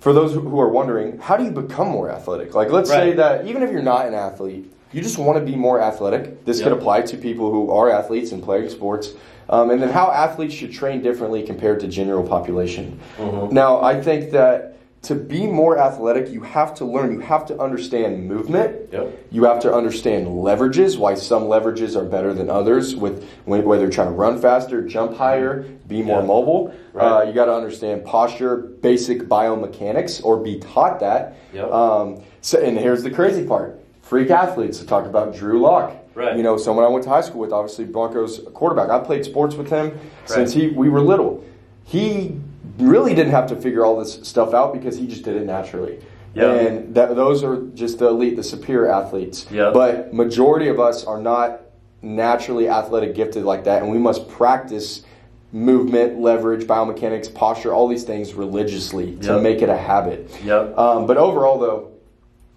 for 0.00 0.12
those 0.12 0.34
who- 0.34 0.58
are 0.58 0.68
wondering, 0.68 1.18
how 1.18 1.36
do 1.36 1.44
you 1.44 1.52
become 1.52 1.88
more 1.88 2.10
athletic? 2.10 2.54
Like, 2.56 2.72
let's 2.72 2.90
say 2.90 3.12
that 3.12 3.46
even 3.46 3.62
if 3.62 3.70
you're 3.70 3.82
not 3.82 4.06
an 4.06 4.14
athlete, 4.14 4.72
you 4.92 5.00
just 5.00 5.16
want 5.18 5.38
to 5.38 5.44
be 5.44 5.56
more 5.56 5.80
athletic. 5.80 6.44
This 6.44 6.60
could 6.60 6.72
apply 6.72 7.02
to 7.02 7.16
people 7.16 7.52
who 7.52 7.70
are 7.70 7.90
athletes 7.90 8.32
and 8.32 8.42
playing 8.42 8.68
sports. 8.70 9.12
Um, 9.50 9.70
and 9.70 9.80
then 9.80 9.88
how 9.90 10.10
athletes 10.10 10.54
should 10.54 10.72
train 10.72 11.02
differently 11.02 11.42
compared 11.42 11.80
to 11.80 11.86
general 11.88 12.22
population. 12.26 12.98
Mm-hmm. 13.16 13.54
Now, 13.54 13.80
I 13.80 13.98
think 14.00 14.32
that 14.32 14.74
to 15.02 15.14
be 15.14 15.46
more 15.46 15.78
athletic, 15.78 16.28
you 16.30 16.40
have 16.40 16.74
to 16.74 16.84
learn, 16.84 17.12
you 17.12 17.20
have 17.20 17.46
to 17.46 17.58
understand 17.60 18.26
movement. 18.26 18.88
Yep. 18.92 19.26
You 19.30 19.44
have 19.44 19.60
to 19.60 19.72
understand 19.72 20.26
leverages, 20.26 20.98
why 20.98 21.14
some 21.14 21.44
leverages 21.44 21.94
are 21.94 22.04
better 22.04 22.34
than 22.34 22.50
others, 22.50 22.96
with 22.96 23.24
when- 23.44 23.64
whether 23.64 23.82
you're 23.82 23.90
trying 23.92 24.08
to 24.08 24.14
run 24.14 24.38
faster, 24.38 24.82
jump 24.82 25.14
higher, 25.14 25.64
be 25.86 26.02
more 26.02 26.20
Yeah. 26.20 26.26
mobile. 26.26 26.72
Right. 26.92 27.04
Uh, 27.06 27.22
you 27.24 27.32
got 27.32 27.44
to 27.46 27.54
understand 27.54 28.04
posture, 28.04 28.56
basic 28.56 29.28
biomechanics, 29.28 30.24
or 30.24 30.36
be 30.36 30.58
taught 30.58 30.98
that. 31.00 31.34
Yep. 31.54 31.72
Um, 31.72 32.16
so, 32.40 32.58
and 32.58 32.76
here's 32.76 33.04
the 33.04 33.10
crazy 33.10 33.44
part: 33.44 33.78
freak 34.02 34.30
athletes. 34.30 34.80
To 34.80 34.86
talk 34.86 35.06
about 35.06 35.32
Drew 35.34 35.60
Lock. 35.60 35.92
Right. 36.16 36.36
You 36.36 36.42
know, 36.42 36.56
someone 36.56 36.84
I 36.84 36.88
went 36.88 37.04
to 37.04 37.10
high 37.10 37.20
school 37.20 37.40
with, 37.40 37.52
obviously 37.52 37.84
Broncos 37.84 38.40
quarterback. 38.52 38.90
I 38.90 38.98
played 38.98 39.24
sports 39.24 39.54
with 39.54 39.70
him 39.70 39.92
since 40.24 40.52
he 40.52 40.68
we 40.70 40.88
were 40.88 41.00
little. 41.00 41.44
He 41.84 42.34
really 42.78 43.14
didn't 43.14 43.32
have 43.32 43.46
to 43.48 43.56
figure 43.56 43.84
all 43.84 43.98
this 43.98 44.14
stuff 44.26 44.54
out 44.54 44.72
because 44.72 44.96
he 44.96 45.06
just 45.06 45.24
did 45.24 45.36
it 45.36 45.44
naturally. 45.46 46.00
Yeah. 46.34 46.52
And 46.52 46.94
that, 46.94 47.16
those 47.16 47.42
are 47.42 47.62
just 47.74 47.98
the 47.98 48.08
elite, 48.08 48.36
the 48.36 48.42
superior 48.42 48.90
athletes. 48.90 49.46
Yeah. 49.50 49.70
But 49.72 50.12
majority 50.14 50.68
of 50.68 50.78
us 50.78 51.04
are 51.04 51.20
not 51.20 51.62
naturally 52.02 52.68
athletic 52.68 53.14
gifted 53.14 53.44
like 53.44 53.64
that, 53.64 53.82
and 53.82 53.90
we 53.90 53.98
must 53.98 54.28
practice 54.28 55.02
movement, 55.50 56.20
leverage, 56.20 56.64
biomechanics, 56.66 57.32
posture, 57.34 57.72
all 57.72 57.88
these 57.88 58.04
things 58.04 58.34
religiously 58.34 59.16
to 59.16 59.32
Yep. 59.34 59.42
make 59.42 59.62
it 59.62 59.68
a 59.68 59.76
habit. 59.76 60.30
Yep. 60.44 60.76
Um, 60.78 61.06
but 61.06 61.16
overall, 61.16 61.58
though, 61.58 61.88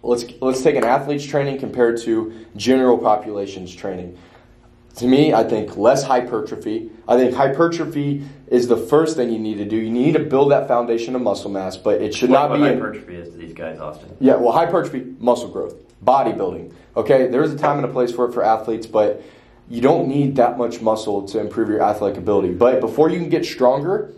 let's 0.04 0.26
let's 0.42 0.62
take 0.62 0.76
an 0.76 0.84
athlete's 0.84 1.26
training 1.26 1.58
compared 1.58 1.98
to 2.02 2.34
general 2.58 2.98
population's 2.98 3.74
training. 3.74 4.18
To 4.98 5.08
me, 5.08 5.34
I 5.34 5.46
think 5.46 5.78
less 5.78 6.04
hypertrophy. 6.04 6.92
I 7.12 7.18
think 7.18 7.36
hypertrophy 7.36 8.24
is 8.48 8.70
the 8.70 8.78
first 8.78 9.18
thing 9.18 9.32
you 9.34 9.38
need 9.40 9.58
to 9.58 9.66
do. 9.66 9.76
You 9.76 9.90
need 9.92 10.14
to 10.14 10.20
build 10.20 10.50
that 10.52 10.70
foundation 10.70 11.14
of 11.14 11.22
muscle 11.22 11.52
mass, 11.52 11.76
but 11.76 12.02
it 12.02 12.16
should 12.16 12.30
What, 12.30 12.40
not 12.40 12.50
what 12.52 12.56
be 12.60 12.64
in- 12.64 12.74
hypertrophy 12.76 13.16
is 13.16 13.30
to 13.32 13.38
these 13.38 13.54
guys, 13.54 13.82
Austin. 13.82 14.16
yeah, 14.22 14.38
well, 14.38 14.54
hypertrophy, 14.54 15.14
muscle 15.20 15.50
growth, 15.50 15.76
bodybuilding. 16.06 16.72
Okay, 16.96 17.28
there's 17.28 17.52
a 17.52 17.58
time 17.58 17.76
and 17.76 17.86
a 17.86 17.90
place 17.90 18.14
for 18.14 18.30
it 18.30 18.34
for 18.34 18.46
athletes, 18.46 18.88
but 18.88 19.22
you 19.70 19.82
don't 19.82 20.08
need 20.08 20.38
that 20.38 20.58
much 20.58 20.80
muscle 20.80 21.28
to 21.28 21.40
improve 21.40 21.68
your 21.68 21.82
athletic 21.84 22.18
ability. 22.18 22.54
But 22.54 22.80
before 22.80 23.10
you 23.10 23.20
can 23.20 23.28
get 23.30 23.46
stronger, 23.46 24.14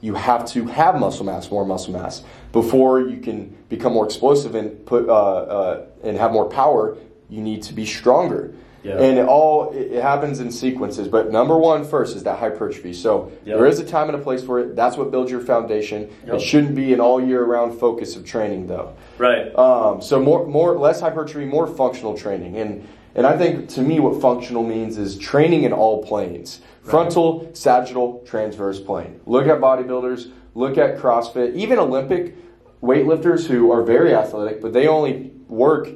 you 0.00 0.14
have 0.14 0.46
to 0.52 0.64
have 0.64 0.98
muscle 0.98 1.26
mass, 1.26 1.50
more 1.50 1.66
muscle 1.66 1.92
mass. 1.92 2.22
Before 2.52 3.02
you 3.02 3.18
can 3.18 3.54
become 3.68 3.92
more 3.92 4.06
explosive 4.06 4.54
and 4.54 4.84
put 4.86 5.10
uh, 5.10 5.12
uh, 5.12 5.86
and 6.02 6.16
have 6.16 6.32
more 6.32 6.48
power, 6.48 6.96
you 7.28 7.42
need 7.42 7.62
to 7.64 7.74
be 7.74 7.84
stronger. 7.84 8.54
Yeah. 8.84 9.00
And 9.00 9.18
it 9.18 9.26
all 9.26 9.72
it 9.72 10.00
happens 10.02 10.40
in 10.40 10.50
sequences, 10.50 11.08
but 11.08 11.32
number 11.32 11.56
one 11.56 11.84
first 11.84 12.14
is 12.14 12.22
that 12.24 12.38
hypertrophy. 12.38 12.92
So 12.92 13.32
Yep. 13.46 13.56
there 13.56 13.66
is 13.66 13.80
a 13.80 13.84
time 13.84 14.08
and 14.08 14.20
a 14.20 14.22
place 14.22 14.44
for 14.44 14.60
it. 14.60 14.76
That's 14.76 14.96
what 14.96 15.10
builds 15.10 15.30
your 15.30 15.40
foundation. 15.40 16.10
Yep. 16.26 16.34
It 16.34 16.40
shouldn't 16.40 16.74
be 16.74 16.92
an 16.92 17.00
all 17.00 17.20
year 17.20 17.42
round 17.44 17.78
focus 17.80 18.14
of 18.14 18.24
training, 18.26 18.66
though. 18.66 18.90
Right. 19.18 19.56
Um, 19.58 20.02
so 20.02 20.20
more, 20.20 20.46
more, 20.46 20.76
less 20.76 21.00
hypertrophy, 21.00 21.46
more 21.46 21.66
functional 21.66 22.14
training, 22.16 22.56
and 22.58 22.86
and 23.14 23.26
I 23.26 23.38
think 23.38 23.68
to 23.70 23.80
me 23.80 24.00
what 24.00 24.20
functional 24.20 24.62
means 24.64 24.98
is 24.98 25.16
training 25.18 25.62
in 25.62 25.72
all 25.72 26.02
planes: 26.04 26.60
frontal, 26.82 27.48
sagittal, 27.54 28.22
transverse 28.26 28.80
plane. 28.80 29.20
Look 29.24 29.46
at 29.46 29.60
bodybuilders, 29.60 30.30
look 30.54 30.76
at 30.76 30.98
CrossFit, 30.98 31.54
even 31.54 31.78
Olympic 31.78 32.36
weightlifters 32.82 33.46
who 33.46 33.72
are 33.72 33.82
very 33.82 34.14
athletic, 34.14 34.60
but 34.60 34.72
they 34.74 34.86
only 34.88 35.32
work. 35.48 35.88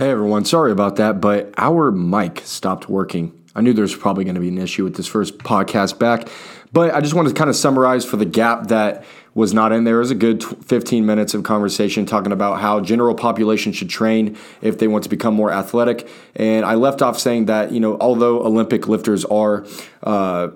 Hey 0.00 0.08
everyone, 0.08 0.46
sorry 0.46 0.72
about 0.72 0.96
that, 0.96 1.20
but 1.20 1.52
our 1.58 1.92
mic 1.92 2.40
stopped 2.46 2.88
working. 2.88 3.38
I 3.54 3.60
knew 3.60 3.74
there 3.74 3.82
was 3.82 3.94
probably 3.94 4.24
going 4.24 4.34
to 4.34 4.40
be 4.40 4.48
an 4.48 4.56
issue 4.56 4.82
with 4.82 4.96
this 4.96 5.06
first 5.06 5.36
podcast 5.36 5.98
back, 5.98 6.26
but 6.72 6.94
I 6.94 7.02
just 7.02 7.12
wanted 7.12 7.28
to 7.28 7.34
kind 7.34 7.50
of 7.50 7.56
summarize 7.56 8.02
for 8.06 8.16
the 8.16 8.24
gap 8.24 8.68
that 8.68 9.04
was 9.34 9.52
not 9.52 9.72
in 9.72 9.84
there. 9.84 9.96
It 9.96 9.98
was 9.98 10.10
a 10.10 10.14
good 10.14 10.42
15 10.42 11.04
minutes 11.04 11.34
of 11.34 11.42
conversation 11.42 12.06
talking 12.06 12.32
about 12.32 12.62
how 12.62 12.80
general 12.80 13.14
population 13.14 13.72
should 13.72 13.90
train 13.90 14.38
if 14.62 14.78
they 14.78 14.88
want 14.88 15.04
to 15.04 15.10
become 15.10 15.34
more 15.34 15.52
athletic. 15.52 16.08
And 16.34 16.64
I 16.64 16.76
left 16.76 17.02
off 17.02 17.18
saying 17.18 17.44
that, 17.44 17.70
you 17.70 17.78
know, 17.80 17.98
although 18.00 18.42
Olympic 18.42 18.88
lifters 18.88 19.26
are 19.26 19.66
uh, 20.02 20.48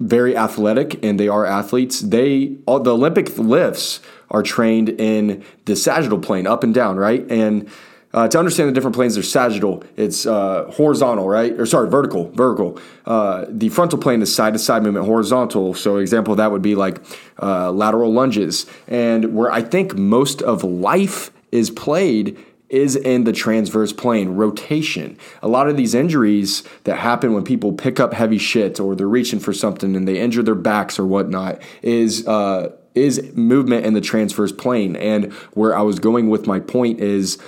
very 0.00 0.36
athletic 0.36 1.02
and 1.02 1.18
they 1.18 1.28
are 1.28 1.46
athletes, 1.46 2.00
they 2.00 2.58
all 2.66 2.80
the 2.80 2.92
Olympic 2.92 3.38
lifts 3.38 4.00
are 4.30 4.42
trained 4.42 4.90
in 4.90 5.42
the 5.64 5.76
sagittal 5.76 6.18
plane, 6.18 6.46
up 6.46 6.62
and 6.62 6.74
down, 6.74 6.98
right? 6.98 7.24
And 7.30 7.70
uh, 8.16 8.26
to 8.26 8.38
understand 8.38 8.66
the 8.66 8.72
different 8.72 8.96
planes, 8.96 9.12
there's 9.14 9.30
sagittal, 9.30 9.84
it's 9.96 10.24
uh, 10.24 10.64
horizontal, 10.72 11.28
right? 11.28 11.52
Or 11.60 11.66
sorry, 11.66 11.90
vertical, 11.90 12.30
vertical. 12.30 12.80
Uh, 13.04 13.44
the 13.46 13.68
frontal 13.68 13.98
plane 13.98 14.22
is 14.22 14.34
side 14.34 14.54
to 14.54 14.58
side 14.58 14.82
movement, 14.82 15.04
horizontal. 15.04 15.74
So, 15.74 15.98
example 15.98 16.32
of 16.32 16.38
that 16.38 16.50
would 16.50 16.62
be 16.62 16.74
like 16.74 16.98
uh, 17.42 17.70
lateral 17.70 18.10
lunges. 18.10 18.64
And 18.88 19.34
where 19.34 19.52
I 19.52 19.60
think 19.60 19.96
most 19.96 20.40
of 20.40 20.64
life 20.64 21.30
is 21.52 21.68
played 21.68 22.42
is 22.70 22.96
in 22.96 23.24
the 23.24 23.32
transverse 23.32 23.92
plane, 23.92 24.30
rotation. 24.30 25.18
A 25.42 25.48
lot 25.48 25.68
of 25.68 25.76
these 25.76 25.94
injuries 25.94 26.64
that 26.84 26.96
happen 26.96 27.34
when 27.34 27.44
people 27.44 27.74
pick 27.74 28.00
up 28.00 28.14
heavy 28.14 28.38
shit 28.38 28.80
or 28.80 28.96
they're 28.96 29.06
reaching 29.06 29.38
for 29.40 29.52
something 29.52 29.94
and 29.94 30.08
they 30.08 30.18
injure 30.18 30.42
their 30.42 30.54
backs 30.54 30.98
or 30.98 31.06
whatnot 31.06 31.60
is 31.82 32.26
uh, 32.26 32.72
is 32.94 33.34
movement 33.34 33.84
in 33.84 33.92
the 33.92 34.00
transverse 34.00 34.52
plane. 34.52 34.96
And 34.96 35.32
where 35.52 35.76
I 35.76 35.82
was 35.82 35.98
going 35.98 36.30
with 36.30 36.46
my 36.46 36.60
point 36.60 36.98
is 36.98 37.38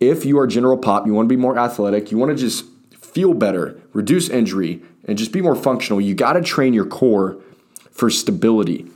if 0.00 0.24
you 0.24 0.38
are 0.38 0.46
general 0.46 0.78
pop, 0.78 1.06
you 1.06 1.14
want 1.14 1.28
to 1.28 1.34
be 1.34 1.40
more 1.40 1.58
athletic, 1.58 2.10
you 2.10 2.18
want 2.18 2.30
to 2.30 2.36
just 2.36 2.64
feel 2.92 3.34
better, 3.34 3.80
reduce 3.92 4.28
injury, 4.28 4.82
and 5.04 5.18
just 5.18 5.32
be 5.32 5.40
more 5.40 5.56
functional, 5.56 6.00
you 6.00 6.14
got 6.14 6.34
to 6.34 6.42
train 6.42 6.74
your 6.74 6.84
core 6.84 7.38
for 7.90 8.10
stability. 8.10 8.86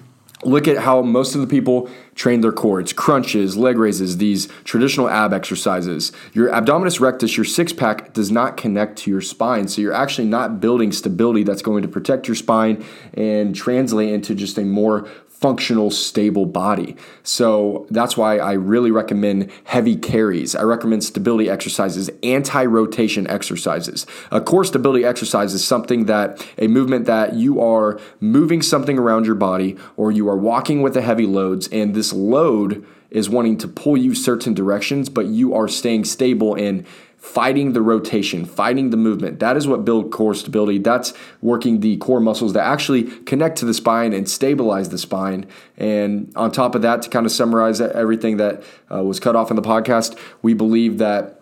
Look 0.44 0.68
at 0.68 0.78
how 0.78 1.02
most 1.02 1.34
of 1.34 1.40
the 1.40 1.46
people 1.46 1.88
train 2.14 2.40
their 2.40 2.52
core. 2.52 2.80
It's 2.80 2.92
crunches, 2.92 3.56
leg 3.56 3.78
raises, 3.78 4.18
these 4.18 4.48
traditional 4.64 5.08
ab 5.08 5.32
exercises. 5.32 6.12
Your 6.32 6.50
abdominis 6.50 7.00
rectus, 7.00 7.36
your 7.36 7.44
six 7.44 7.72
pack, 7.72 8.12
does 8.12 8.30
not 8.30 8.56
connect 8.56 8.98
to 8.98 9.10
your 9.10 9.20
spine. 9.20 9.68
So 9.68 9.80
you're 9.80 9.92
actually 9.92 10.28
not 10.28 10.60
building 10.60 10.92
stability 10.92 11.42
that's 11.42 11.62
going 11.62 11.82
to 11.82 11.88
protect 11.88 12.28
your 12.28 12.34
spine 12.34 12.84
and 13.14 13.54
translate 13.54 14.12
into 14.12 14.34
just 14.34 14.58
a 14.58 14.64
more 14.64 15.08
functional, 15.42 15.90
stable 15.90 16.46
body. 16.46 16.96
So 17.24 17.84
that's 17.90 18.16
why 18.16 18.38
I 18.38 18.52
really 18.52 18.92
recommend 18.92 19.50
heavy 19.64 19.96
carries. 19.96 20.54
I 20.54 20.62
recommend 20.62 21.02
stability 21.02 21.50
exercises, 21.50 22.08
anti 22.22 22.64
rotation 22.64 23.26
exercises. 23.26 24.06
A 24.30 24.40
core 24.40 24.64
stability 24.64 25.04
exercise 25.04 25.52
is 25.52 25.64
something 25.64 26.06
that 26.06 26.46
a 26.58 26.68
movement 26.68 27.06
that 27.06 27.34
you 27.34 27.60
are 27.60 27.98
moving 28.20 28.62
something 28.62 28.96
around 28.96 29.26
your 29.26 29.34
body 29.34 29.76
or 29.96 30.12
you 30.12 30.28
are 30.28 30.36
walking 30.36 30.80
with 30.80 30.94
the 30.94 31.02
heavy 31.02 31.26
loads, 31.26 31.66
and 31.68 31.92
this 31.92 32.01
load 32.10 32.86
is 33.10 33.28
wanting 33.28 33.58
to 33.58 33.68
pull 33.68 33.98
you 33.98 34.14
certain 34.14 34.54
directions, 34.54 35.10
but 35.10 35.26
you 35.26 35.54
are 35.54 35.68
staying 35.68 36.06
stable 36.06 36.54
and 36.54 36.86
fighting 37.18 37.72
the 37.72 37.82
rotation, 37.82 38.44
fighting 38.44 38.90
the 38.90 38.96
movement. 38.96 39.38
That 39.38 39.56
is 39.56 39.68
what 39.68 39.84
build 39.84 40.10
core 40.10 40.34
stability. 40.34 40.78
That's 40.78 41.12
working 41.40 41.80
the 41.80 41.96
core 41.98 42.18
muscles 42.18 42.54
that 42.54 42.64
actually 42.64 43.04
connect 43.04 43.58
to 43.58 43.64
the 43.64 43.74
spine 43.74 44.12
and 44.12 44.28
stabilize 44.28 44.88
the 44.88 44.98
spine. 44.98 45.46
And 45.76 46.32
on 46.34 46.50
top 46.50 46.74
of 46.74 46.82
that, 46.82 47.02
to 47.02 47.10
kind 47.10 47.26
of 47.26 47.30
summarize 47.30 47.80
everything 47.80 48.38
that 48.38 48.64
uh, 48.90 49.04
was 49.04 49.20
cut 49.20 49.36
off 49.36 49.50
in 49.50 49.56
the 49.56 49.62
podcast, 49.62 50.18
we 50.40 50.54
believe 50.54 50.98
that 50.98 51.41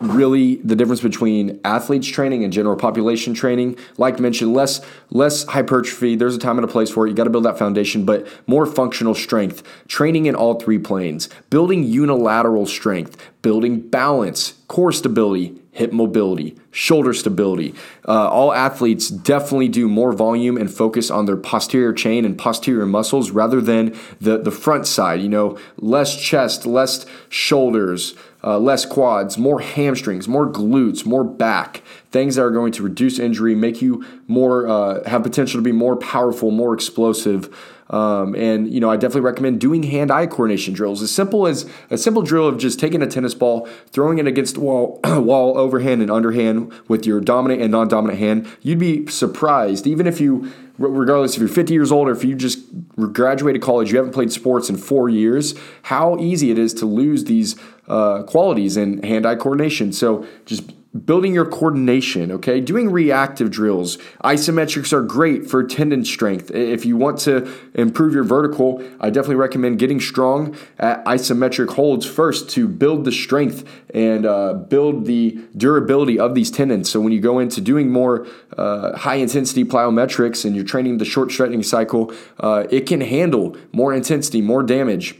really 0.00 0.56
the 0.56 0.74
difference 0.74 1.00
between 1.00 1.60
athletes 1.64 2.08
training 2.08 2.44
and 2.44 2.52
general 2.52 2.76
population 2.76 3.34
training. 3.34 3.78
Like 3.96 4.18
mentioned 4.18 4.52
less 4.52 4.80
less 5.10 5.44
hypertrophy. 5.44 6.16
There's 6.16 6.34
a 6.34 6.38
time 6.38 6.58
and 6.58 6.64
a 6.64 6.70
place 6.70 6.90
for 6.90 7.06
it. 7.06 7.10
You 7.10 7.16
got 7.16 7.24
to 7.24 7.30
build 7.30 7.44
that 7.44 7.58
foundation 7.58 8.04
but 8.04 8.26
more 8.46 8.66
functional 8.66 9.14
strength. 9.14 9.62
Training 9.88 10.26
in 10.26 10.34
all 10.34 10.58
three 10.58 10.78
planes. 10.78 11.28
Building 11.50 11.84
unilateral 11.84 12.66
strength. 12.66 13.16
Building 13.42 13.80
balance 13.80 14.54
core 14.68 14.92
stability 14.92 15.60
hip 15.74 15.92
mobility 15.92 16.56
shoulder 16.70 17.12
stability. 17.12 17.74
Uh, 18.06 18.28
all 18.28 18.52
athletes 18.52 19.08
definitely 19.08 19.68
do 19.68 19.88
more 19.88 20.12
volume 20.12 20.56
and 20.56 20.72
focus 20.72 21.10
on 21.10 21.26
their 21.26 21.36
posterior 21.36 21.92
chain 21.92 22.24
and 22.24 22.38
posterior 22.38 22.86
muscles 22.86 23.30
rather 23.30 23.60
than 23.60 23.94
the, 24.20 24.38
the 24.38 24.50
front 24.50 24.86
side 24.86 25.20
you 25.20 25.28
know? 25.28 25.58
Less 25.76 26.16
chest 26.16 26.64
less 26.64 27.04
shoulders 27.28 28.14
uh, 28.44 28.58
less 28.58 28.84
quads, 28.84 29.38
more 29.38 29.60
hamstrings, 29.60 30.28
more 30.28 30.46
glutes, 30.46 31.06
more 31.06 31.24
back, 31.24 31.82
things 32.10 32.34
that 32.34 32.42
are 32.42 32.50
going 32.50 32.72
to 32.72 32.82
reduce 32.82 33.18
injury, 33.18 33.54
make 33.54 33.80
you 33.80 34.04
more 34.28 34.68
uh, 34.68 35.08
have 35.08 35.22
potential 35.22 35.58
to 35.58 35.64
be 35.64 35.72
more 35.72 35.96
powerful, 35.96 36.50
more 36.50 36.74
explosive. 36.74 37.54
Um, 37.90 38.34
and 38.34 38.72
you 38.72 38.80
know, 38.80 38.90
I 38.90 38.96
definitely 38.96 39.22
recommend 39.22 39.60
doing 39.60 39.82
hand-eye 39.82 40.26
coordination 40.26 40.74
drills. 40.74 41.02
As 41.02 41.10
simple 41.10 41.46
as 41.46 41.68
a 41.90 41.98
simple 41.98 42.22
drill 42.22 42.48
of 42.48 42.58
just 42.58 42.80
taking 42.80 43.02
a 43.02 43.06
tennis 43.06 43.34
ball, 43.34 43.68
throwing 43.88 44.18
it 44.18 44.26
against 44.26 44.54
the 44.54 44.60
wall, 44.60 45.00
wall 45.04 45.58
overhand 45.58 46.00
and 46.02 46.10
underhand 46.10 46.72
with 46.88 47.06
your 47.06 47.20
dominant 47.20 47.60
and 47.60 47.72
non-dominant 47.72 48.18
hand. 48.18 48.48
You'd 48.62 48.78
be 48.78 49.06
surprised, 49.06 49.86
even 49.86 50.06
if 50.06 50.20
you 50.20 50.52
regardless 50.76 51.34
if 51.34 51.40
you're 51.40 51.48
50 51.48 51.72
years 51.72 51.92
old 51.92 52.08
or 52.08 52.12
if 52.12 52.24
you 52.24 52.34
just 52.34 52.58
graduated 52.96 53.62
college, 53.62 53.92
you 53.92 53.96
haven't 53.96 54.12
played 54.12 54.32
sports 54.32 54.68
in 54.68 54.76
four 54.76 55.08
years, 55.08 55.54
how 55.82 56.18
easy 56.18 56.50
it 56.50 56.58
is 56.58 56.74
to 56.74 56.86
lose 56.86 57.24
these 57.24 57.54
uh, 57.86 58.22
qualities 58.24 58.76
in 58.76 59.02
hand 59.02 59.24
eye 59.26 59.36
coordination. 59.36 59.92
So 59.92 60.26
just 60.46 60.72
building 60.94 61.34
your 61.34 61.44
coordination, 61.44 62.30
okay? 62.30 62.60
Doing 62.60 62.90
reactive 62.90 63.50
drills. 63.50 63.98
Isometrics 64.22 64.92
are 64.92 65.02
great 65.02 65.50
for 65.50 65.64
tendon 65.64 66.04
strength. 66.04 66.52
If 66.52 66.86
you 66.86 66.96
want 66.96 67.18
to 67.20 67.52
improve 67.74 68.14
your 68.14 68.22
vertical, 68.22 68.80
I 69.00 69.10
definitely 69.10 69.36
recommend 69.36 69.80
getting 69.80 70.00
strong 70.00 70.56
at 70.78 71.04
isometric 71.04 71.74
holds 71.74 72.06
first 72.06 72.48
to 72.50 72.68
build 72.68 73.04
the 73.04 73.12
strength 73.12 73.68
and 73.92 74.24
uh, 74.24 74.54
build 74.54 75.06
the 75.06 75.40
durability 75.56 76.18
of 76.18 76.34
these 76.34 76.50
tendons. 76.50 76.88
So 76.90 77.00
when 77.00 77.12
you 77.12 77.20
go 77.20 77.40
into 77.40 77.60
doing 77.60 77.90
more 77.90 78.26
uh, 78.56 78.96
high 78.96 79.16
intensity 79.16 79.64
plyometrics 79.64 80.44
and 80.44 80.54
you're 80.54 80.64
training 80.64 80.98
the 80.98 81.04
short 81.04 81.32
stretching 81.32 81.64
cycle, 81.64 82.12
uh, 82.38 82.66
it 82.70 82.82
can 82.86 83.00
handle 83.00 83.56
more 83.72 83.92
intensity, 83.92 84.40
more 84.40 84.62
damage 84.62 85.16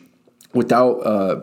without 0.52 1.00
uh, 1.00 1.40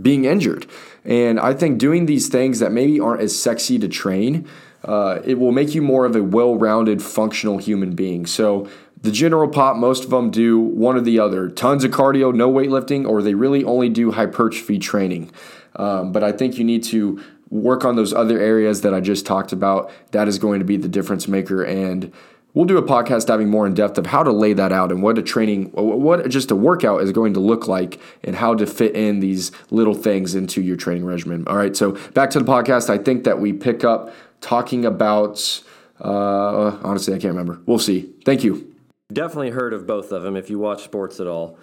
being 0.00 0.24
injured. 0.24 0.66
And 1.04 1.38
I 1.40 1.54
think 1.54 1.78
doing 1.78 2.06
these 2.06 2.28
things 2.28 2.58
that 2.58 2.72
maybe 2.72 3.00
aren't 3.00 3.20
as 3.20 3.38
sexy 3.38 3.78
to 3.78 3.88
train, 3.88 4.48
uh, 4.84 5.20
it 5.24 5.38
will 5.38 5.52
make 5.52 5.74
you 5.74 5.82
more 5.82 6.04
of 6.04 6.14
a 6.16 6.22
well 6.22 6.56
rounded, 6.56 7.02
functional 7.02 7.58
human 7.58 7.94
being. 7.94 8.26
So, 8.26 8.68
the 9.00 9.12
general 9.12 9.48
pop, 9.48 9.76
most 9.76 10.02
of 10.02 10.10
them 10.10 10.30
do 10.30 10.58
one 10.58 10.96
or 10.96 11.00
the 11.00 11.20
other 11.20 11.48
tons 11.48 11.84
of 11.84 11.92
cardio, 11.92 12.34
no 12.34 12.52
weightlifting, 12.52 13.08
or 13.08 13.22
they 13.22 13.34
really 13.34 13.62
only 13.62 13.88
do 13.88 14.10
hypertrophy 14.10 14.80
training. 14.80 15.30
Um, 15.76 16.10
but 16.10 16.24
I 16.24 16.32
think 16.32 16.58
you 16.58 16.64
need 16.64 16.82
to 16.84 17.22
work 17.50 17.84
on 17.84 17.96
those 17.96 18.12
other 18.12 18.40
areas 18.40 18.80
that 18.82 18.92
I 18.92 19.00
just 19.00 19.24
talked 19.24 19.52
about. 19.52 19.92
That 20.10 20.26
is 20.26 20.38
going 20.38 20.58
to 20.58 20.64
be 20.64 20.76
the 20.76 20.88
difference 20.88 21.28
maker. 21.28 21.62
And 21.62 22.12
We'll 22.54 22.64
do 22.64 22.78
a 22.78 22.82
podcast 22.82 23.26
diving 23.26 23.50
more 23.50 23.66
in 23.66 23.74
depth 23.74 23.98
of 23.98 24.06
how 24.06 24.22
to 24.22 24.32
lay 24.32 24.52
that 24.54 24.72
out 24.72 24.90
and 24.90 25.02
what 25.02 25.18
a 25.18 25.22
training, 25.22 25.66
what 25.72 26.28
just 26.28 26.50
a 26.50 26.56
workout 26.56 27.02
is 27.02 27.12
going 27.12 27.34
to 27.34 27.40
look 27.40 27.68
like 27.68 28.00
and 28.24 28.34
how 28.34 28.54
to 28.54 28.66
fit 28.66 28.96
in 28.96 29.20
these 29.20 29.52
little 29.70 29.94
things 29.94 30.34
into 30.34 30.62
your 30.62 30.76
training 30.76 31.04
regimen. 31.04 31.44
All 31.46 31.56
right, 31.56 31.76
so 31.76 31.92
back 32.12 32.30
to 32.30 32.38
the 32.38 32.44
podcast. 32.44 32.88
I 32.88 32.98
think 32.98 33.24
that 33.24 33.38
we 33.38 33.52
pick 33.52 33.84
up 33.84 34.12
talking 34.40 34.86
about, 34.86 35.62
uh, 36.00 36.78
honestly, 36.82 37.14
I 37.14 37.18
can't 37.18 37.34
remember. 37.34 37.60
We'll 37.66 37.78
see. 37.78 38.12
Thank 38.24 38.42
you. 38.44 38.74
Definitely 39.12 39.50
heard 39.50 39.72
of 39.72 39.86
both 39.86 40.10
of 40.10 40.22
them 40.22 40.34
if 40.34 40.50
you 40.50 40.58
watch 40.58 40.82
sports 40.84 41.20
at 41.20 41.26
all. 41.26 41.58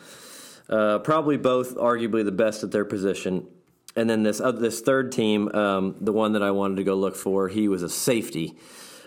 Uh, 0.69 0.99
probably 0.99 1.37
both 1.37 1.75
arguably 1.75 2.23
the 2.23 2.31
best 2.31 2.63
at 2.63 2.71
their 2.71 2.85
position. 2.85 3.47
And 3.95 4.09
then 4.09 4.23
this 4.23 4.41
uh, 4.41 4.51
this 4.51 4.81
third 4.81 5.11
team, 5.11 5.49
um, 5.55 5.95
the 6.01 6.11
one 6.11 6.33
that 6.33 6.43
I 6.43 6.51
wanted 6.51 6.77
to 6.77 6.83
go 6.83 6.95
look 6.95 7.15
for, 7.15 7.47
he 7.47 7.67
was 7.67 7.81
a 7.81 7.89
safety 7.89 8.57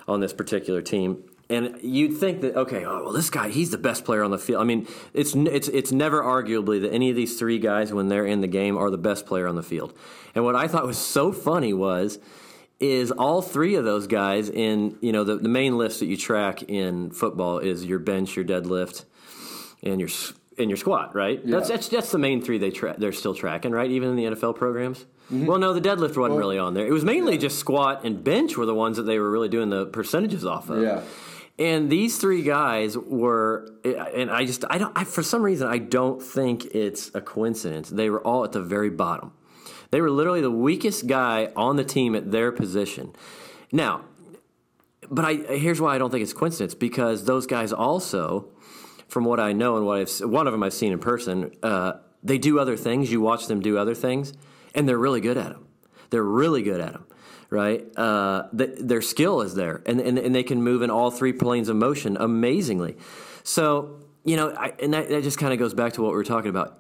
on 0.07 0.21
this 0.21 0.33
particular 0.33 0.83
team. 0.83 1.25
And 1.51 1.79
you'd 1.83 2.19
think 2.19 2.43
that 2.43 2.55
okay, 2.57 2.85
oh 2.85 3.05
well, 3.05 3.13
this 3.13 3.31
guy 3.31 3.49
he's 3.49 3.71
the 3.71 3.79
best 3.79 4.05
player 4.05 4.23
on 4.23 4.31
the 4.31 4.39
field. 4.39 4.61
I 4.61 4.65
mean, 4.65 4.87
it's 5.15 5.35
it's 5.35 5.69
it's 5.69 5.93
never 5.93 6.23
arguably 6.23 6.81
that 6.83 6.93
any 6.93 7.09
of 7.09 7.17
these 7.17 7.39
three 7.39 7.59
guys 7.59 7.93
when 7.93 8.09
they're 8.09 8.27
in 8.27 8.43
the 8.43 8.49
game 8.49 8.77
are 8.77 8.91
the 8.91 8.99
best 8.99 9.25
player 9.25 9.49
on 9.49 9.57
the 9.57 9.63
field. 9.63 9.97
And 10.35 10.45
what 10.45 10.55
I 10.55 10.69
thought 10.69 10.87
was 10.87 10.99
so 10.99 11.33
funny 11.33 11.73
was 11.73 12.19
is 12.81 13.11
all 13.11 13.43
three 13.43 13.75
of 13.75 13.85
those 13.85 14.07
guys 14.07 14.49
in 14.51 14.99
you 15.01 15.13
know 15.13 15.25
the, 15.25 15.37
the 15.37 15.49
main 15.49 15.79
lifts 15.79 16.01
that 16.01 16.07
you 16.07 16.17
track 16.17 16.63
in 16.65 17.11
football 17.11 17.59
is 17.59 17.85
your 17.85 17.99
bench, 17.99 18.37
your 18.37 18.45
deadlift, 18.45 19.05
and 19.83 20.01
your 20.01 20.11
and 20.59 20.69
your 20.69 20.77
squat, 20.77 21.15
right? 21.15 21.41
Yeah. 21.45 21.57
That's, 21.57 21.69
that's 21.69 21.89
that's 21.89 22.13
the 22.13 22.19
main 22.19 22.43
three 22.43 22.59
they 22.59 22.71
tra- 22.71 22.97
they're 22.99 23.13
still 23.13 23.35
tracking, 23.35 23.73
right? 23.73 23.91
Even 23.91 24.11
in 24.11 24.17
the 24.17 24.37
NFL 24.37 24.57
programs. 24.57 25.07
Mm-hmm. 25.33 25.47
Well, 25.47 25.59
no, 25.59 25.73
the 25.73 25.81
deadlift 25.81 26.17
wasn't 26.17 26.31
well, 26.31 26.39
really 26.39 26.59
on 26.59 26.75
there. 26.75 26.87
It 26.87 26.93
was 26.93 27.05
mainly 27.05 27.35
yeah. 27.35 27.41
just 27.41 27.59
squat 27.59 28.05
and 28.05 28.23
bench 28.25 28.57
were 28.57 28.67
the 28.67 28.75
ones 28.75 28.97
that 28.97 29.05
they 29.05 29.19
were 29.19 29.31
really 29.31 29.49
doing 29.49 29.69
the 29.69 29.87
percentages 29.87 30.45
off 30.45 30.71
of. 30.71 30.83
Yeah. 30.83 31.03
And 31.59 31.91
these 31.91 32.19
three 32.19 32.43
guys 32.43 32.97
were, 32.97 33.69
and 33.85 34.31
I 34.31 34.45
just, 34.45 34.65
I 34.71 34.79
don't, 34.79 34.97
I, 34.97 35.03
for 35.03 35.25
some 35.25 35.43
reason, 35.43 35.67
I 35.67 35.79
don't 35.79 36.23
think 36.23 36.67
it's 36.67 37.11
a 37.15 37.21
coincidence. 37.21 37.91
They 37.91 38.11
were 38.11 38.21
all 38.21 38.45
at 38.45 38.53
the 38.53 38.63
very 38.63 38.91
bottom. 38.91 39.33
They 39.91 40.01
were 40.01 40.11
literally 40.11 40.41
the 40.41 40.53
weakest 40.53 41.09
guy 41.09 41.51
on 41.57 41.75
the 41.77 41.85
team 41.85 42.15
at 42.15 42.31
their 42.31 42.53
position. 42.53 43.13
Now, 43.73 44.03
but 45.11 45.25
I, 45.25 45.35
here's 45.35 45.81
why 45.81 45.95
I 45.95 45.99
don't 45.99 46.11
think 46.11 46.23
it's 46.23 46.33
coincidence 46.33 46.75
because 46.75 47.25
those 47.25 47.47
guys 47.47 47.73
also, 47.73 48.51
from 49.09 49.25
what 49.25 49.41
I 49.41 49.53
know 49.53 49.77
and 49.77 49.87
what 49.87 49.99
I've, 49.99 50.31
one 50.31 50.47
of 50.47 50.53
them 50.53 50.63
I've 50.63 50.75
seen 50.75 50.93
in 50.93 51.01
person, 51.01 51.51
uh, 51.63 51.95
they 52.23 52.39
do 52.39 52.61
other 52.61 52.77
things. 52.77 53.11
You 53.11 53.21
watch 53.21 53.47
them 53.47 53.61
do 53.61 53.79
other 53.79 53.95
things, 53.95 54.33
and 54.75 54.89
they're 54.89 54.99
really 54.99 55.21
good 55.21 55.39
at 55.39 55.51
them. 55.51 55.67
They're 56.11 56.23
really 56.23 56.63
good 56.63 56.81
at 56.81 56.93
them 56.93 57.08
right? 57.51 57.85
Uh, 57.97 58.49
the, 58.53 58.67
their 58.67 59.03
skill 59.03 59.41
is 59.41 59.55
there, 59.55 59.83
and, 59.87 60.01
and, 60.01 60.19
and 60.19 60.35
they 60.35 60.43
can 60.43 60.63
move 60.63 60.83
in 60.83 60.91
all 60.91 61.11
three 61.11 61.33
planes 61.33 61.69
of 61.69 61.77
motion 61.77 62.17
amazingly. 62.19 62.97
So, 63.43 64.01
you 64.25 64.37
know, 64.37 64.51
I, 64.51 64.75
and 64.83 64.93
that, 64.93 65.09
that 65.09 65.23
just 65.23 65.39
kind 65.39 65.53
of 65.53 65.59
goes 65.59 65.75
back 65.75 65.95
to 65.95 66.03
what 66.03 66.11
we 66.11 66.17
were 66.17 66.25
talking 66.25 66.51
about. 66.51 66.79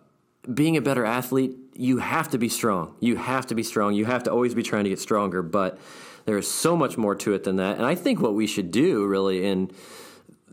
Being 0.52 0.76
a 0.76 0.80
better 0.82 1.04
athlete, 1.04 1.56
you 1.74 1.98
have 1.98 2.30
to 2.30 2.38
be 2.38 2.48
strong. 2.48 2.94
You 3.00 3.16
have 3.16 3.46
to 3.46 3.54
be 3.54 3.62
strong. 3.62 3.94
You 3.94 4.04
have 4.04 4.24
to 4.24 4.32
always 4.32 4.54
be 4.54 4.62
trying 4.62 4.84
to 4.84 4.90
get 4.90 4.98
stronger, 4.98 5.42
but 5.42 5.78
there 6.24 6.36
is 6.36 6.50
so 6.50 6.76
much 6.76 6.98
more 6.98 7.14
to 7.14 7.32
it 7.32 7.44
than 7.44 7.56
that. 7.56 7.76
And 7.76 7.86
I 7.86 7.94
think 7.94 8.20
what 8.20 8.34
we 8.34 8.46
should 8.46 8.70
do 8.70 9.06
really 9.06 9.46
in 9.46 9.70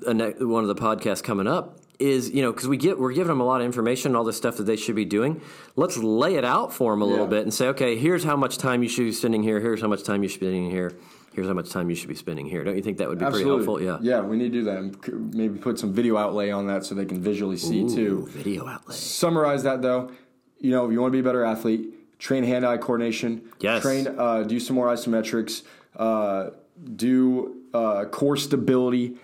one 0.02 0.64
of 0.64 0.68
the 0.68 0.76
podcasts 0.76 1.24
coming 1.24 1.48
up 1.48 1.80
is 2.00 2.30
you 2.32 2.42
know 2.42 2.52
because 2.52 2.68
we 2.68 2.78
get 2.78 3.00
we're 3.00 3.14
giving 3.14 3.30
them 3.30 3.42
a 3.42 3.46
lot 3.46 3.62
of 3.62 3.66
information 3.66 4.16
all 4.16 4.24
the 4.24 4.34
stuff 4.34 4.58
that 4.58 4.64
they 4.64 4.76
should 4.76 4.96
be 4.96 5.06
doing. 5.06 5.42
Let's 5.76 5.98
lay 5.98 6.36
it 6.36 6.46
out 6.46 6.74
for 6.74 6.92
them 6.92 7.02
a 7.02 7.06
yeah. 7.06 7.12
little 7.12 7.28
bit 7.28 7.44
and 7.44 7.54
say 7.54 7.68
okay 7.70 7.98
here's 7.98 8.24
how 8.24 8.36
much 8.36 8.58
time 8.58 8.84
you 8.84 8.90
should 8.90 9.06
be 9.06 9.12
spending 9.12 9.44
here 9.44 9.60
here's 9.60 9.82
how 9.82 9.88
much 9.88 10.04
time 10.04 10.24
you 10.24 10.30
should 10.30 10.40
be 10.40 10.48
spending 10.48 10.70
here 10.70 10.94
here's 11.34 11.48
how 11.48 11.54
much 11.54 11.70
time 11.70 11.90
you 11.90 11.96
should 11.96 12.10
be 12.10 12.16
spending 12.16 12.46
here. 12.46 12.64
Don't 12.64 12.76
you 12.76 12.82
think 12.82 12.98
that 13.00 13.10
would 13.10 13.20
be 13.20 13.26
Absolutely. 13.26 13.66
pretty 13.66 13.86
helpful? 13.86 14.06
Yeah. 14.06 14.20
Yeah 14.20 14.22
we 14.22 14.38
need 14.38 14.52
to 14.54 14.60
do 14.60 14.64
that 14.66 14.78
and 14.78 15.36
maybe 15.36 15.60
put 15.60 15.78
some 15.78 15.94
video 15.94 16.18
outlay 16.18 16.50
on 16.50 16.68
that 16.68 16.86
so 16.86 16.96
they 16.96 17.06
can 17.06 17.22
visually 17.22 17.58
see 17.58 17.82
Ooh, 17.82 17.96
too. 17.96 18.28
video 18.32 18.68
outlay. 18.68 18.96
Summarize 18.96 19.64
that 19.64 19.82
though. 19.82 20.12
You 20.60 20.72
know 20.72 20.86
if 20.86 20.92
you 20.92 21.02
want 21.02 21.12
to 21.12 21.16
be 21.16 21.20
a 21.20 21.24
better 21.24 21.44
athlete 21.44 21.92
train 22.18 22.44
hand-eye 22.44 22.78
coordination. 22.78 23.52
Yes. 23.60 23.82
Train 23.82 24.08
uh, 24.08 24.44
do 24.44 24.60
some 24.60 24.76
more 24.76 24.88
isometrics 24.88 25.64
uh, 25.98 26.52
do 26.96 27.64
uh, 27.74 28.06
core 28.06 28.38
stability 28.38 29.18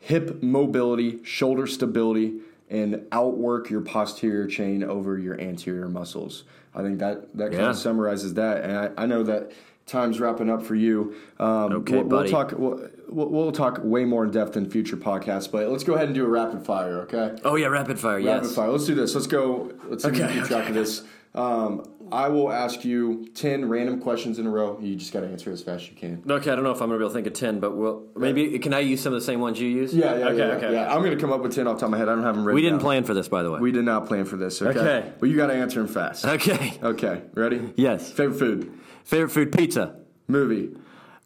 hip 0.00 0.42
mobility, 0.42 1.22
shoulder 1.24 1.66
stability, 1.66 2.40
and 2.70 3.06
outwork 3.12 3.70
your 3.70 3.80
posterior 3.80 4.46
chain 4.46 4.82
over 4.82 5.18
your 5.18 5.40
anterior 5.40 5.88
muscles. 5.88 6.44
I 6.74 6.82
think 6.82 6.98
that 6.98 7.36
that 7.36 7.50
kind 7.50 7.62
yeah. 7.62 7.70
of 7.70 7.76
summarizes 7.76 8.34
that. 8.34 8.62
And 8.62 8.76
I, 8.76 9.02
I, 9.02 9.06
know 9.06 9.22
that 9.24 9.52
time's 9.86 10.20
wrapping 10.20 10.50
up 10.50 10.62
for 10.62 10.74
you. 10.74 11.14
Um, 11.38 11.72
okay, 11.72 11.94
we'll, 11.94 12.04
buddy. 12.04 12.32
We'll 12.32 12.44
talk. 12.44 12.58
We'll, 12.58 12.90
we'll, 13.08 13.52
talk 13.52 13.80
way 13.82 14.04
more 14.04 14.24
in 14.24 14.30
depth 14.30 14.56
in 14.56 14.70
future 14.70 14.96
podcasts. 14.96 15.50
But 15.50 15.68
let's 15.68 15.84
go 15.84 15.94
ahead 15.94 16.06
and 16.06 16.14
do 16.14 16.24
a 16.24 16.28
rapid 16.28 16.64
fire. 16.64 17.00
Okay. 17.02 17.36
Oh 17.44 17.56
yeah, 17.56 17.68
rapid 17.68 17.98
fire. 17.98 18.22
Rapid 18.22 18.46
yes. 18.46 18.54
fire. 18.54 18.68
Let's 18.68 18.86
do 18.86 18.94
this. 18.94 19.14
Let's 19.14 19.26
go. 19.26 19.72
Let's 19.84 20.04
okay, 20.04 20.32
keep 20.32 20.44
track 20.44 20.62
okay. 20.62 20.68
of 20.68 20.74
this. 20.74 21.02
Um, 21.34 21.88
I 22.12 22.28
will 22.28 22.52
ask 22.52 22.84
you 22.84 23.28
10 23.34 23.68
random 23.68 24.00
questions 24.00 24.38
in 24.38 24.46
a 24.46 24.50
row. 24.50 24.78
You 24.80 24.96
just 24.96 25.12
got 25.12 25.20
to 25.20 25.28
answer 25.28 25.50
as 25.50 25.62
fast 25.62 25.84
as 25.84 25.90
you 25.90 25.96
can. 25.96 26.22
Okay, 26.28 26.50
I 26.50 26.54
don't 26.54 26.64
know 26.64 26.70
if 26.70 26.80
I'm 26.80 26.88
going 26.88 26.98
to 26.98 27.04
be 27.04 27.04
able 27.04 27.10
to 27.10 27.14
think 27.14 27.26
of 27.26 27.32
10, 27.32 27.60
but 27.60 27.76
we'll, 27.76 28.04
maybe 28.16 28.58
can 28.58 28.74
I 28.74 28.80
use 28.80 29.00
some 29.00 29.12
of 29.12 29.20
the 29.20 29.24
same 29.24 29.40
ones 29.40 29.60
you 29.60 29.68
use? 29.68 29.94
Yeah, 29.94 30.16
yeah, 30.16 30.24
okay, 30.26 30.36
yeah, 30.38 30.44
okay. 30.44 30.72
yeah. 30.72 30.94
I'm 30.94 31.02
going 31.02 31.16
to 31.16 31.20
come 31.20 31.32
up 31.32 31.40
with 31.42 31.54
10 31.54 31.66
off 31.66 31.76
the 31.76 31.80
top 31.80 31.86
of 31.86 31.90
my 31.92 31.98
head. 31.98 32.08
I 32.08 32.14
don't 32.14 32.24
have 32.24 32.34
them 32.34 32.44
ready. 32.44 32.54
We 32.54 32.62
didn't 32.62 32.78
down. 32.78 32.84
plan 32.84 33.04
for 33.04 33.14
this, 33.14 33.28
by 33.28 33.42
the 33.42 33.50
way. 33.50 33.60
We 33.60 33.72
did 33.72 33.84
not 33.84 34.06
plan 34.06 34.24
for 34.24 34.36
this, 34.36 34.60
okay? 34.62 34.78
Okay. 34.78 35.12
But 35.18 35.28
you 35.28 35.36
got 35.36 35.48
to 35.48 35.54
answer 35.54 35.80
them 35.80 35.88
fast. 35.88 36.24
Okay. 36.24 36.78
Okay, 36.82 37.22
ready? 37.34 37.72
Yes. 37.76 38.10
Favorite 38.12 38.38
food? 38.38 38.78
Favorite 39.04 39.30
food, 39.30 39.52
pizza. 39.52 39.96
Movie? 40.26 40.76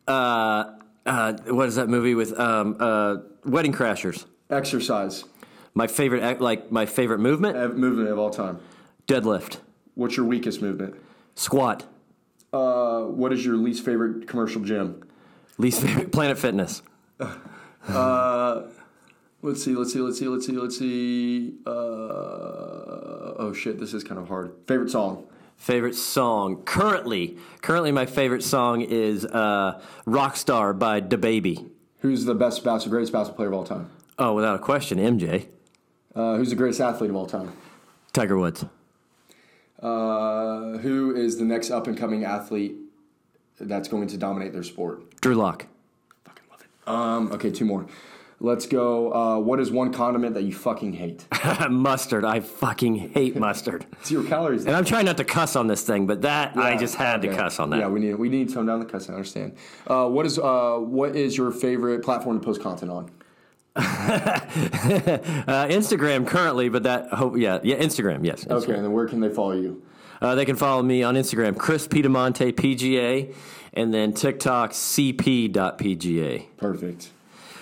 Uh, 0.06 0.64
uh, 1.06 1.34
what 1.48 1.68
is 1.68 1.76
that 1.76 1.88
movie 1.88 2.14
with 2.14 2.38
um, 2.38 2.76
uh, 2.78 3.16
Wedding 3.44 3.72
Crashers? 3.72 4.26
Exercise? 4.50 5.24
My 5.74 5.86
favorite, 5.86 6.22
act- 6.22 6.40
like 6.40 6.70
my 6.70 6.86
favorite 6.86 7.18
movement? 7.20 7.56
Movement 7.76 8.08
of 8.08 8.18
all 8.18 8.30
time. 8.30 8.60
Deadlift. 9.06 9.58
What's 9.94 10.16
your 10.16 10.26
weakest 10.26 10.62
movement? 10.62 10.94
Squat. 11.34 11.84
Uh, 12.52 13.02
what 13.02 13.32
is 13.32 13.44
your 13.44 13.56
least 13.56 13.84
favorite 13.84 14.26
commercial 14.28 14.62
gym? 14.62 15.02
Least 15.58 15.82
favorite 15.82 16.12
Planet 16.12 16.38
Fitness. 16.38 16.82
uh, 17.88 18.62
let's 19.42 19.62
see. 19.64 19.74
Let's 19.74 19.92
see. 19.92 20.00
Let's 20.00 20.18
see. 20.18 20.28
Let's 20.28 20.46
see. 20.46 20.52
Let's 20.52 20.78
see. 20.78 21.54
Uh, 21.66 21.70
oh 23.38 23.52
shit! 23.54 23.78
This 23.80 23.94
is 23.94 24.04
kind 24.04 24.20
of 24.20 24.28
hard. 24.28 24.54
Favorite 24.66 24.90
song. 24.90 25.26
Favorite 25.56 25.94
song 25.94 26.62
currently. 26.64 27.36
Currently, 27.60 27.92
my 27.92 28.06
favorite 28.06 28.42
song 28.42 28.80
is 28.82 29.24
uh, 29.24 29.80
"Rockstar" 30.06 30.78
by 30.78 31.00
DaBaby. 31.00 31.70
Who's 32.00 32.24
the 32.24 32.34
best 32.34 32.64
basketball, 32.64 32.90
greatest 32.96 33.12
basketball 33.12 33.36
player 33.36 33.48
of 33.48 33.54
all 33.54 33.64
time? 33.64 33.88
Oh, 34.18 34.34
without 34.34 34.56
a 34.56 34.58
question, 34.58 34.98
MJ. 34.98 35.46
Uh, 36.14 36.36
who's 36.36 36.50
the 36.50 36.56
greatest 36.56 36.80
athlete 36.80 37.10
of 37.10 37.16
all 37.16 37.26
time? 37.26 37.52
Tiger 38.12 38.36
Woods. 38.36 38.64
Uh, 39.82 40.78
who 40.78 41.14
is 41.14 41.38
the 41.38 41.44
next 41.44 41.70
up 41.70 41.86
and 41.86 41.98
coming 41.98 42.24
athlete 42.24 42.76
that's 43.60 43.88
going 43.88 44.06
to 44.08 44.16
dominate 44.16 44.52
their 44.52 44.62
sport? 44.62 45.20
Drew 45.20 45.34
Lock. 45.34 45.66
Fucking 46.24 46.44
love 46.50 46.60
it. 46.60 46.88
Um, 46.88 47.32
okay, 47.32 47.50
two 47.50 47.64
more. 47.64 47.86
let's 48.38 48.66
go. 48.66 49.12
Uh, 49.12 49.38
what 49.38 49.58
is 49.60 49.70
one 49.72 49.92
condiment 49.92 50.34
that 50.34 50.42
you 50.42 50.52
fucking 50.52 50.92
hate? 50.92 51.26
mustard. 51.70 52.24
I 52.24 52.40
fucking 52.40 53.10
hate 53.10 53.36
mustard. 53.36 53.84
Zero 54.04 54.22
calories. 54.24 54.66
And 54.66 54.74
I'm 54.76 54.84
trying 54.84 55.04
not 55.06 55.16
to 55.16 55.24
cuss 55.24 55.56
on 55.56 55.66
this 55.66 55.82
thing, 55.82 56.06
but 56.06 56.22
that 56.22 56.56
I 56.56 56.76
just 56.76 56.94
had 56.94 57.22
to 57.22 57.34
cuss 57.34 57.58
on 57.58 57.70
that. 57.70 57.80
Yeah, 57.80 57.88
we 57.88 57.98
need 58.00 58.14
we 58.14 58.28
need 58.28 58.48
to 58.48 58.54
tone 58.54 58.66
down 58.66 58.78
the 58.78 58.84
cussing. 58.86 59.14
I 59.14 59.16
understand. 59.16 59.56
Uh, 59.86 60.08
what 60.08 60.26
is 60.26 60.38
uh, 60.38 60.76
what 60.78 61.16
is 61.16 61.36
your 61.36 61.50
favorite 61.50 62.02
platform 62.04 62.38
to 62.38 62.44
post 62.44 62.62
content 62.62 62.90
on? 62.92 63.10
Uh, 65.42 65.66
Instagram 65.66 66.26
currently, 66.26 66.68
but 66.68 66.82
that 66.84 67.08
hope 67.08 67.36
yeah 67.36 67.58
yeah 67.62 67.76
Instagram 67.76 68.24
yes. 68.24 68.46
Okay, 68.46 68.74
and 68.74 68.84
then 68.84 68.92
where 68.92 69.06
can 69.06 69.20
they 69.20 69.28
follow 69.28 69.52
you? 69.52 69.82
Uh, 70.20 70.34
they 70.34 70.44
can 70.44 70.56
follow 70.56 70.82
me 70.82 71.02
on 71.02 71.14
Instagram, 71.14 71.56
Chris 71.56 71.88
Piedimonte 71.88 72.52
PGA, 72.52 73.34
and 73.72 73.92
then 73.92 74.12
TikTok 74.12 74.70
CP.PGA. 74.72 76.46
Perfect. 76.58 77.10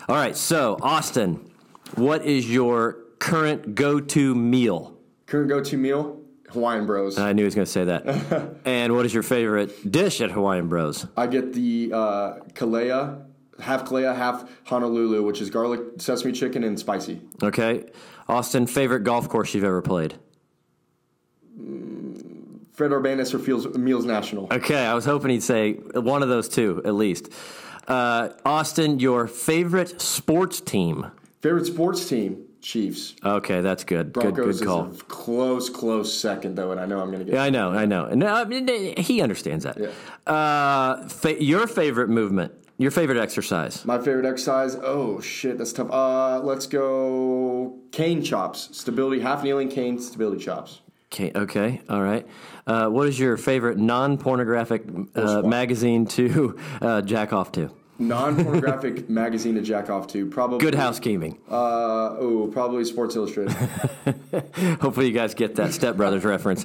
All 0.08 0.16
right, 0.16 0.36
so 0.36 0.76
Austin, 0.82 1.50
what 1.94 2.24
is 2.24 2.50
your 2.50 2.98
current 3.18 3.74
go-to 3.74 4.34
meal? 4.34 4.96
Current 5.26 5.48
go-to 5.48 5.78
meal: 5.78 6.20
Hawaiian 6.50 6.86
Bros. 6.86 7.18
I 7.18 7.32
knew 7.32 7.42
he 7.42 7.46
was 7.46 7.54
going 7.54 7.66
to 7.66 7.72
say 7.72 7.84
that. 7.84 8.56
and 8.64 8.94
what 8.94 9.06
is 9.06 9.14
your 9.14 9.22
favorite 9.22 9.90
dish 9.90 10.20
at 10.20 10.30
Hawaiian 10.32 10.68
Bros? 10.68 11.06
I 11.16 11.26
get 11.28 11.52
the 11.52 11.92
uh, 11.94 12.34
kalea, 12.52 13.24
half 13.60 13.84
kalea, 13.84 14.14
half 14.16 14.48
Honolulu, 14.64 15.22
which 15.22 15.40
is 15.40 15.50
garlic 15.50 15.80
sesame 15.98 16.32
chicken 16.32 16.64
and 16.64 16.78
spicy. 16.78 17.20
Okay, 17.42 17.84
Austin, 18.28 18.66
favorite 18.66 19.04
golf 19.04 19.28
course 19.28 19.54
you've 19.54 19.64
ever 19.64 19.82
played? 19.82 20.14
Fred 22.72 22.92
Arbanas 22.92 23.34
or 23.34 23.38
Fields, 23.38 23.66
Meals 23.76 24.04
National. 24.06 24.48
Okay, 24.50 24.86
I 24.86 24.94
was 24.94 25.04
hoping 25.04 25.30
he'd 25.30 25.42
say 25.42 25.74
one 25.74 26.22
of 26.22 26.28
those 26.28 26.48
two 26.48 26.80
at 26.84 26.94
least. 26.94 27.30
Uh, 27.86 28.30
Austin, 28.44 29.00
your 29.00 29.26
favorite 29.26 30.00
sports 30.00 30.60
team? 30.60 31.10
Favorite 31.40 31.66
sports 31.66 32.08
team: 32.08 32.44
Chiefs. 32.62 33.16
Okay, 33.24 33.60
that's 33.60 33.84
good. 33.84 34.12
Good, 34.12 34.34
Broncos 34.34 34.60
good 34.60 34.66
call. 34.66 34.86
is 34.88 35.00
a 35.00 35.04
close, 35.04 35.68
close 35.68 36.16
second 36.16 36.54
though, 36.56 36.70
and 36.70 36.80
I 36.80 36.86
know 36.86 37.00
I'm 37.00 37.08
going 37.08 37.18
to 37.18 37.24
get. 37.24 37.34
Yeah, 37.34 37.42
I 37.42 37.50
know, 37.50 37.70
I 37.70 37.84
know. 37.84 38.06
I 38.06 38.44
mean, 38.44 38.96
he 38.96 39.20
understands 39.20 39.64
that. 39.64 39.76
Yeah. 39.78 40.32
Uh, 40.32 41.08
fa- 41.08 41.42
your 41.42 41.66
favorite 41.66 42.08
movement, 42.08 42.52
your 42.80 42.90
favorite 42.90 43.18
exercise. 43.18 43.84
My 43.84 43.98
favorite 43.98 44.24
exercise. 44.24 44.74
Oh 44.74 45.20
shit, 45.20 45.58
that's 45.58 45.74
tough. 45.74 45.90
Uh, 45.90 46.40
let's 46.40 46.66
go 46.66 47.76
cane 47.92 48.22
chops. 48.22 48.70
Stability, 48.72 49.20
half 49.20 49.44
kneeling 49.44 49.68
cane 49.68 50.00
stability 50.00 50.42
chops. 50.42 50.80
Okay, 51.12 51.30
okay, 51.34 51.82
all 51.90 52.00
right. 52.00 52.26
Uh, 52.66 52.86
what 52.86 53.06
is 53.06 53.18
your 53.18 53.36
favorite 53.36 53.76
non-pornographic 53.76 54.84
uh, 55.14 55.42
magazine 55.42 56.06
to 56.06 56.58
uh, 56.80 57.02
jack 57.02 57.34
off 57.34 57.52
to? 57.52 57.70
Non-pornographic 57.98 59.10
magazine 59.10 59.56
to 59.56 59.60
jack 59.60 59.90
off 59.90 60.06
to. 60.08 60.24
Probably 60.30 60.58
Good 60.60 60.74
housekeeping. 60.74 61.38
Uh, 61.50 62.16
oh, 62.18 62.48
probably 62.50 62.86
Sports 62.86 63.14
Illustrated. 63.14 63.52
Hopefully, 64.80 65.06
you 65.06 65.12
guys 65.12 65.34
get 65.34 65.56
that 65.56 65.74
Step 65.74 65.96
Brothers 65.96 66.24
reference. 66.24 66.64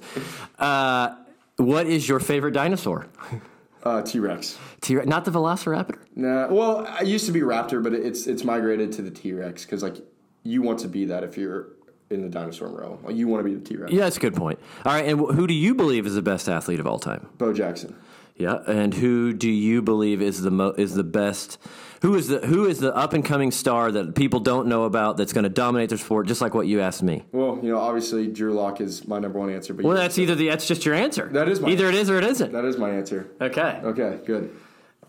Uh, 0.58 1.16
what 1.58 1.88
is 1.88 2.08
your 2.08 2.22
favorite 2.22 2.54
dinosaur? 2.54 3.08
Uh, 3.86 4.02
T-Rex. 4.02 4.58
T- 4.82 4.96
Rex, 4.96 5.08
not 5.08 5.26
the 5.26 5.32
Velociraptor. 5.32 6.00
Nah, 6.16 6.48
well, 6.48 6.88
I 6.88 7.02
used 7.04 7.28
to 7.28 7.32
be 7.32 7.42
Raptor, 7.42 7.84
but 7.84 7.94
it's 7.94 8.26
it's 8.26 8.44
migrated 8.44 8.92
to 8.94 9.04
the 9.04 9.12
T-Rex 9.12 9.64
because 9.64 9.84
like 9.84 9.98
you 10.44 10.62
want 10.64 10.80
to 10.80 10.88
be 10.88 11.06
that 11.06 11.24
if 11.24 11.38
you're 11.38 11.68
in 12.10 12.22
the 12.22 12.30
dinosaur 12.30 12.68
row. 12.70 13.00
Like 13.04 13.16
you 13.16 13.28
want 13.28 13.46
to 13.46 13.50
be 13.50 13.56
the 13.56 13.64
T-Rex. 13.64 13.92
Yeah, 13.92 14.02
that's 14.02 14.18
a 14.18 14.20
good 14.20 14.36
point. 14.36 14.60
All 14.86 14.94
right, 14.94 15.06
and 15.06 15.20
who 15.20 15.48
do 15.48 15.54
you 15.54 15.76
believe 15.76 16.06
is 16.06 16.16
the 16.16 16.22
best 16.22 16.50
athlete 16.50 16.80
of 16.80 16.88
all 16.88 17.00
time? 17.00 17.28
Bo 17.38 17.54
Jackson. 17.54 17.96
Yeah, 18.36 18.58
and 18.68 18.94
who 18.94 19.34
do 19.34 19.50
you 19.50 19.82
believe 19.82 20.22
is 20.22 20.42
the 20.42 20.52
mo- 20.52 20.74
is 20.78 20.96
the 20.96 21.04
best? 21.04 21.58
Who 22.06 22.14
is 22.14 22.28
the 22.28 22.38
who 22.46 22.66
is 22.66 22.78
the 22.78 22.96
up 22.96 23.14
and 23.14 23.26
coming 23.26 23.50
star 23.50 23.92
that 23.92 24.14
people 24.14 24.40
don't 24.40 24.68
know 24.68 24.84
about 24.84 25.18
that's 25.18 25.34
going 25.34 25.44
to 25.46 25.50
dominate 25.50 25.90
their 25.90 25.98
sport? 25.98 26.28
Just 26.28 26.40
like 26.40 26.54
what 26.54 26.68
you 26.68 26.80
asked 26.80 27.02
me. 27.02 27.24
Well, 27.32 27.58
you 27.64 27.72
know, 27.72 27.80
obviously 27.80 28.28
Drew 28.28 28.54
Lock 28.54 28.80
is 28.80 29.08
my 29.08 29.18
number 29.18 29.40
one 29.40 29.50
answer, 29.50 29.74
but 29.74 29.86
Well, 29.86 29.98
that's 29.98 30.20
either 30.20 30.36
the 30.36 30.48
that's 30.50 30.68
just 30.68 30.86
your 30.86 30.94
answer. 30.94 31.28
That 31.34 31.50
is 31.50 31.60
my 31.60 31.70
either 31.70 31.88
it 31.88 31.96
is 31.96 32.12
or 32.12 32.20
it 32.20 32.24
isn't. 32.24 32.52
that 32.52 32.64
is 32.64 32.78
my 32.78 32.92
answer. 32.92 33.28
Okay. 33.42 33.80
Okay, 33.84 34.20
good. 34.24 34.56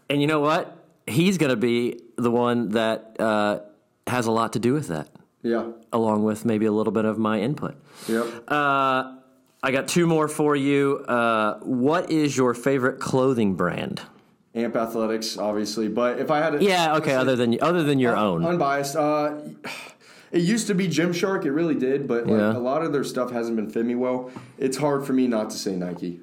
And 0.09 0.23
you 0.23 0.27
know 0.27 0.41
what? 0.41 0.75
He's 1.07 1.37
going 1.37 1.51
to 1.51 1.57
be 1.57 2.01
the 2.17 2.31
one 2.31 2.71
that 2.71 3.17
uh, 3.21 3.59
has 4.07 4.25
a 4.27 4.31
lot 4.33 4.55
to 4.55 4.59
do 4.59 4.73
with 4.73 4.89
that, 4.89 5.11
Yeah. 5.43 5.73
along 5.93 6.25
with 6.25 6.47
maybe 6.47 6.65
a 6.65 6.73
little 6.73 6.95
bit 6.95 7.05
of 7.05 7.19
my 7.19 7.41
input. 7.41 7.75
Yep. 8.09 8.25
Uh, 8.49 9.17
I 9.63 9.71
got 9.71 9.87
two 9.89 10.07
more 10.07 10.29
for 10.29 10.57
you. 10.57 11.05
Uh, 11.07 11.59
what 11.61 12.11
is 12.11 12.35
your 12.35 12.55
favorite 12.55 13.01
clothing 13.01 13.55
brand? 13.55 14.01
Amp 14.57 14.75
Athletics, 14.75 15.37
obviously, 15.37 15.87
but 15.87 16.19
if 16.19 16.31
I 16.31 16.39
had 16.39 16.51
to, 16.59 16.65
Yeah, 16.65 16.97
okay. 16.97 17.15
Other 17.15 17.37
than 17.37 17.59
other 17.61 17.83
than 17.83 17.99
your 17.99 18.17
own. 18.17 18.45
unbiased, 18.45 18.97
uh, 18.97 19.35
it 20.33 20.41
used 20.41 20.67
to 20.69 20.75
be 20.75 20.89
Gymshark. 20.89 21.45
It 21.45 21.53
really 21.53 21.75
did, 21.75 22.09
but 22.09 22.27
like, 22.27 22.39
Yeah. 22.41 22.57
a 22.57 22.59
lot 22.59 22.83
of 22.83 22.93
their 22.93 23.05
stuff 23.05 23.31
hasn't 23.31 23.57
been 23.57 23.69
fit 23.69 23.85
me 23.85 23.95
well. 23.95 24.31
It's 24.59 24.79
hard 24.79 25.05
for 25.05 25.13
me 25.13 25.27
not 25.27 25.51
to 25.51 25.59
say 25.59 25.77
Nike. 25.77 26.21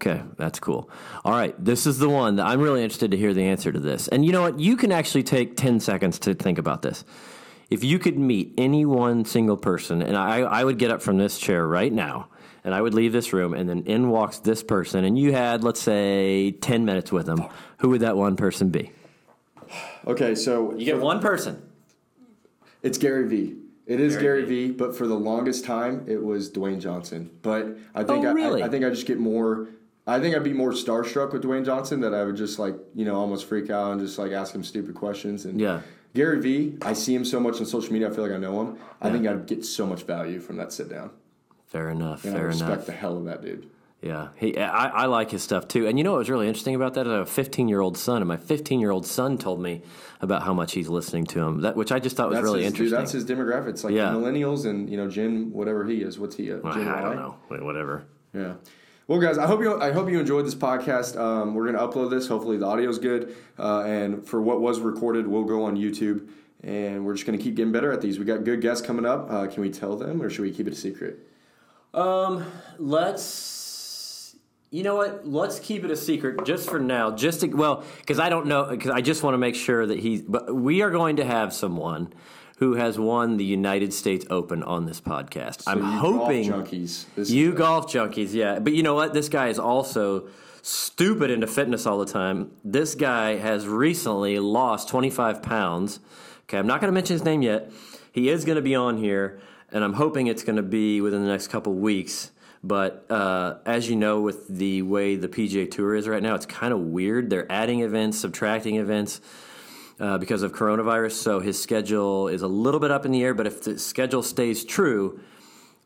Okay, 0.00 0.22
that's 0.36 0.60
cool. 0.60 0.88
All 1.24 1.32
right, 1.32 1.54
this 1.62 1.86
is 1.86 1.98
the 1.98 2.08
one 2.08 2.36
that 2.36 2.46
I'm 2.46 2.60
really 2.60 2.82
interested 2.84 3.10
to 3.10 3.16
hear 3.16 3.34
the 3.34 3.42
answer 3.44 3.72
to 3.72 3.80
this. 3.80 4.06
And 4.08 4.24
you 4.24 4.30
know 4.30 4.42
what? 4.42 4.60
You 4.60 4.76
can 4.76 4.92
actually 4.92 5.22
take 5.24 5.56
10 5.56 5.80
seconds 5.80 6.18
to 6.20 6.34
think 6.34 6.58
about 6.58 6.82
this. 6.82 7.04
If 7.70 7.82
you 7.82 7.98
could 7.98 8.16
meet 8.16 8.52
any 8.58 8.84
one 8.84 9.24
single 9.24 9.56
person, 9.56 10.02
and 10.02 10.16
I, 10.16 10.40
I 10.42 10.62
would 10.62 10.78
get 10.78 10.90
up 10.92 11.02
from 11.02 11.16
this 11.18 11.38
chair 11.38 11.66
right 11.66 11.92
now, 11.92 12.28
and 12.66 12.74
I 12.74 12.82
would 12.82 12.94
leave 12.94 13.12
this 13.12 13.32
room, 13.32 13.54
and 13.54 13.68
then 13.68 13.84
in 13.84 14.10
walks 14.10 14.40
this 14.40 14.60
person, 14.64 15.04
and 15.04 15.16
you 15.16 15.30
had, 15.32 15.62
let's 15.62 15.80
say, 15.80 16.50
10 16.50 16.84
minutes 16.84 17.12
with 17.12 17.24
them, 17.26 17.44
who 17.78 17.90
would 17.90 18.00
that 18.00 18.16
one 18.16 18.34
person 18.34 18.70
be? 18.70 18.90
Okay, 20.04 20.34
so 20.34 20.74
You 20.74 20.84
get 20.84 20.98
one 21.00 21.20
person. 21.20 21.62
It's 22.82 22.98
Gary 22.98 23.28
Vee. 23.28 23.54
It 23.86 24.00
is 24.00 24.14
Gary 24.16 24.42
Gary, 24.42 24.66
Vee, 24.66 24.72
but 24.72 24.96
for 24.96 25.06
the 25.06 25.14
longest 25.14 25.64
time 25.64 26.04
it 26.08 26.20
was 26.24 26.50
Dwayne 26.50 26.80
Johnson. 26.80 27.30
But 27.42 27.78
I 27.94 28.02
think 28.02 28.24
Oh, 28.24 28.30
I- 28.30 28.32
really? 28.32 28.62
I, 28.64 28.66
I 28.66 28.68
think 28.68 28.84
I 28.84 28.90
just 28.90 29.06
get 29.06 29.18
more. 29.20 29.68
I 30.08 30.18
think 30.18 30.34
I'd 30.34 30.42
be 30.44 30.52
more 30.52 30.72
starstruck 30.72 31.32
with 31.32 31.44
Dwayne 31.44 31.64
Johnson 31.64 32.00
that 32.00 32.12
I 32.14 32.24
would 32.24 32.34
just 32.36 32.58
like 32.58 32.74
you 32.96 33.04
know 33.04 33.14
almost 33.14 33.46
freak 33.46 33.70
out 33.70 33.92
and 33.92 34.00
just 34.00 34.18
like 34.18 34.32
ask 34.32 34.52
him 34.52 34.64
stupid 34.64 34.96
questions. 34.96 35.44
And 35.44 35.60
Yeah. 35.60 35.82
Gary 36.14 36.40
Vee, 36.40 36.78
I 36.82 36.94
see 36.94 37.14
him 37.14 37.24
so 37.24 37.38
much 37.38 37.58
on 37.60 37.66
social 37.66 37.92
media. 37.92 38.08
I 38.10 38.12
feel 38.12 38.24
like 38.24 38.32
I 38.32 38.38
know 38.38 38.60
him. 38.60 38.76
I 39.00 39.10
think 39.10 39.24
I'd 39.26 39.46
get 39.46 39.64
so 39.64 39.86
much 39.86 40.02
value 40.02 40.40
from 40.40 40.56
that 40.56 40.72
sit 40.72 40.88
down. 40.88 41.10
Fair 41.76 41.90
enough, 41.90 42.24
And 42.24 42.36
I 42.36 42.40
respect 42.40 42.70
enough. 42.72 42.86
the 42.86 42.92
hell 42.92 43.16
of 43.18 43.24
that 43.26 43.42
dude. 43.42 43.68
Yeah, 44.02 44.28
he, 44.36 44.56
I, 44.58 44.88
I 44.88 45.06
like 45.06 45.30
his 45.30 45.42
stuff 45.42 45.66
too. 45.68 45.86
And 45.86 45.98
you 45.98 46.04
know 46.04 46.12
what 46.12 46.18
was 46.18 46.30
really 46.30 46.46
interesting 46.48 46.74
about 46.74 46.94
that? 46.94 47.06
I 47.08 47.12
have 47.12 47.22
a 47.22 47.26
15 47.26 47.66
year 47.68 47.80
old 47.80 47.96
son, 47.98 48.18
and 48.22 48.28
my 48.28 48.36
15 48.36 48.78
year 48.78 48.90
old 48.90 49.06
son 49.06 49.36
told 49.38 49.60
me 49.60 49.82
about 50.20 50.42
how 50.42 50.52
much 50.54 50.72
he's 50.74 50.88
listening 50.88 51.24
to 51.26 51.40
him. 51.40 51.62
That 51.62 51.76
which 51.76 51.90
I 51.92 51.98
just 51.98 52.16
thought 52.16 52.28
was 52.28 52.36
That's 52.36 52.44
really 52.44 52.62
his, 52.64 52.72
dude, 52.74 52.92
interesting. 52.92 52.98
that's 52.98 53.12
his 53.12 53.24
demographic. 53.24 53.70
It's 53.70 53.84
like 53.84 53.94
Yeah. 53.94 54.10
millennials 54.10 54.64
and 54.66 54.88
you 54.88 54.96
know 54.96 55.08
Jin, 55.08 55.50
whatever 55.52 55.84
he 55.86 56.02
is. 56.02 56.18
What's 56.18 56.36
he? 56.36 56.50
A, 56.50 56.58
I, 56.64 56.72
Gen 56.74 56.88
I 56.88 56.94
Y? 56.94 57.02
don't 57.02 57.16
know, 57.16 57.36
Wait, 57.50 57.62
whatever. 57.62 58.04
Yeah. 58.32 58.54
Well, 59.08 59.18
guys, 59.20 59.38
I 59.38 59.46
hope 59.46 59.60
you 59.60 59.80
I 59.80 59.92
hope 59.92 60.10
you 60.10 60.20
enjoyed 60.20 60.44
this 60.46 60.54
podcast. 60.54 61.18
Um, 61.18 61.54
we're 61.54 61.70
gonna 61.72 61.86
upload 61.86 62.10
this. 62.10 62.28
Hopefully, 62.28 62.58
the 62.58 62.66
audio's 62.66 62.98
good. 62.98 63.34
Uh, 63.58 63.80
and 63.82 64.26
for 64.26 64.40
what 64.42 64.60
was 64.60 64.78
recorded, 64.80 65.26
we'll 65.26 65.44
go 65.44 65.64
on 65.64 65.76
YouTube. 65.76 66.28
And 66.62 67.04
we're 67.06 67.14
just 67.14 67.24
gonna 67.26 67.38
keep 67.38 67.54
getting 67.54 67.72
better 67.72 67.92
at 67.92 68.00
these. 68.02 68.18
We 68.18 68.24
got 68.24 68.44
good 68.44 68.60
guests 68.60 68.84
coming 68.86 69.06
up. 69.06 69.30
Uh, 69.30 69.46
can 69.46 69.62
we 69.62 69.70
tell 69.70 69.96
them, 69.96 70.20
or 70.22 70.28
should 70.28 70.42
we 70.42 70.50
keep 70.52 70.66
it 70.66 70.72
a 70.72 70.76
secret? 70.76 71.20
Um, 71.96 72.44
let's. 72.78 74.36
You 74.70 74.82
know 74.82 74.96
what? 74.96 75.26
Let's 75.26 75.58
keep 75.58 75.84
it 75.84 75.90
a 75.90 75.96
secret 75.96 76.44
just 76.44 76.68
for 76.68 76.78
now. 76.78 77.10
Just 77.12 77.40
to, 77.40 77.48
well, 77.48 77.84
because 77.98 78.18
I 78.18 78.28
don't 78.28 78.46
know. 78.46 78.66
Because 78.66 78.90
I 78.90 79.00
just 79.00 79.22
want 79.22 79.34
to 79.34 79.38
make 79.38 79.54
sure 79.54 79.86
that 79.86 79.98
he. 79.98 80.20
But 80.20 80.54
we 80.54 80.82
are 80.82 80.90
going 80.90 81.16
to 81.16 81.24
have 81.24 81.52
someone 81.52 82.12
who 82.58 82.74
has 82.74 82.98
won 82.98 83.36
the 83.36 83.44
United 83.44 83.92
States 83.92 84.26
Open 84.30 84.62
on 84.62 84.86
this 84.86 85.00
podcast. 85.00 85.62
I'm 85.66 85.78
you 85.78 85.84
hoping 85.84 86.50
golf 86.50 86.68
junkies. 86.68 87.04
This 87.14 87.30
you 87.30 87.52
golf 87.52 87.92
junkies, 87.92 88.32
yeah. 88.32 88.58
But 88.58 88.72
you 88.72 88.82
know 88.82 88.94
what? 88.94 89.14
This 89.14 89.28
guy 89.28 89.48
is 89.48 89.58
also 89.58 90.28
stupid 90.62 91.30
into 91.30 91.46
fitness 91.46 91.86
all 91.86 91.98
the 91.98 92.10
time. 92.12 92.50
This 92.64 92.94
guy 92.94 93.36
has 93.36 93.66
recently 93.66 94.38
lost 94.38 94.88
25 94.88 95.42
pounds. 95.42 96.00
Okay, 96.44 96.58
I'm 96.58 96.66
not 96.66 96.80
going 96.80 96.88
to 96.88 96.94
mention 96.94 97.14
his 97.14 97.24
name 97.24 97.42
yet. 97.42 97.70
He 98.12 98.30
is 98.30 98.44
going 98.44 98.56
to 98.56 98.62
be 98.62 98.74
on 98.74 98.96
here, 98.96 99.40
and 99.72 99.82
I'm 99.84 99.94
hoping 99.94 100.26
it's 100.26 100.42
going 100.42 100.56
to 100.56 100.62
be 100.62 101.00
within 101.00 101.22
the 101.22 101.28
next 101.28 101.48
couple 101.48 101.74
weeks. 101.74 102.30
But 102.62 103.06
uh, 103.10 103.58
as 103.64 103.88
you 103.88 103.96
know, 103.96 104.20
with 104.20 104.48
the 104.48 104.82
way 104.82 105.16
the 105.16 105.28
PGA 105.28 105.70
Tour 105.70 105.94
is 105.94 106.08
right 106.08 106.22
now, 106.22 106.34
it's 106.34 106.46
kind 106.46 106.72
of 106.72 106.80
weird. 106.80 107.30
They're 107.30 107.50
adding 107.50 107.80
events, 107.80 108.18
subtracting 108.18 108.76
events 108.76 109.20
uh, 110.00 110.18
because 110.18 110.42
of 110.42 110.52
coronavirus. 110.52 111.12
So 111.12 111.40
his 111.40 111.60
schedule 111.60 112.28
is 112.28 112.42
a 112.42 112.48
little 112.48 112.80
bit 112.80 112.90
up 112.90 113.04
in 113.04 113.12
the 113.12 113.22
air. 113.22 113.34
But 113.34 113.46
if 113.46 113.62
the 113.62 113.78
schedule 113.78 114.22
stays 114.22 114.64
true, 114.64 115.20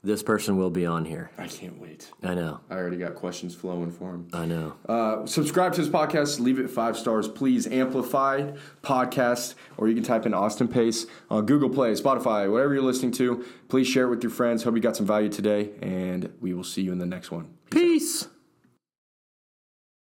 this 0.02 0.22
person 0.22 0.56
will 0.56 0.70
be 0.70 0.86
on 0.86 1.04
here. 1.04 1.30
I 1.36 1.46
can't 1.46 1.78
wait. 1.78 2.10
I 2.22 2.34
know. 2.34 2.60
I 2.70 2.74
already 2.74 2.96
got 2.96 3.14
questions 3.14 3.54
flowing 3.54 3.90
for 3.90 4.10
him. 4.10 4.28
I 4.32 4.46
know. 4.46 4.74
Uh, 4.88 5.26
subscribe 5.26 5.74
to 5.74 5.80
his 5.80 5.90
podcast. 5.90 6.40
Leave 6.40 6.58
it 6.58 6.70
five 6.70 6.96
stars, 6.96 7.28
please. 7.28 7.66
Amplified 7.66 8.56
podcast, 8.82 9.54
or 9.76 9.88
you 9.88 9.94
can 9.94 10.04
type 10.04 10.24
in 10.24 10.32
Austin 10.32 10.68
Pace 10.68 11.06
on 11.28 11.44
Google 11.46 11.68
Play, 11.68 11.92
Spotify, 11.92 12.50
whatever 12.50 12.74
you're 12.74 12.82
listening 12.82 13.12
to. 13.12 13.44
Please 13.68 13.86
share 13.86 14.06
it 14.06 14.10
with 14.10 14.22
your 14.22 14.30
friends. 14.30 14.62
Hope 14.62 14.74
you 14.74 14.80
got 14.80 14.96
some 14.96 15.06
value 15.06 15.28
today, 15.28 15.70
and 15.82 16.32
we 16.40 16.54
will 16.54 16.64
see 16.64 16.82
you 16.82 16.92
in 16.92 16.98
the 16.98 17.06
next 17.06 17.30
one. 17.30 17.54
Peace. 17.70 18.28